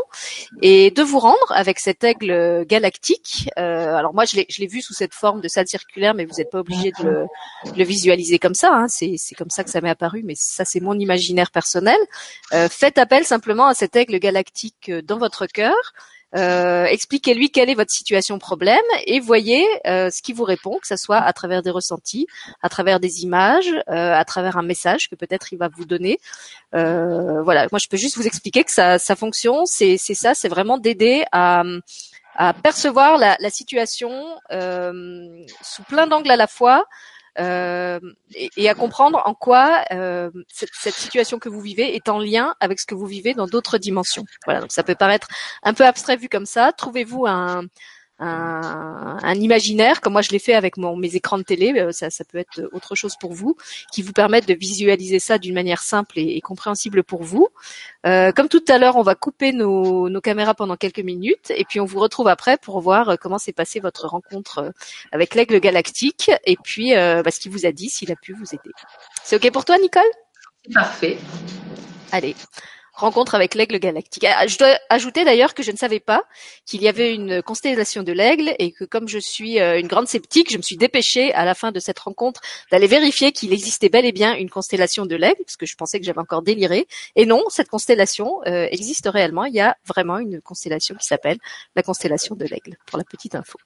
[0.61, 3.49] et de vous rendre avec cet aigle galactique.
[3.55, 6.59] Alors moi je l'ai vu sous cette forme de salle circulaire, mais vous n'êtes pas
[6.59, 7.25] obligé de le,
[7.71, 8.71] de le, visualiser comme ça.
[8.73, 8.87] Hein.
[8.87, 11.88] C'est comme ça que ça m'est apparu, mais ça c'est mon imaginaire personnel.
[12.69, 15.75] Faites appel simplement à cet aigle le galactique euh, dans votre cœur.
[16.35, 20.85] Euh, expliquez-lui quelle est votre situation problème et voyez euh, ce qui vous répond, que
[20.85, 22.27] ce soit à travers des ressentis,
[22.61, 26.19] à travers des images, à travers un message que peut-être il va vous donner.
[26.71, 31.25] voilà, moi je peux juste vous expliquer que sa, fonction, c'est ça, c'est vraiment d'aider
[31.31, 31.63] à,
[32.61, 36.85] percevoir la, la situation sous plein d'angles à la fois,
[37.37, 37.99] euh,
[38.33, 42.55] et, à comprendre en quoi euh, cette, cette, situation que vous vivez est en lien
[42.59, 44.25] avec ce que vous vivez dans d'autres dimensions.
[44.45, 45.27] Voilà, donc ça peut paraître
[45.63, 46.71] un peu abstrait vu comme ça.
[46.71, 47.63] Trouvez-vous un,
[48.19, 51.91] un, un, imaginaire, comme moi je l'ai fait avec mon, mes écrans de télé, euh,
[51.91, 53.55] ça, ça, peut être autre chose pour vous,
[53.93, 57.47] qui vous permettent de visualiser ça d'une manière simple et, et, compréhensible pour vous.
[58.05, 61.65] Euh, comme tout à l'heure, on va couper nos, nos, caméras pendant quelques minutes et
[61.65, 64.71] puis on vous retrouve après pour voir euh, comment s'est passée votre rencontre euh,
[65.11, 68.33] avec l'aigle galactique et puis euh, bah, ce qu'il vous a dit, s'il a pu
[68.33, 68.71] vous aider.
[69.23, 70.01] C'est ok pour toi, Nicole?
[70.73, 71.17] Parfait.
[72.11, 72.35] Allez,
[72.99, 74.25] rencontre avec l'aigle galactique.
[74.25, 76.23] Ah, je dois ajouter d'ailleurs que je ne savais pas
[76.65, 80.07] qu'il y avait une constellation de l'aigle et que comme je suis euh, une grande
[80.07, 83.89] sceptique, je me suis dépêchée à la fin de cette rencontre d'aller vérifier qu'il existait
[83.89, 86.87] bel et bien une constellation de l'aigle, parce que je pensais que j'avais encore déliré.
[87.15, 89.45] Et non, cette constellation euh, existe réellement.
[89.45, 91.37] Il y a vraiment une constellation qui s'appelle
[91.75, 93.57] la constellation de l'aigle, pour la petite info.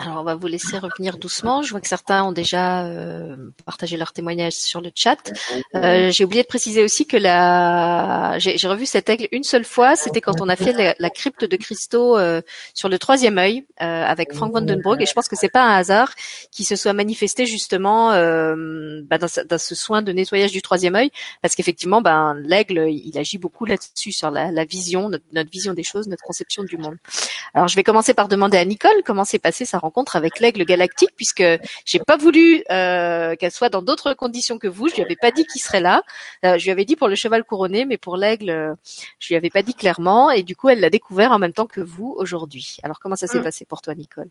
[0.00, 1.60] Alors, on va vous laisser revenir doucement.
[1.62, 3.36] Je vois que certains ont déjà euh,
[3.66, 5.30] partagé leur témoignage sur le chat.
[5.74, 9.96] Euh, j'ai oublié de préciser aussi que la, j'ai revu cet aigle une seule fois.
[9.96, 12.40] C'était quand on a fait la, crypte de cristaux euh,
[12.72, 15.00] sur le troisième œil avec Frank Vandenbroek.
[15.02, 16.14] Et je pense que c'est pas un hasard
[16.50, 21.10] qui se soit manifesté justement bah, dans, ce soin de nettoyage du troisième œil,
[21.42, 25.74] parce qu'effectivement, ben l'aigle, il agit beaucoup là-dessus sur la, la vision, notre, notre, vision
[25.74, 26.96] des choses, notre conception du monde.
[27.52, 30.38] Alors, je vais commencer par demander à Nicole comment s'est passé sa rencontre rencontre avec
[30.38, 31.42] l'aigle galactique puisque
[31.84, 34.88] j'ai pas voulu euh, qu'elle soit dans d'autres conditions que vous.
[34.88, 36.02] Je lui avais pas dit qu'il serait là.
[36.44, 38.74] Euh, je lui avais dit pour le cheval couronné, mais pour l'aigle, euh,
[39.18, 40.30] je lui avais pas dit clairement.
[40.30, 42.76] Et du coup, elle l'a découvert en même temps que vous aujourd'hui.
[42.84, 43.44] Alors, comment ça s'est mm.
[43.44, 44.28] passé pour toi, Nicole?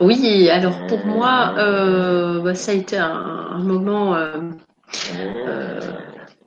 [0.00, 1.54] Oui, alors pour moi,
[2.42, 4.14] bah, ça a été un, moment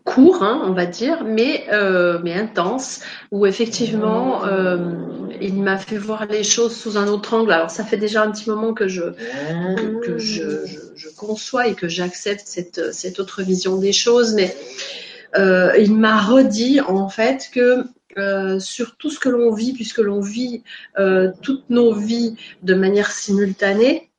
[0.03, 4.77] court, hein, on va dire, mais, euh, mais intense, où effectivement, euh,
[5.41, 7.51] il m'a fait voir les choses sous un autre angle.
[7.51, 9.03] Alors, ça fait déjà un petit moment que je,
[10.03, 10.65] que, je,
[10.95, 14.55] je, conçois et que j'accepte cette, cette autre vision des choses, mais
[15.37, 17.83] euh, il m'a redit en fait que
[18.17, 20.63] euh, sur tout ce que l'on vit, puisque l'on vit
[20.99, 24.11] euh, toutes nos vies de manière simultanée,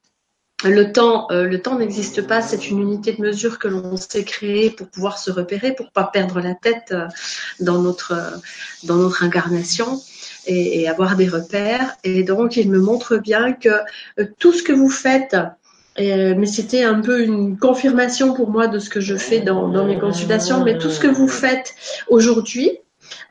[0.65, 4.25] le temps, euh, le temps n'existe pas, c'est une unité de mesure que l'on s'est
[4.25, 7.09] créée pour pouvoir se repérer, pour pas perdre la tête euh,
[7.61, 8.37] dans notre euh,
[8.85, 10.01] dans notre incarnation
[10.47, 11.97] et, avoir des repères.
[12.05, 13.71] Et donc, il me montre bien que
[14.39, 15.37] tout ce que vous faites
[15.99, 19.85] mais c'était un peu une confirmation pour moi de ce que je fais dans, dans
[19.85, 20.65] mes consultations.
[20.65, 21.75] Mais tout ce que vous faites
[22.09, 22.79] aujourd'hui,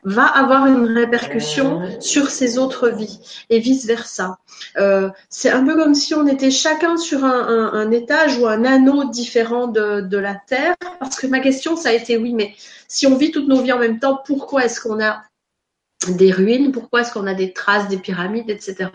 [0.04, 3.20] va avoir une répercussion sur ses autres vies
[3.50, 4.38] et vice versa.
[4.76, 8.64] Euh, c'est un peu comme si on était chacun sur un, un, étage ou un
[8.64, 10.74] anneau différent de, de, la Terre.
[10.98, 12.54] Parce que ma question, ça a été oui, mais
[12.88, 15.22] si on vit toutes nos vies en même temps, pourquoi est-ce qu'on a
[16.10, 18.88] des ruines, pourquoi est-ce qu'on a des traces des pyramides, etc.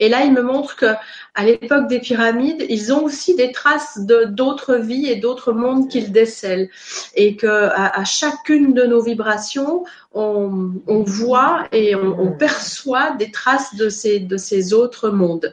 [0.00, 0.86] Et là, il me montre que
[1.34, 6.12] à l'époque des pyramides, ils ont aussi des traces d'autres vies et d'autres mondes qu'ils
[6.12, 6.68] décèlent,
[7.14, 13.88] et que à, chacune de nos vibrations, on, voit et on, perçoit des traces de
[13.88, 15.52] ces autres mondes,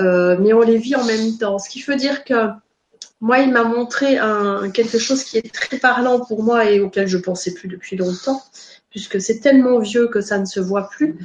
[0.00, 1.58] euh, mais on les vit en même temps.
[1.58, 2.48] Ce qui veut dire que
[3.20, 4.18] moi, il m'a montré
[4.74, 8.42] quelque chose qui est très parlant pour moi et auquel je pensais plus depuis longtemps
[8.94, 11.18] puisque c'est tellement vieux que ça ne se voit plus,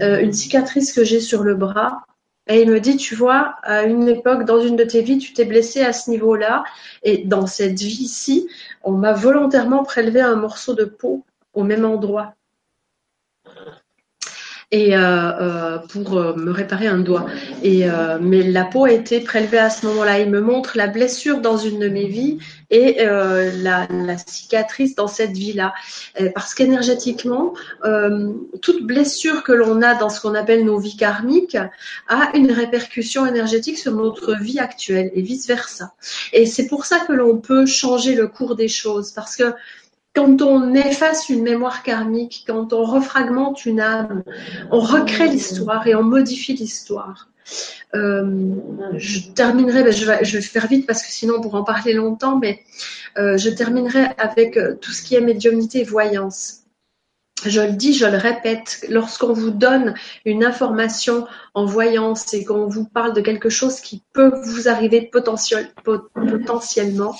[0.00, 2.04] euh, une cicatrice que j'ai sur le bras.
[2.46, 5.32] Et il me dit, tu vois, à une époque, dans une de tes vies, tu
[5.32, 6.62] t'es blessé à ce niveau-là.
[7.02, 8.48] Et dans cette vie-ci,
[8.84, 12.36] on m'a volontairement prélevé un morceau de peau au même endroit
[14.72, 17.26] et euh, euh, pour euh, me réparer un doigt.
[17.62, 17.86] Et
[18.20, 20.20] mais la peau a été prélevée à ce moment-là.
[20.20, 22.38] Il me montre la blessure dans une de mes vies
[22.70, 25.72] et la, la, cicatrice dans cette vie-là.
[26.34, 27.54] Parce qu'énergétiquement,
[28.62, 31.56] toute blessure que l'on a dans ce qu'on appelle nos vies karmiques
[32.08, 35.92] a une répercussion énergétique sur notre vie actuelle et vice versa.
[36.32, 39.54] Et c'est pour ça que l'on peut changer le cours des choses parce que
[40.16, 44.22] quand on efface une mémoire karmique, quand on refragmente une âme,
[44.70, 47.28] on recrée l'histoire et on modifie l'histoire.
[47.94, 48.54] Euh,
[48.96, 52.38] je terminerai, ben, je, vais, faire vite parce que sinon on pourra en parler longtemps,
[52.38, 52.60] mais
[53.18, 56.62] euh, je terminerai avec euh, tout ce qui est médiumnité et voyance.
[57.44, 59.94] Je le dis, je le répète, lorsqu'on vous donne
[60.24, 65.02] une information en voyance et qu'on vous parle de quelque chose qui peut vous arriver
[65.02, 67.14] potentiel, potentiellement,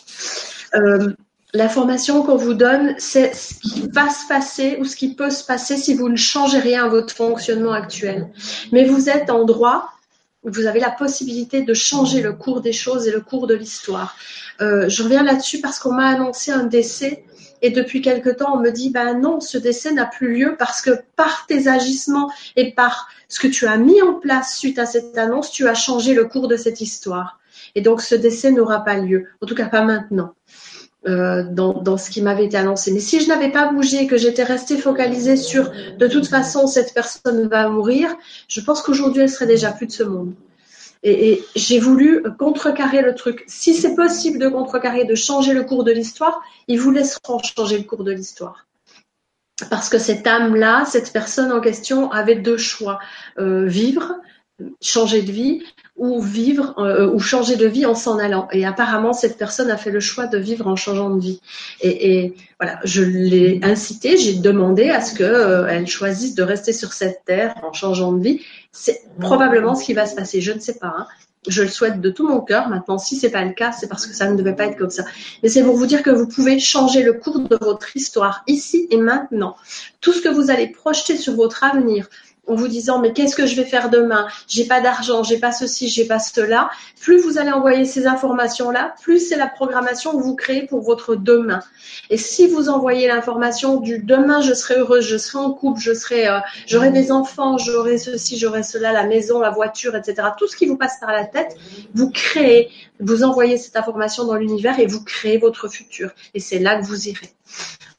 [1.56, 5.42] L'information qu'on vous donne, c'est ce qui va se passer ou ce qui peut se
[5.42, 8.28] passer si vous ne changez rien à votre fonctionnement actuel.
[8.72, 9.88] Mais vous êtes en droit,
[10.42, 14.18] vous avez la possibilité de changer le cours des choses et le cours de l'histoire.
[14.60, 17.24] Euh, je reviens là-dessus parce qu'on m'a annoncé un décès
[17.62, 20.82] et depuis quelque temps, on me dit, ben non, ce décès n'a plus lieu parce
[20.82, 24.84] que par tes agissements et par ce que tu as mis en place suite à
[24.84, 27.40] cette annonce, tu as changé le cours de cette histoire.
[27.74, 29.28] Et donc, ce décès n'aura pas lieu.
[29.40, 30.34] En tout cas, pas maintenant.
[31.06, 32.92] Euh, dans, ce qui m'avait été annoncé.
[32.92, 36.94] Mais si je n'avais pas bougé, que j'étais restée focalisée sur de toute façon cette
[36.94, 38.16] personne va mourir,
[38.48, 40.34] je pense qu'aujourd'hui elle serait déjà plus de ce monde.
[41.04, 43.44] Et, et j'ai voulu contrecarrer le truc.
[43.46, 47.78] Si c'est possible de contrecarrer, de changer le cours de l'histoire, ils vous laisseront changer
[47.78, 48.66] le cours de l'histoire.
[49.70, 52.98] Parce que cette âme-là, cette personne en question avait deux choix.
[53.38, 54.16] Euh, vivre,
[54.82, 55.62] changer de vie
[55.96, 58.48] ou vivre euh, ou changer de vie en s'en allant.
[58.52, 61.40] Et apparemment, cette personne a fait le choix de vivre en changeant de vie.
[61.80, 66.92] Et, voilà, je l'ai incité, j'ai demandé à ce qu'elle euh, choisisse de rester sur
[66.92, 68.40] cette terre en changeant de vie.
[68.72, 70.40] C'est probablement ce qui va se passer.
[70.40, 70.94] Je ne sais pas.
[70.98, 71.06] Hein.
[71.48, 72.68] Je le souhaite de tout mon cœur.
[72.68, 74.90] Maintenant, si c'est pas le cas, c'est parce que ça ne devait pas être comme
[74.90, 75.04] ça.
[75.42, 78.86] Mais c'est pour vous dire que vous pouvez changer le cours de votre histoire ici
[78.90, 79.56] et maintenant.
[80.00, 82.08] Tout ce que vous allez projeter sur votre avenir,
[82.46, 84.26] en vous disant mais qu'est-ce que je vais faire demain?
[84.48, 86.70] J'ai pas d'argent, j'ai pas ceci, j'ai pas cela.
[87.00, 90.82] Plus vous allez envoyer ces informations là, plus c'est la programmation que vous créez pour
[90.82, 91.60] votre demain.
[92.10, 95.92] Et si vous envoyez l'information du demain je serai heureuse, je serai en couple, je
[95.92, 100.28] serai, euh, j'aurai des enfants, j'aurai ceci, j'aurai cela, la maison, la voiture, etc.
[100.38, 101.56] Tout ce qui vous passe par la tête,
[101.94, 102.70] vous créez,
[103.00, 106.10] vous envoyez cette information dans l'univers et vous créez votre futur.
[106.34, 107.30] Et c'est là que vous irez.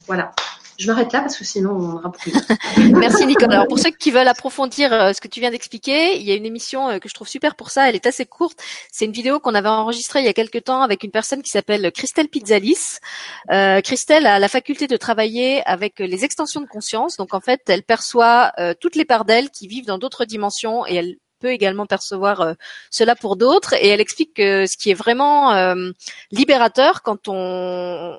[0.07, 0.31] Voilà.
[0.77, 2.31] Je m'arrête là parce que sinon on aura plus.
[2.93, 3.51] Merci Nicole.
[3.51, 6.35] Alors pour ceux qui veulent approfondir euh, ce que tu viens d'expliquer, il y a
[6.35, 7.89] une émission euh, que je trouve super pour ça.
[7.89, 8.59] Elle est assez courte.
[8.91, 11.49] C'est une vidéo qu'on avait enregistrée il y a quelques temps avec une personne qui
[11.49, 12.99] s'appelle Christelle Pizzalis.
[13.51, 17.17] Euh, Christelle a la faculté de travailler avec les extensions de conscience.
[17.17, 20.85] Donc en fait, elle perçoit euh, toutes les parts d'elle qui vivent dans d'autres dimensions
[20.85, 22.53] et elle peut également percevoir euh,
[22.89, 23.73] cela pour d'autres.
[23.73, 25.91] Et elle explique que ce qui est vraiment euh,
[26.31, 28.17] libérateur quand on,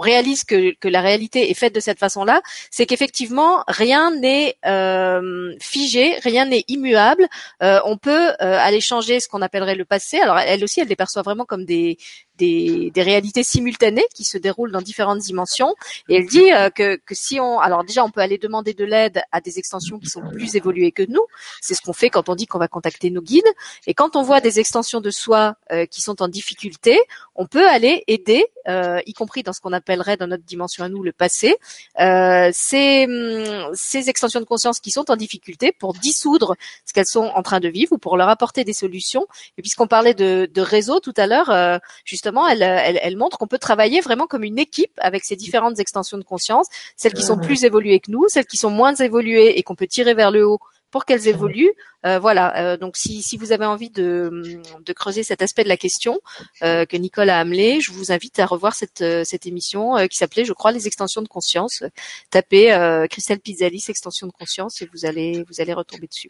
[0.00, 5.54] réalise que, que, la réalité est faite de cette façon-là, c'est qu'effectivement rien n'est euh,
[5.60, 7.28] figé, rien n'est immuable.
[7.60, 10.18] on peut aller changer ce qu'on appellerait le passé.
[10.18, 11.98] Alors elle aussi, elle les perçoit vraiment comme des
[12.38, 15.74] des, des, réalités simultanées qui se déroulent dans différentes dimensions.
[16.08, 18.84] Et elle dit euh, que, que si on, alors déjà, on peut aller demander de
[18.84, 21.24] l'aide à des extensions qui sont plus évoluées que nous.
[21.60, 23.42] C'est ce qu'on fait quand on dit qu'on va contacter nos guides.
[23.86, 26.98] Et quand on voit des extensions de soi euh, qui sont en difficulté,
[27.34, 30.88] on peut aller aider, euh, y compris dans ce qu'on appellerait dans notre dimension à
[30.88, 31.56] nous le passé,
[32.00, 37.06] euh, ces, hum, ces extensions de conscience qui sont en difficulté pour dissoudre ce qu'elles
[37.06, 39.26] sont en train de vivre ou pour leur apporter des solutions.
[39.56, 41.78] Et puisqu'on parlait de, de réseau tout à l'heure, euh,
[42.22, 45.80] justement, elle, elle, elle montre qu'on peut travailler vraiment comme une équipe avec ces différentes
[45.80, 49.58] extensions de conscience, celles qui sont plus évoluées que nous, celles qui sont moins évoluées
[49.58, 50.60] et qu'on peut tirer vers le haut
[50.92, 51.72] pour qu'elles évoluent.
[52.04, 52.56] Euh, voilà.
[52.58, 56.20] Euh, donc, si, si, vous avez envie de, de, creuser cet aspect de la question
[56.62, 60.06] euh, que Nicole a amené, je vous invite à revoir cette, euh, cette émission euh,
[60.06, 61.82] qui s'appelait, je crois, les extensions de conscience.
[62.30, 62.76] Tapez
[63.10, 66.28] Christelle Pizzalis extension de conscience et vous allez vous allez retomber dessus.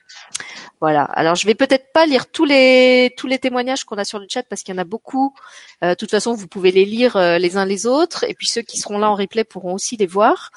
[0.80, 1.02] Voilà.
[1.04, 4.26] Alors, je vais peut-être pas lire tous les tous les témoignages qu'on a sur le
[4.28, 5.34] chat parce qu'il y en a beaucoup.
[5.82, 8.78] de toute façon, vous pouvez les lire les uns les autres et puis ceux qui
[8.78, 10.50] seront là en replay pourront aussi les voir.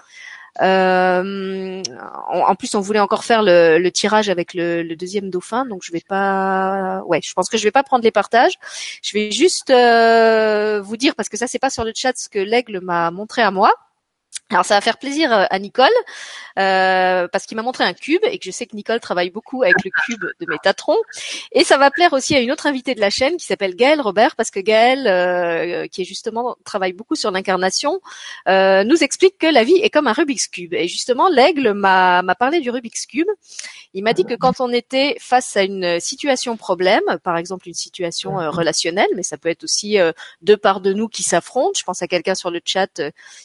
[0.61, 1.83] Euh,
[2.29, 5.91] en plus, on voulait encore faire le, tirage avec le, le, deuxième dauphin, donc je
[5.91, 7.01] vais pas.
[7.05, 8.53] Ouais, je pense que je vais pas prendre les partages.
[9.01, 12.29] Je vais juste euh, vous dire parce que ça c'est pas sur le chat ce
[12.29, 13.73] que l'aigle m'a montré à moi.
[14.51, 15.89] Alors ça va faire plaisir euh, à Nicole
[16.57, 19.63] euh, parce qu'il m'a montré un cube et que je sais que Nicole travaille beaucoup
[19.63, 20.95] avec le cube de Métatron.
[21.51, 24.01] Et ça va plaire aussi à une autre invitée de la chaîne qui s'appelle Gaëlle
[24.01, 27.99] Robert parce que Gaëlle euh, qui est justement travaille beaucoup sur l'incarnation
[28.47, 30.73] euh, nous explique que la vie est comme un Rubik's cube.
[30.73, 33.27] Et justement l'aigle m'a m'a parlé du Rubik's cube.
[33.93, 37.73] Il m'a dit que quand on était face à une situation problème par exemple une
[37.73, 40.11] situation euh, relationnelle mais ça peut être aussi euh,
[40.41, 41.73] deux parts de nous qui s'affrontent.
[41.77, 43.01] Je pense à quelqu'un sur le chat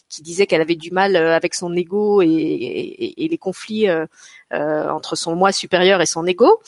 [0.08, 3.88] qui disait qu'elle avait du mal euh, avec son ego et, et, et les conflits
[3.88, 4.06] euh,
[4.52, 6.60] euh, entre son moi supérieur et son ego.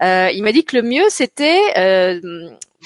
[0.00, 2.20] il m'a dit que le mieux c'était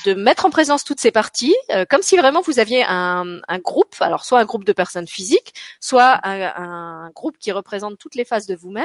[0.06, 1.54] de mettre en présence toutes ces parties,
[1.88, 5.54] comme si vraiment vous aviez un, un, groupe, alors soit un groupe de personnes physiques,
[5.80, 8.84] soit un, un groupe qui représente toutes les phases de vous-même,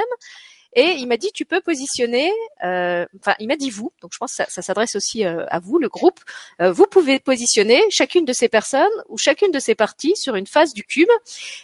[0.74, 2.32] et il m'a dit, tu peux positionner,
[2.64, 5.60] euh, enfin, il m'a dit vous, donc je pense que ça, s'adresse aussi euh, à
[5.60, 6.20] vous, le groupe.
[6.62, 10.48] Euh, vous pouvez positionner chacune de ces personnes ou chacune de ces parties sur une
[10.48, 11.10] face du cube,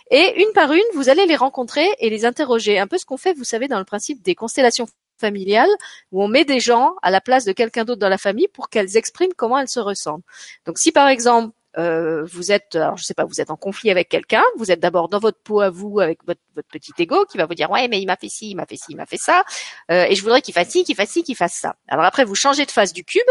[0.10, 2.80] et une par une, vous allez les rencontrer et les interroger.
[2.80, 4.88] Un peu ce qu'on fait, vous savez, dans le principe des constellations
[5.18, 5.70] familiales,
[6.12, 8.70] où on met des gens à la place de quelqu'un d'autre dans la famille pour
[8.70, 10.24] qu'elles expriment comment elles se ressentent.
[10.66, 13.92] Donc, si par exemple euh, vous êtes, alors je sais pas, vous êtes en conflit
[13.92, 17.26] avec quelqu'un, vous êtes d'abord dans votre peau à vous avec votre, votre petit ego
[17.26, 18.96] qui va vous dire ouais mais il m'a fait ci, il m'a fait ci, il
[18.96, 19.44] m'a fait ça,
[19.92, 21.76] euh, et je voudrais qu'il fasse ci, qu'il fasse ci, qu'il fasse ça.
[21.88, 23.22] Alors après vous changez de face du cube,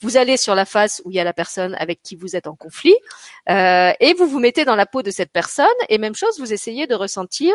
[0.00, 2.46] vous allez sur la face où il y a la personne avec qui vous êtes
[2.46, 2.94] en conflit,
[3.50, 6.52] euh, et vous vous mettez dans la peau de cette personne, et même chose, vous
[6.52, 7.54] essayez de ressentir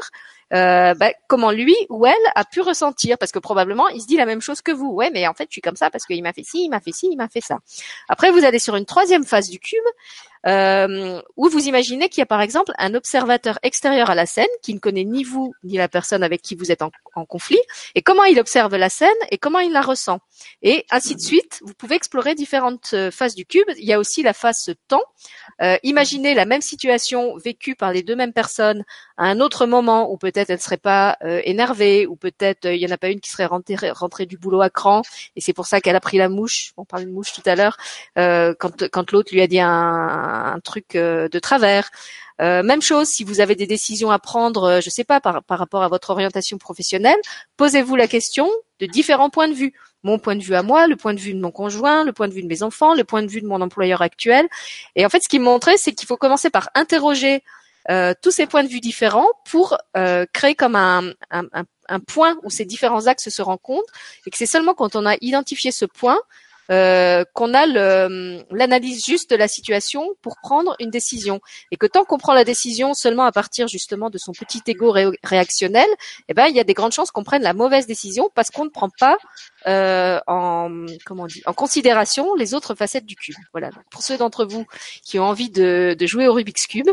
[0.54, 4.18] euh, bah, comment lui ou elle a pu ressentir, parce que probablement il se dit
[4.18, 4.92] la même chose que vous.
[4.92, 6.80] Ouais, mais en fait je suis comme ça parce qu'il m'a fait ci, il m'a
[6.80, 7.58] fait ci, il m'a fait ça.
[8.10, 9.84] Après vous allez sur une troisième phase du cube
[10.46, 14.48] euh, où vous imaginez qu'il y a par exemple un observateur extérieur à la scène
[14.62, 16.92] qui ne connaît ni vous ni la personne avec qui vous êtes en,
[17.26, 17.60] conflit,
[17.96, 20.20] et comment il observe la scène et comment il la ressent,
[20.62, 21.60] et ainsi de suite.
[21.64, 23.68] Vous pouvez explorer différentes euh, phases du cube.
[23.78, 25.04] Il y a aussi la phase temps.
[25.62, 28.84] Euh, imaginez la même situation vécue par les deux mêmes personnes
[29.18, 32.76] à un autre moment où peut-être elle ne serait pas euh, énervée, ou peut-être euh,
[32.76, 35.02] il y en a pas une qui serait rentrée, rentrée du boulot à cran,
[35.36, 36.74] et c'est pour ça qu'elle a pris la mouche.
[36.78, 37.78] On parlait de mouche tout à l'heure,
[38.16, 41.90] quand, quand l'autre lui a dit un un truc euh, de travers.
[42.42, 45.44] Euh, même chose, si vous avez des décisions à prendre, euh, je sais pas, par,
[45.44, 47.20] par rapport à votre orientation professionnelle,
[47.58, 48.50] posez-vous la question
[48.80, 49.74] de différents points de vue.
[50.04, 52.28] Mon point de vue à moi, le point de vue de mon conjoint, le point
[52.28, 54.48] de vue de mes enfants, le point de vue de mon employeur actuel.
[54.96, 57.42] Et en fait, ce qui me montrait, c'est qu'il faut commencer par interroger
[58.22, 59.78] tous ces points de vue différents pour
[60.34, 61.46] créer comme un, un,
[61.88, 63.94] un, point où ces différents axes se rencontrent
[64.26, 66.20] et que c'est seulement quand on a identifié ce point
[66.72, 71.42] euh, qu'on a l'analyse juste de la situation pour prendre une décision.
[71.72, 74.94] Et que tant qu'on prend la décision seulement à partir justement de son petit ego
[75.24, 75.88] réactionnel,
[76.30, 78.66] eh ben il y a des grandes chances qu'on prenne la mauvaise décision parce qu'on
[78.66, 79.18] ne prend pas
[79.68, 83.36] euh, en comment on dit en considération les autres facettes du cube.
[83.52, 83.70] Voilà.
[83.92, 84.66] pour ceux d'entre vous
[85.04, 86.90] qui ont envie de, de jouer au Rubik's cube,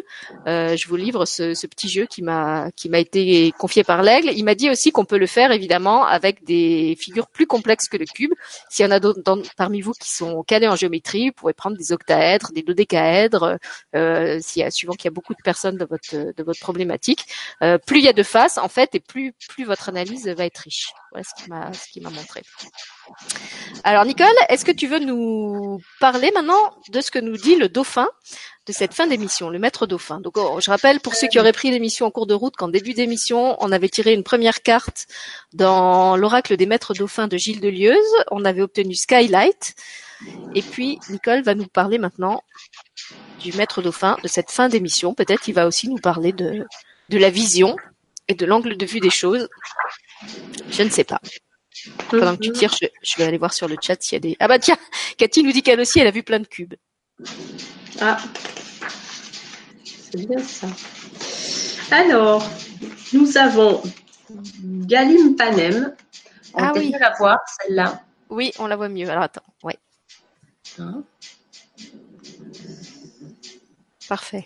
[0.47, 4.02] euh, je vous livre ce, ce petit jeu qui m'a qui m'a été confié par
[4.02, 4.30] l'aigle.
[4.34, 7.97] Il m'a dit aussi qu'on peut le faire évidemment avec des figures plus complexes que
[7.97, 8.32] le cube.
[8.68, 9.22] S'il y en a d'autres
[9.60, 13.58] parmi vous qui sont calés en géométrie, vous pouvez prendre des octaèdres, des dodécaèdres,
[13.94, 17.26] euh, s'il suivant qu'il y a beaucoup de personnes de votre de votre problématique.
[17.62, 20.46] Euh, plus il y a de faces en fait, et plus plus votre analyse va
[20.46, 20.94] être riche.
[21.10, 22.40] Voilà ce qui m'a ce qui m'a montré.
[23.84, 27.68] Alors Nicole, est-ce que tu veux nous parler maintenant de ce que nous dit le
[27.68, 28.08] dauphin
[28.66, 30.20] de cette fin d'émission, le maître dauphin?
[30.20, 32.68] Donc oh, je rappelle pour ceux qui auraient pris l'émission en cours de route qu'en
[32.68, 35.06] début d'émission, on avait tiré une première carte
[35.52, 37.96] dans l'oracle des maîtres dauphins de Gilles Delieuse.
[38.30, 39.74] On avait obtenu Skylight.
[40.54, 42.42] Et puis Nicole va nous parler maintenant
[43.40, 45.14] du maître dauphin de cette fin d'émission.
[45.14, 46.66] Peut-être il va aussi nous parler de,
[47.08, 47.76] de la vision
[48.28, 49.48] et de l'angle de vue des choses.
[50.70, 51.20] Je ne sais pas.
[52.11, 54.20] Pendant que tu tires, je, je, vais aller voir sur le chat s'il y a
[54.20, 54.36] des...
[54.40, 54.77] Ah bah tiens,
[55.19, 56.74] Cathy nous dit qu'elle aussi, elle a vu plein de cubes.
[58.01, 58.19] Ah,
[59.86, 60.66] c'est bien ça.
[61.90, 62.48] Alors,
[63.12, 63.82] nous avons
[64.62, 65.94] Galim Panem.
[66.55, 66.93] On Ah peut oui.
[66.98, 68.02] la voir, celle-là.
[68.28, 69.09] Oui, on la voit mieux.
[69.09, 69.78] Alors attends, ouais,
[70.78, 71.02] Hein.
[74.09, 74.44] parfait.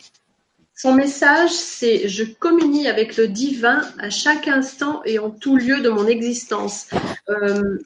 [0.85, 5.81] Son message, c'est Je communie avec le divin à chaque instant et en tout lieu
[5.81, 6.89] de mon existence.
[7.31, 7.78] Euh,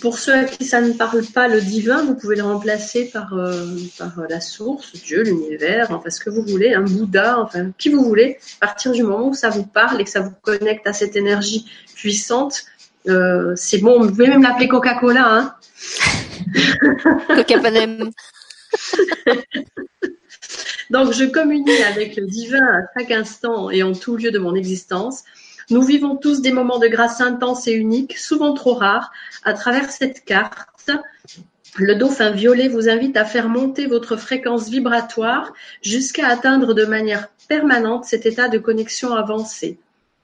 [0.00, 3.34] pour ceux à qui ça ne parle pas, le divin, vous pouvez le remplacer par,
[3.34, 3.68] euh,
[3.98, 8.02] par la source, Dieu, l'univers, enfin ce que vous voulez, un Bouddha, enfin qui vous
[8.02, 8.38] voulez.
[8.60, 11.14] À partir du moment où ça vous parle et que ça vous connecte à cette
[11.14, 12.64] énergie puissante,
[13.06, 14.00] euh, c'est bon.
[14.00, 15.24] Vous pouvez même l'appeler Coca-Cola.
[15.24, 15.54] Hein.
[17.28, 18.10] Coca Panem.
[20.92, 24.54] Donc, je communie avec le divin à chaque instant et en tout lieu de mon
[24.54, 25.24] existence.
[25.70, 29.10] Nous vivons tous des moments de grâce intenses et uniques, souvent trop rares.
[29.42, 30.90] À travers cette carte,
[31.76, 37.28] le dauphin violet vous invite à faire monter votre fréquence vibratoire jusqu'à atteindre de manière
[37.48, 39.78] permanente cet état de connexion avancée.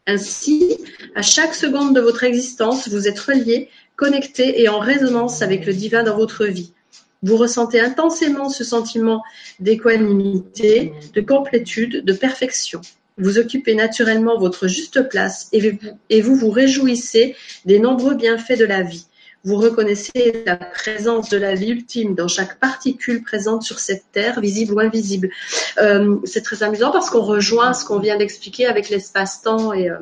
[0.06, 0.76] Ainsi,
[1.14, 5.72] à chaque seconde de votre existence, vous êtes relié, connecté et en résonance avec le
[5.72, 6.74] divin dans votre vie.
[7.22, 9.22] Vous ressentez intensément ce sentiment
[9.60, 12.80] d'équanimité, de complétude, de perfection.
[13.18, 17.34] Vous occupez naturellement votre juste place et vous, vous réjouissez
[17.64, 19.06] des nombreux bienfaits de la vie.
[19.44, 24.40] Vous reconnaissez la présence de la vie ultime dans chaque particule présente sur cette terre,
[24.40, 25.30] visible ou invisible.
[25.78, 29.98] Euh, c'est très amusant parce qu'on rejoint ce qu'on vient d'expliquer avec l'espace-temps et euh,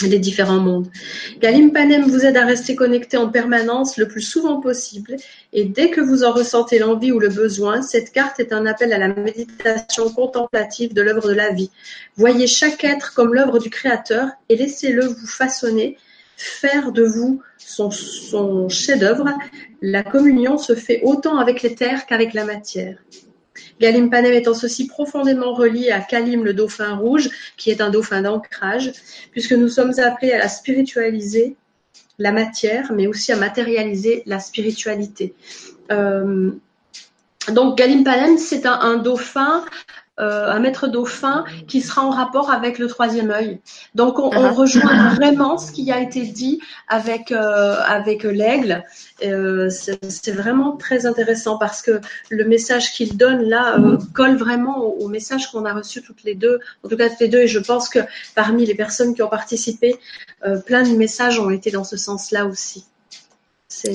[0.00, 0.88] les différents mondes.
[1.40, 5.16] Galim Panem vous aide à rester connecté en permanence le plus souvent possible
[5.52, 8.92] et dès que vous en ressentez l'envie ou le besoin, cette carte est un appel
[8.92, 11.70] à la méditation contemplative de l'œuvre de la vie.
[12.16, 15.98] Voyez chaque être comme l'œuvre du Créateur et laissez-le vous façonner,
[16.36, 19.28] faire de vous son chef-d'œuvre.
[19.80, 22.96] La communion se fait autant avec les terres qu'avec la matière.
[23.82, 28.22] Galim Panem étant ceci profondément relié à Kalim le dauphin rouge, qui est un dauphin
[28.22, 28.92] d'ancrage,
[29.32, 31.56] puisque nous sommes appelés à spiritualiser
[32.20, 35.34] la matière, mais aussi à matérialiser la spiritualité.
[35.90, 36.52] Euh,
[37.48, 39.64] donc Galim Panem, c'est un dauphin,
[40.20, 43.60] euh, un maître dauphin qui sera en rapport avec le troisième œil.
[43.94, 44.54] Donc on, on Uh-huh.
[44.54, 48.84] rejoint vraiment ce qui a été dit avec euh, avec l'aigle.
[49.24, 54.36] Euh, c'est c'est vraiment très intéressant parce que le message qu'il donne là euh, colle
[54.36, 57.28] vraiment au, au message qu'on a reçu toutes les deux, en tout cas toutes les
[57.28, 57.40] deux.
[57.40, 58.00] Et je pense que
[58.34, 59.96] parmi les personnes qui ont participé,
[60.44, 62.84] euh, plein de messages ont été dans ce sens-là aussi.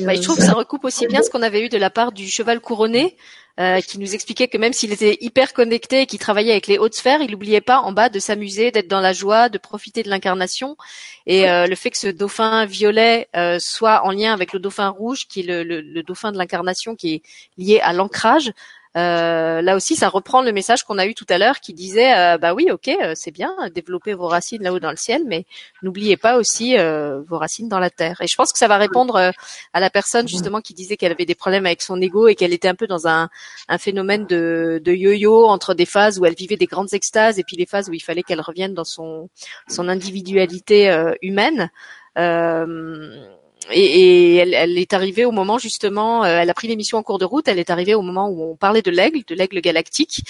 [0.05, 1.89] Bah, je euh, trouve que ça recoupe aussi bien ce qu'on avait eu de la
[1.89, 3.15] part du cheval couronné,
[3.59, 6.77] euh, qui nous expliquait que même s'il était hyper connecté et qu'il travaillait avec les
[6.77, 10.03] hautes sphères, il n'oubliait pas en bas de s'amuser, d'être dans la joie, de profiter
[10.03, 10.77] de l'incarnation.
[11.25, 14.89] Et euh, le fait que ce dauphin violet euh, soit en lien avec le dauphin
[14.89, 17.21] rouge, qui est le, le- le dauphin de l'incarnation, qui est
[17.57, 18.51] lié à l'ancrage.
[18.98, 22.18] Euh, là aussi, ça reprend le message qu'on a eu tout à l'heure, qui disait,
[22.18, 25.45] euh, bah oui, ok, euh, c'est bien, développer vos racines là-haut dans le ciel, mais
[25.84, 28.18] n'oubliez pas aussi euh, vos racines dans la terre.
[28.22, 29.32] Et je pense que ça va répondre
[29.74, 32.53] à la personne justement qui disait qu'elle avait des problèmes avec son ego et qu'elle
[32.53, 33.30] était un peu dans un,
[33.78, 37.65] phénomène de, yo-yo entre des phases où elle vivait des grandes extases et puis des
[37.65, 39.30] phases où il fallait qu'elle revienne dans son,
[39.69, 41.69] son individualité humaine.
[42.18, 43.38] Euh,
[43.72, 47.03] et, et elle, elle est arrivée au moment justement, euh, elle a pris l'émission en
[47.03, 49.61] cours de route, elle est arrivée au moment où on parlait de l'aigle, de l'aigle
[49.61, 50.23] galactique,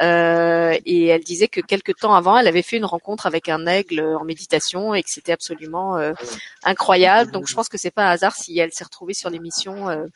[0.00, 3.66] euh, et elle disait que quelques temps avant, elle avait fait une rencontre avec un
[3.66, 6.12] aigle en méditation et que c'était absolument euh,
[6.62, 7.32] incroyable.
[7.32, 10.06] Donc je pense que c'est pas un hasard si elle s'est retrouvée sur l'émission euh,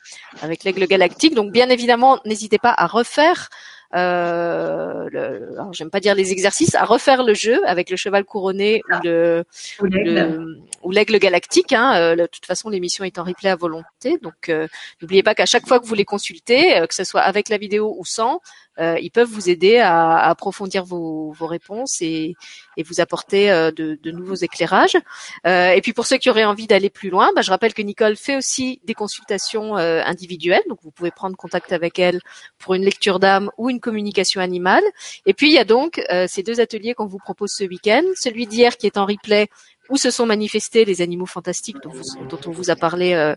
[0.41, 1.35] avec l'aigle galactique.
[1.35, 3.49] Donc bien évidemment, n'hésitez pas à refaire.
[3.95, 8.23] Euh, le, alors j'aime pas dire les exercices, à refaire le jeu avec le cheval
[8.25, 9.43] couronné ou le,
[9.81, 10.13] ou l'aigle.
[10.13, 11.73] le- ou l'aigle galactique.
[11.73, 14.67] Hein, euh, de toute façon, l'émission est en replay à volonté, donc euh,
[15.01, 17.57] n'oubliez pas qu'à chaque fois que vous les consultez, euh, que ce soit avec la
[17.57, 18.41] vidéo ou sans,
[18.79, 22.35] ils peuvent vous aider à, à approfondir vos, vos réponses et,
[22.77, 24.97] et vous apporter euh, de, de nouveaux éclairages.
[25.45, 27.81] Euh, et puis pour ceux qui auraient envie d'aller plus loin, bah, je rappelle que
[27.81, 32.19] Nicole fait aussi des consultations euh, individuelles, donc vous pouvez prendre contact avec elle
[32.57, 34.83] pour une lecture d'âme ou une communication animale.
[35.25, 38.03] Et puis il y a donc euh, ces deux ateliers qu'on vous propose ce week-end,
[38.15, 39.47] celui d'hier qui est en replay
[39.89, 43.35] où se sont manifestés les animaux fantastiques dont, vous- dont on vous a parlé euh,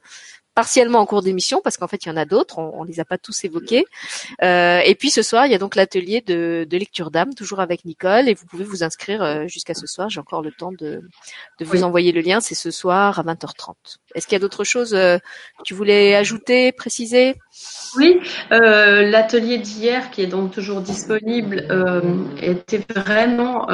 [0.57, 2.99] partiellement en cours d'émission parce qu'en fait il y en a d'autres, on, on les
[2.99, 3.85] a pas tous évoqués.
[4.43, 7.61] Euh, et puis ce soir il y a donc l'atelier de, de lecture d'âme toujours
[7.61, 10.09] avec Nicole et vous pouvez vous inscrire euh, jusqu'à ce soir.
[10.09, 11.03] J'ai encore le temps de,
[11.61, 11.83] de vous Oui.
[11.85, 12.41] envoyer le lien.
[12.41, 13.75] C'est ce soir à 20h30.
[14.15, 15.19] Est-ce qu'il y a d'autres choses euh,
[15.59, 17.35] que tu voulais ajouter, préciser?
[17.97, 18.19] Oui,
[18.53, 22.01] euh, l'atelier d'hier, qui est donc toujours disponible, euh,
[22.41, 23.67] était vraiment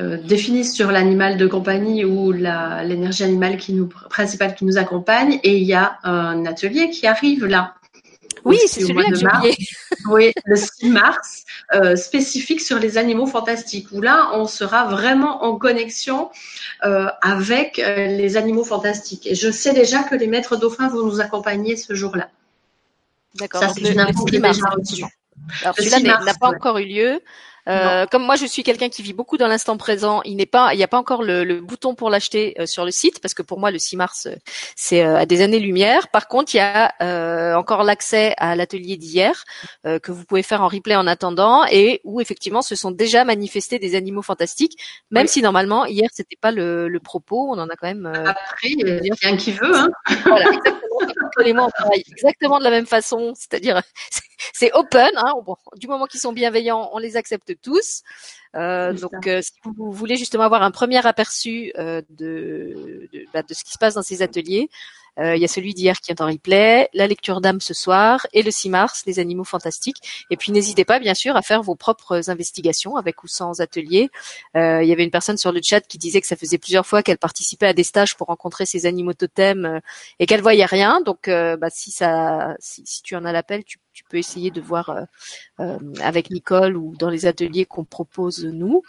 [0.00, 4.78] euh, euh, défini sur l'animal de compagnie ou l'énergie animale qui nous, principale qui nous
[4.78, 5.40] accompagne.
[5.42, 7.74] Et il y a un atelier qui arrive là.
[8.44, 9.66] Oui, c'est celui-là que de j'ai.
[10.08, 11.44] Oui, le 6 mars,
[11.74, 16.30] euh, spécifique sur les animaux fantastiques, où là, on sera vraiment en connexion
[16.84, 19.26] euh, avec euh, les animaux fantastiques.
[19.26, 22.30] Et je sais déjà que les maîtres dauphins vont nous accompagner ce jour-là.
[23.34, 23.60] D'accord.
[23.60, 24.80] Ça, c'est une info que 6 j'ai mars, déjà reçue.
[24.80, 25.08] effectivement.
[25.62, 26.56] Alors Le celui-là 6 n'est- mars, n'a pas ouais.
[26.56, 27.20] encore eu lieu.
[27.68, 30.22] Euh, comme moi, je suis quelqu'un qui vit beaucoup dans l'instant présent.
[30.24, 32.84] Il n'est pas, il n'y a pas encore le, le bouton pour l'acheter euh, sur
[32.84, 34.34] le site parce que pour moi, le 6 mars, euh,
[34.76, 36.08] c'est euh, à des années-lumière.
[36.08, 39.44] Par contre, il y a euh, encore l'accès à l'atelier d'hier
[39.86, 43.24] euh, que vous pouvez faire en replay en attendant et où effectivement, se sont déjà
[43.24, 44.78] manifestés des animaux fantastiques.
[45.10, 45.28] Même Oui.
[45.28, 47.48] si normalement, hier, c'était pas le, le propos.
[47.52, 48.06] On en a quand même.
[48.06, 49.76] euh, Après, il y a rien qui veut.
[49.76, 49.90] Hein.
[50.24, 50.87] voilà, exactement.
[52.08, 53.82] Exactement de la même façon, c'est-à-dire
[54.54, 55.10] c'est- open.
[55.16, 58.02] Hein, bon, du moment qu'ils sont bienveillants, on les accepte tous.
[58.56, 63.42] Euh, donc, euh, si vous voulez justement avoir un premier aperçu euh, de, de, bah,
[63.42, 64.68] de ce qui se passe dans ces ateliers,
[65.18, 68.42] il y a celui d'hier qui est en replay, la lecture d'âme ce soir et
[68.42, 70.26] le 6 mars, les animaux fantastiques.
[70.30, 74.10] Et puis n'hésitez pas bien sûr à faire vos propres investigations avec ou sans atelier.
[74.56, 76.86] Euh, il y avait une personne sur le chat qui disait que ça faisait plusieurs
[76.86, 79.80] fois qu'elle participait à des stages pour rencontrer ces animaux totems euh,
[80.18, 81.00] et qu'elle voyait rien.
[81.00, 84.52] Donc euh, bah, si ça, si, si tu en as l'appel, tu, tu peux essayer
[84.52, 85.02] de voir euh,
[85.58, 88.84] euh, avec Nicole ou dans les ateliers qu'on propose nous.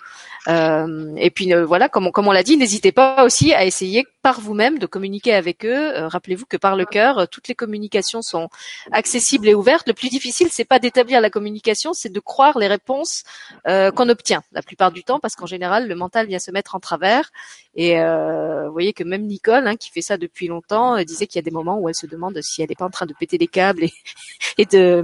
[0.47, 4.05] Euh, et puis voilà, comme on, comme on l'a dit, n'hésitez pas aussi à essayer
[4.21, 5.93] par vous-même de communiquer avec eux.
[5.95, 8.49] Rappelez-vous que par le cœur, toutes les communications sont
[8.91, 9.87] accessibles et ouvertes.
[9.87, 13.23] Le plus difficile, c'est pas d'établir la communication, c'est de croire les réponses
[13.65, 16.79] qu'on obtient la plupart du temps, parce qu'en général, le mental vient se mettre en
[16.79, 17.31] travers.
[17.75, 21.37] Et euh, vous voyez que même Nicole, hein, qui fait ça depuis longtemps, disait qu'il
[21.37, 23.13] y a des moments où elle se demande si elle n'est pas en train de
[23.13, 23.93] péter des câbles et,
[24.57, 24.98] et de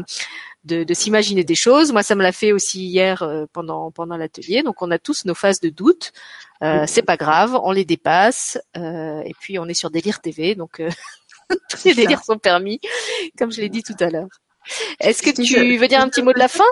[0.63, 1.91] de, de s'imaginer des choses.
[1.91, 4.63] Moi, ça me l'a fait aussi hier euh, pendant pendant l'atelier.
[4.63, 6.11] Donc, on a tous nos phases de doute.
[6.63, 8.57] Euh, c'est pas grave, on les dépasse.
[8.77, 10.81] Euh, et puis, on est sur Délire TV, donc
[11.69, 12.01] tous les ça.
[12.01, 12.80] délires sont permis,
[13.38, 14.30] comme je l'ai dit tout à l'heure.
[14.99, 16.63] Est-ce que tu veux dire un petit mot de la fin?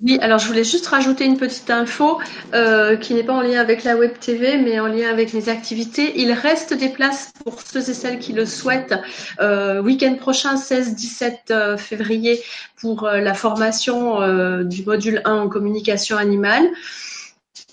[0.00, 2.20] Oui, alors je voulais juste rajouter une petite info
[2.54, 5.48] euh, qui n'est pas en lien avec la web TV, mais en lien avec mes
[5.48, 6.20] activités.
[6.20, 8.94] Il reste des places pour ceux et celles qui le souhaitent.
[9.40, 12.40] Euh, week-end prochain, 16-17 euh, février,
[12.80, 14.20] pour euh, la formation
[14.62, 16.68] du module 1 en communication animale.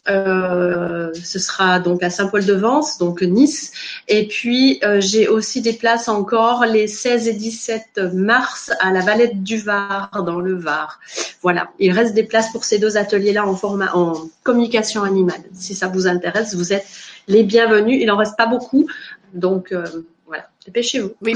[0.08, 3.72] Euh, ce sera donc à Saint-Paul-de-Vence, donc Nice.
[4.08, 9.02] Et puis euh, j'ai aussi des places encore les 16 et 17 mars à la
[9.02, 11.00] Valette du Var, dans le Var.
[11.42, 14.14] Voilà, il reste des places pour ces deux ateliers-là en format en
[14.44, 15.42] communication animale.
[15.54, 16.86] Si ça vous intéresse, vous êtes
[17.28, 17.98] les bienvenus.
[18.00, 18.88] Il en reste pas beaucoup,
[19.34, 19.86] donc euh,
[20.28, 21.14] voilà, dépêchez-vous.
[21.22, 21.34] Oui,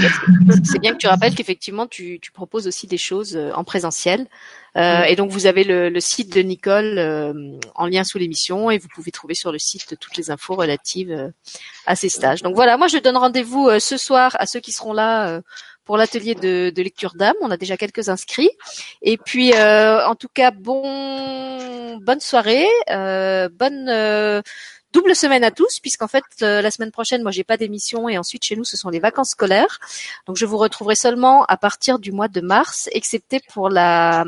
[0.64, 4.28] c'est bien que tu rappelles qu'effectivement, tu, proposes aussi des choses en présentiel.
[4.80, 7.34] Euh, et donc, vous avez le, le site de Nicole euh,
[7.76, 11.12] en lien sous l'émission et vous pouvez trouver sur le site toutes les infos relatives
[11.12, 11.30] euh,
[11.86, 12.42] à ces stages.
[12.42, 15.42] Donc voilà, moi, je donne rendez-vous ce soir à ceux qui seront là
[15.90, 17.34] pour l'atelier de, de lecture d'âme.
[17.42, 18.52] On a déjà quelques inscrits.
[19.02, 24.44] Et puis, euh, en tout cas, bon, bonne soirée, euh, bonne euh,
[24.94, 28.18] double semaine à tous, puisqu'en fait, euh, la semaine prochaine, moi, j'ai pas d'émission et
[28.18, 29.80] ensuite, chez nous, ce sont les vacances scolaires.
[30.28, 34.26] Donc, je vous retrouverai seulement à partir du mois de mars, excepté pour la,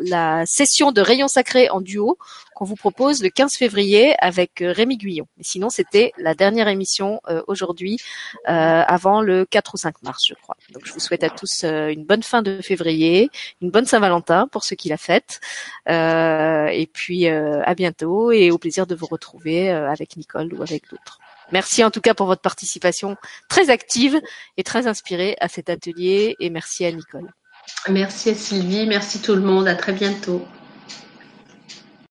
[0.00, 2.18] la session de Rayon Sacré en duo
[2.56, 5.28] qu'on vous propose le 15 février avec euh, Rémi Guyon.
[5.36, 7.98] Mais sinon, c'était la dernière émission euh, aujourd'hui,
[8.48, 10.56] euh, avant le 4 ou 5 mars, je crois.
[10.72, 13.30] Donc, je vous souhaite à tous une bonne fin de février,
[13.60, 15.40] une bonne Saint-Valentin pour ceux qui la fêtent,
[15.86, 21.18] et puis à bientôt et au plaisir de vous retrouver avec Nicole ou avec d'autres.
[21.52, 23.16] Merci en tout cas pour votre participation
[23.48, 24.18] très active
[24.56, 27.30] et très inspirée à cet atelier et merci à Nicole.
[27.88, 30.46] Merci à Sylvie, merci tout le monde, à très bientôt.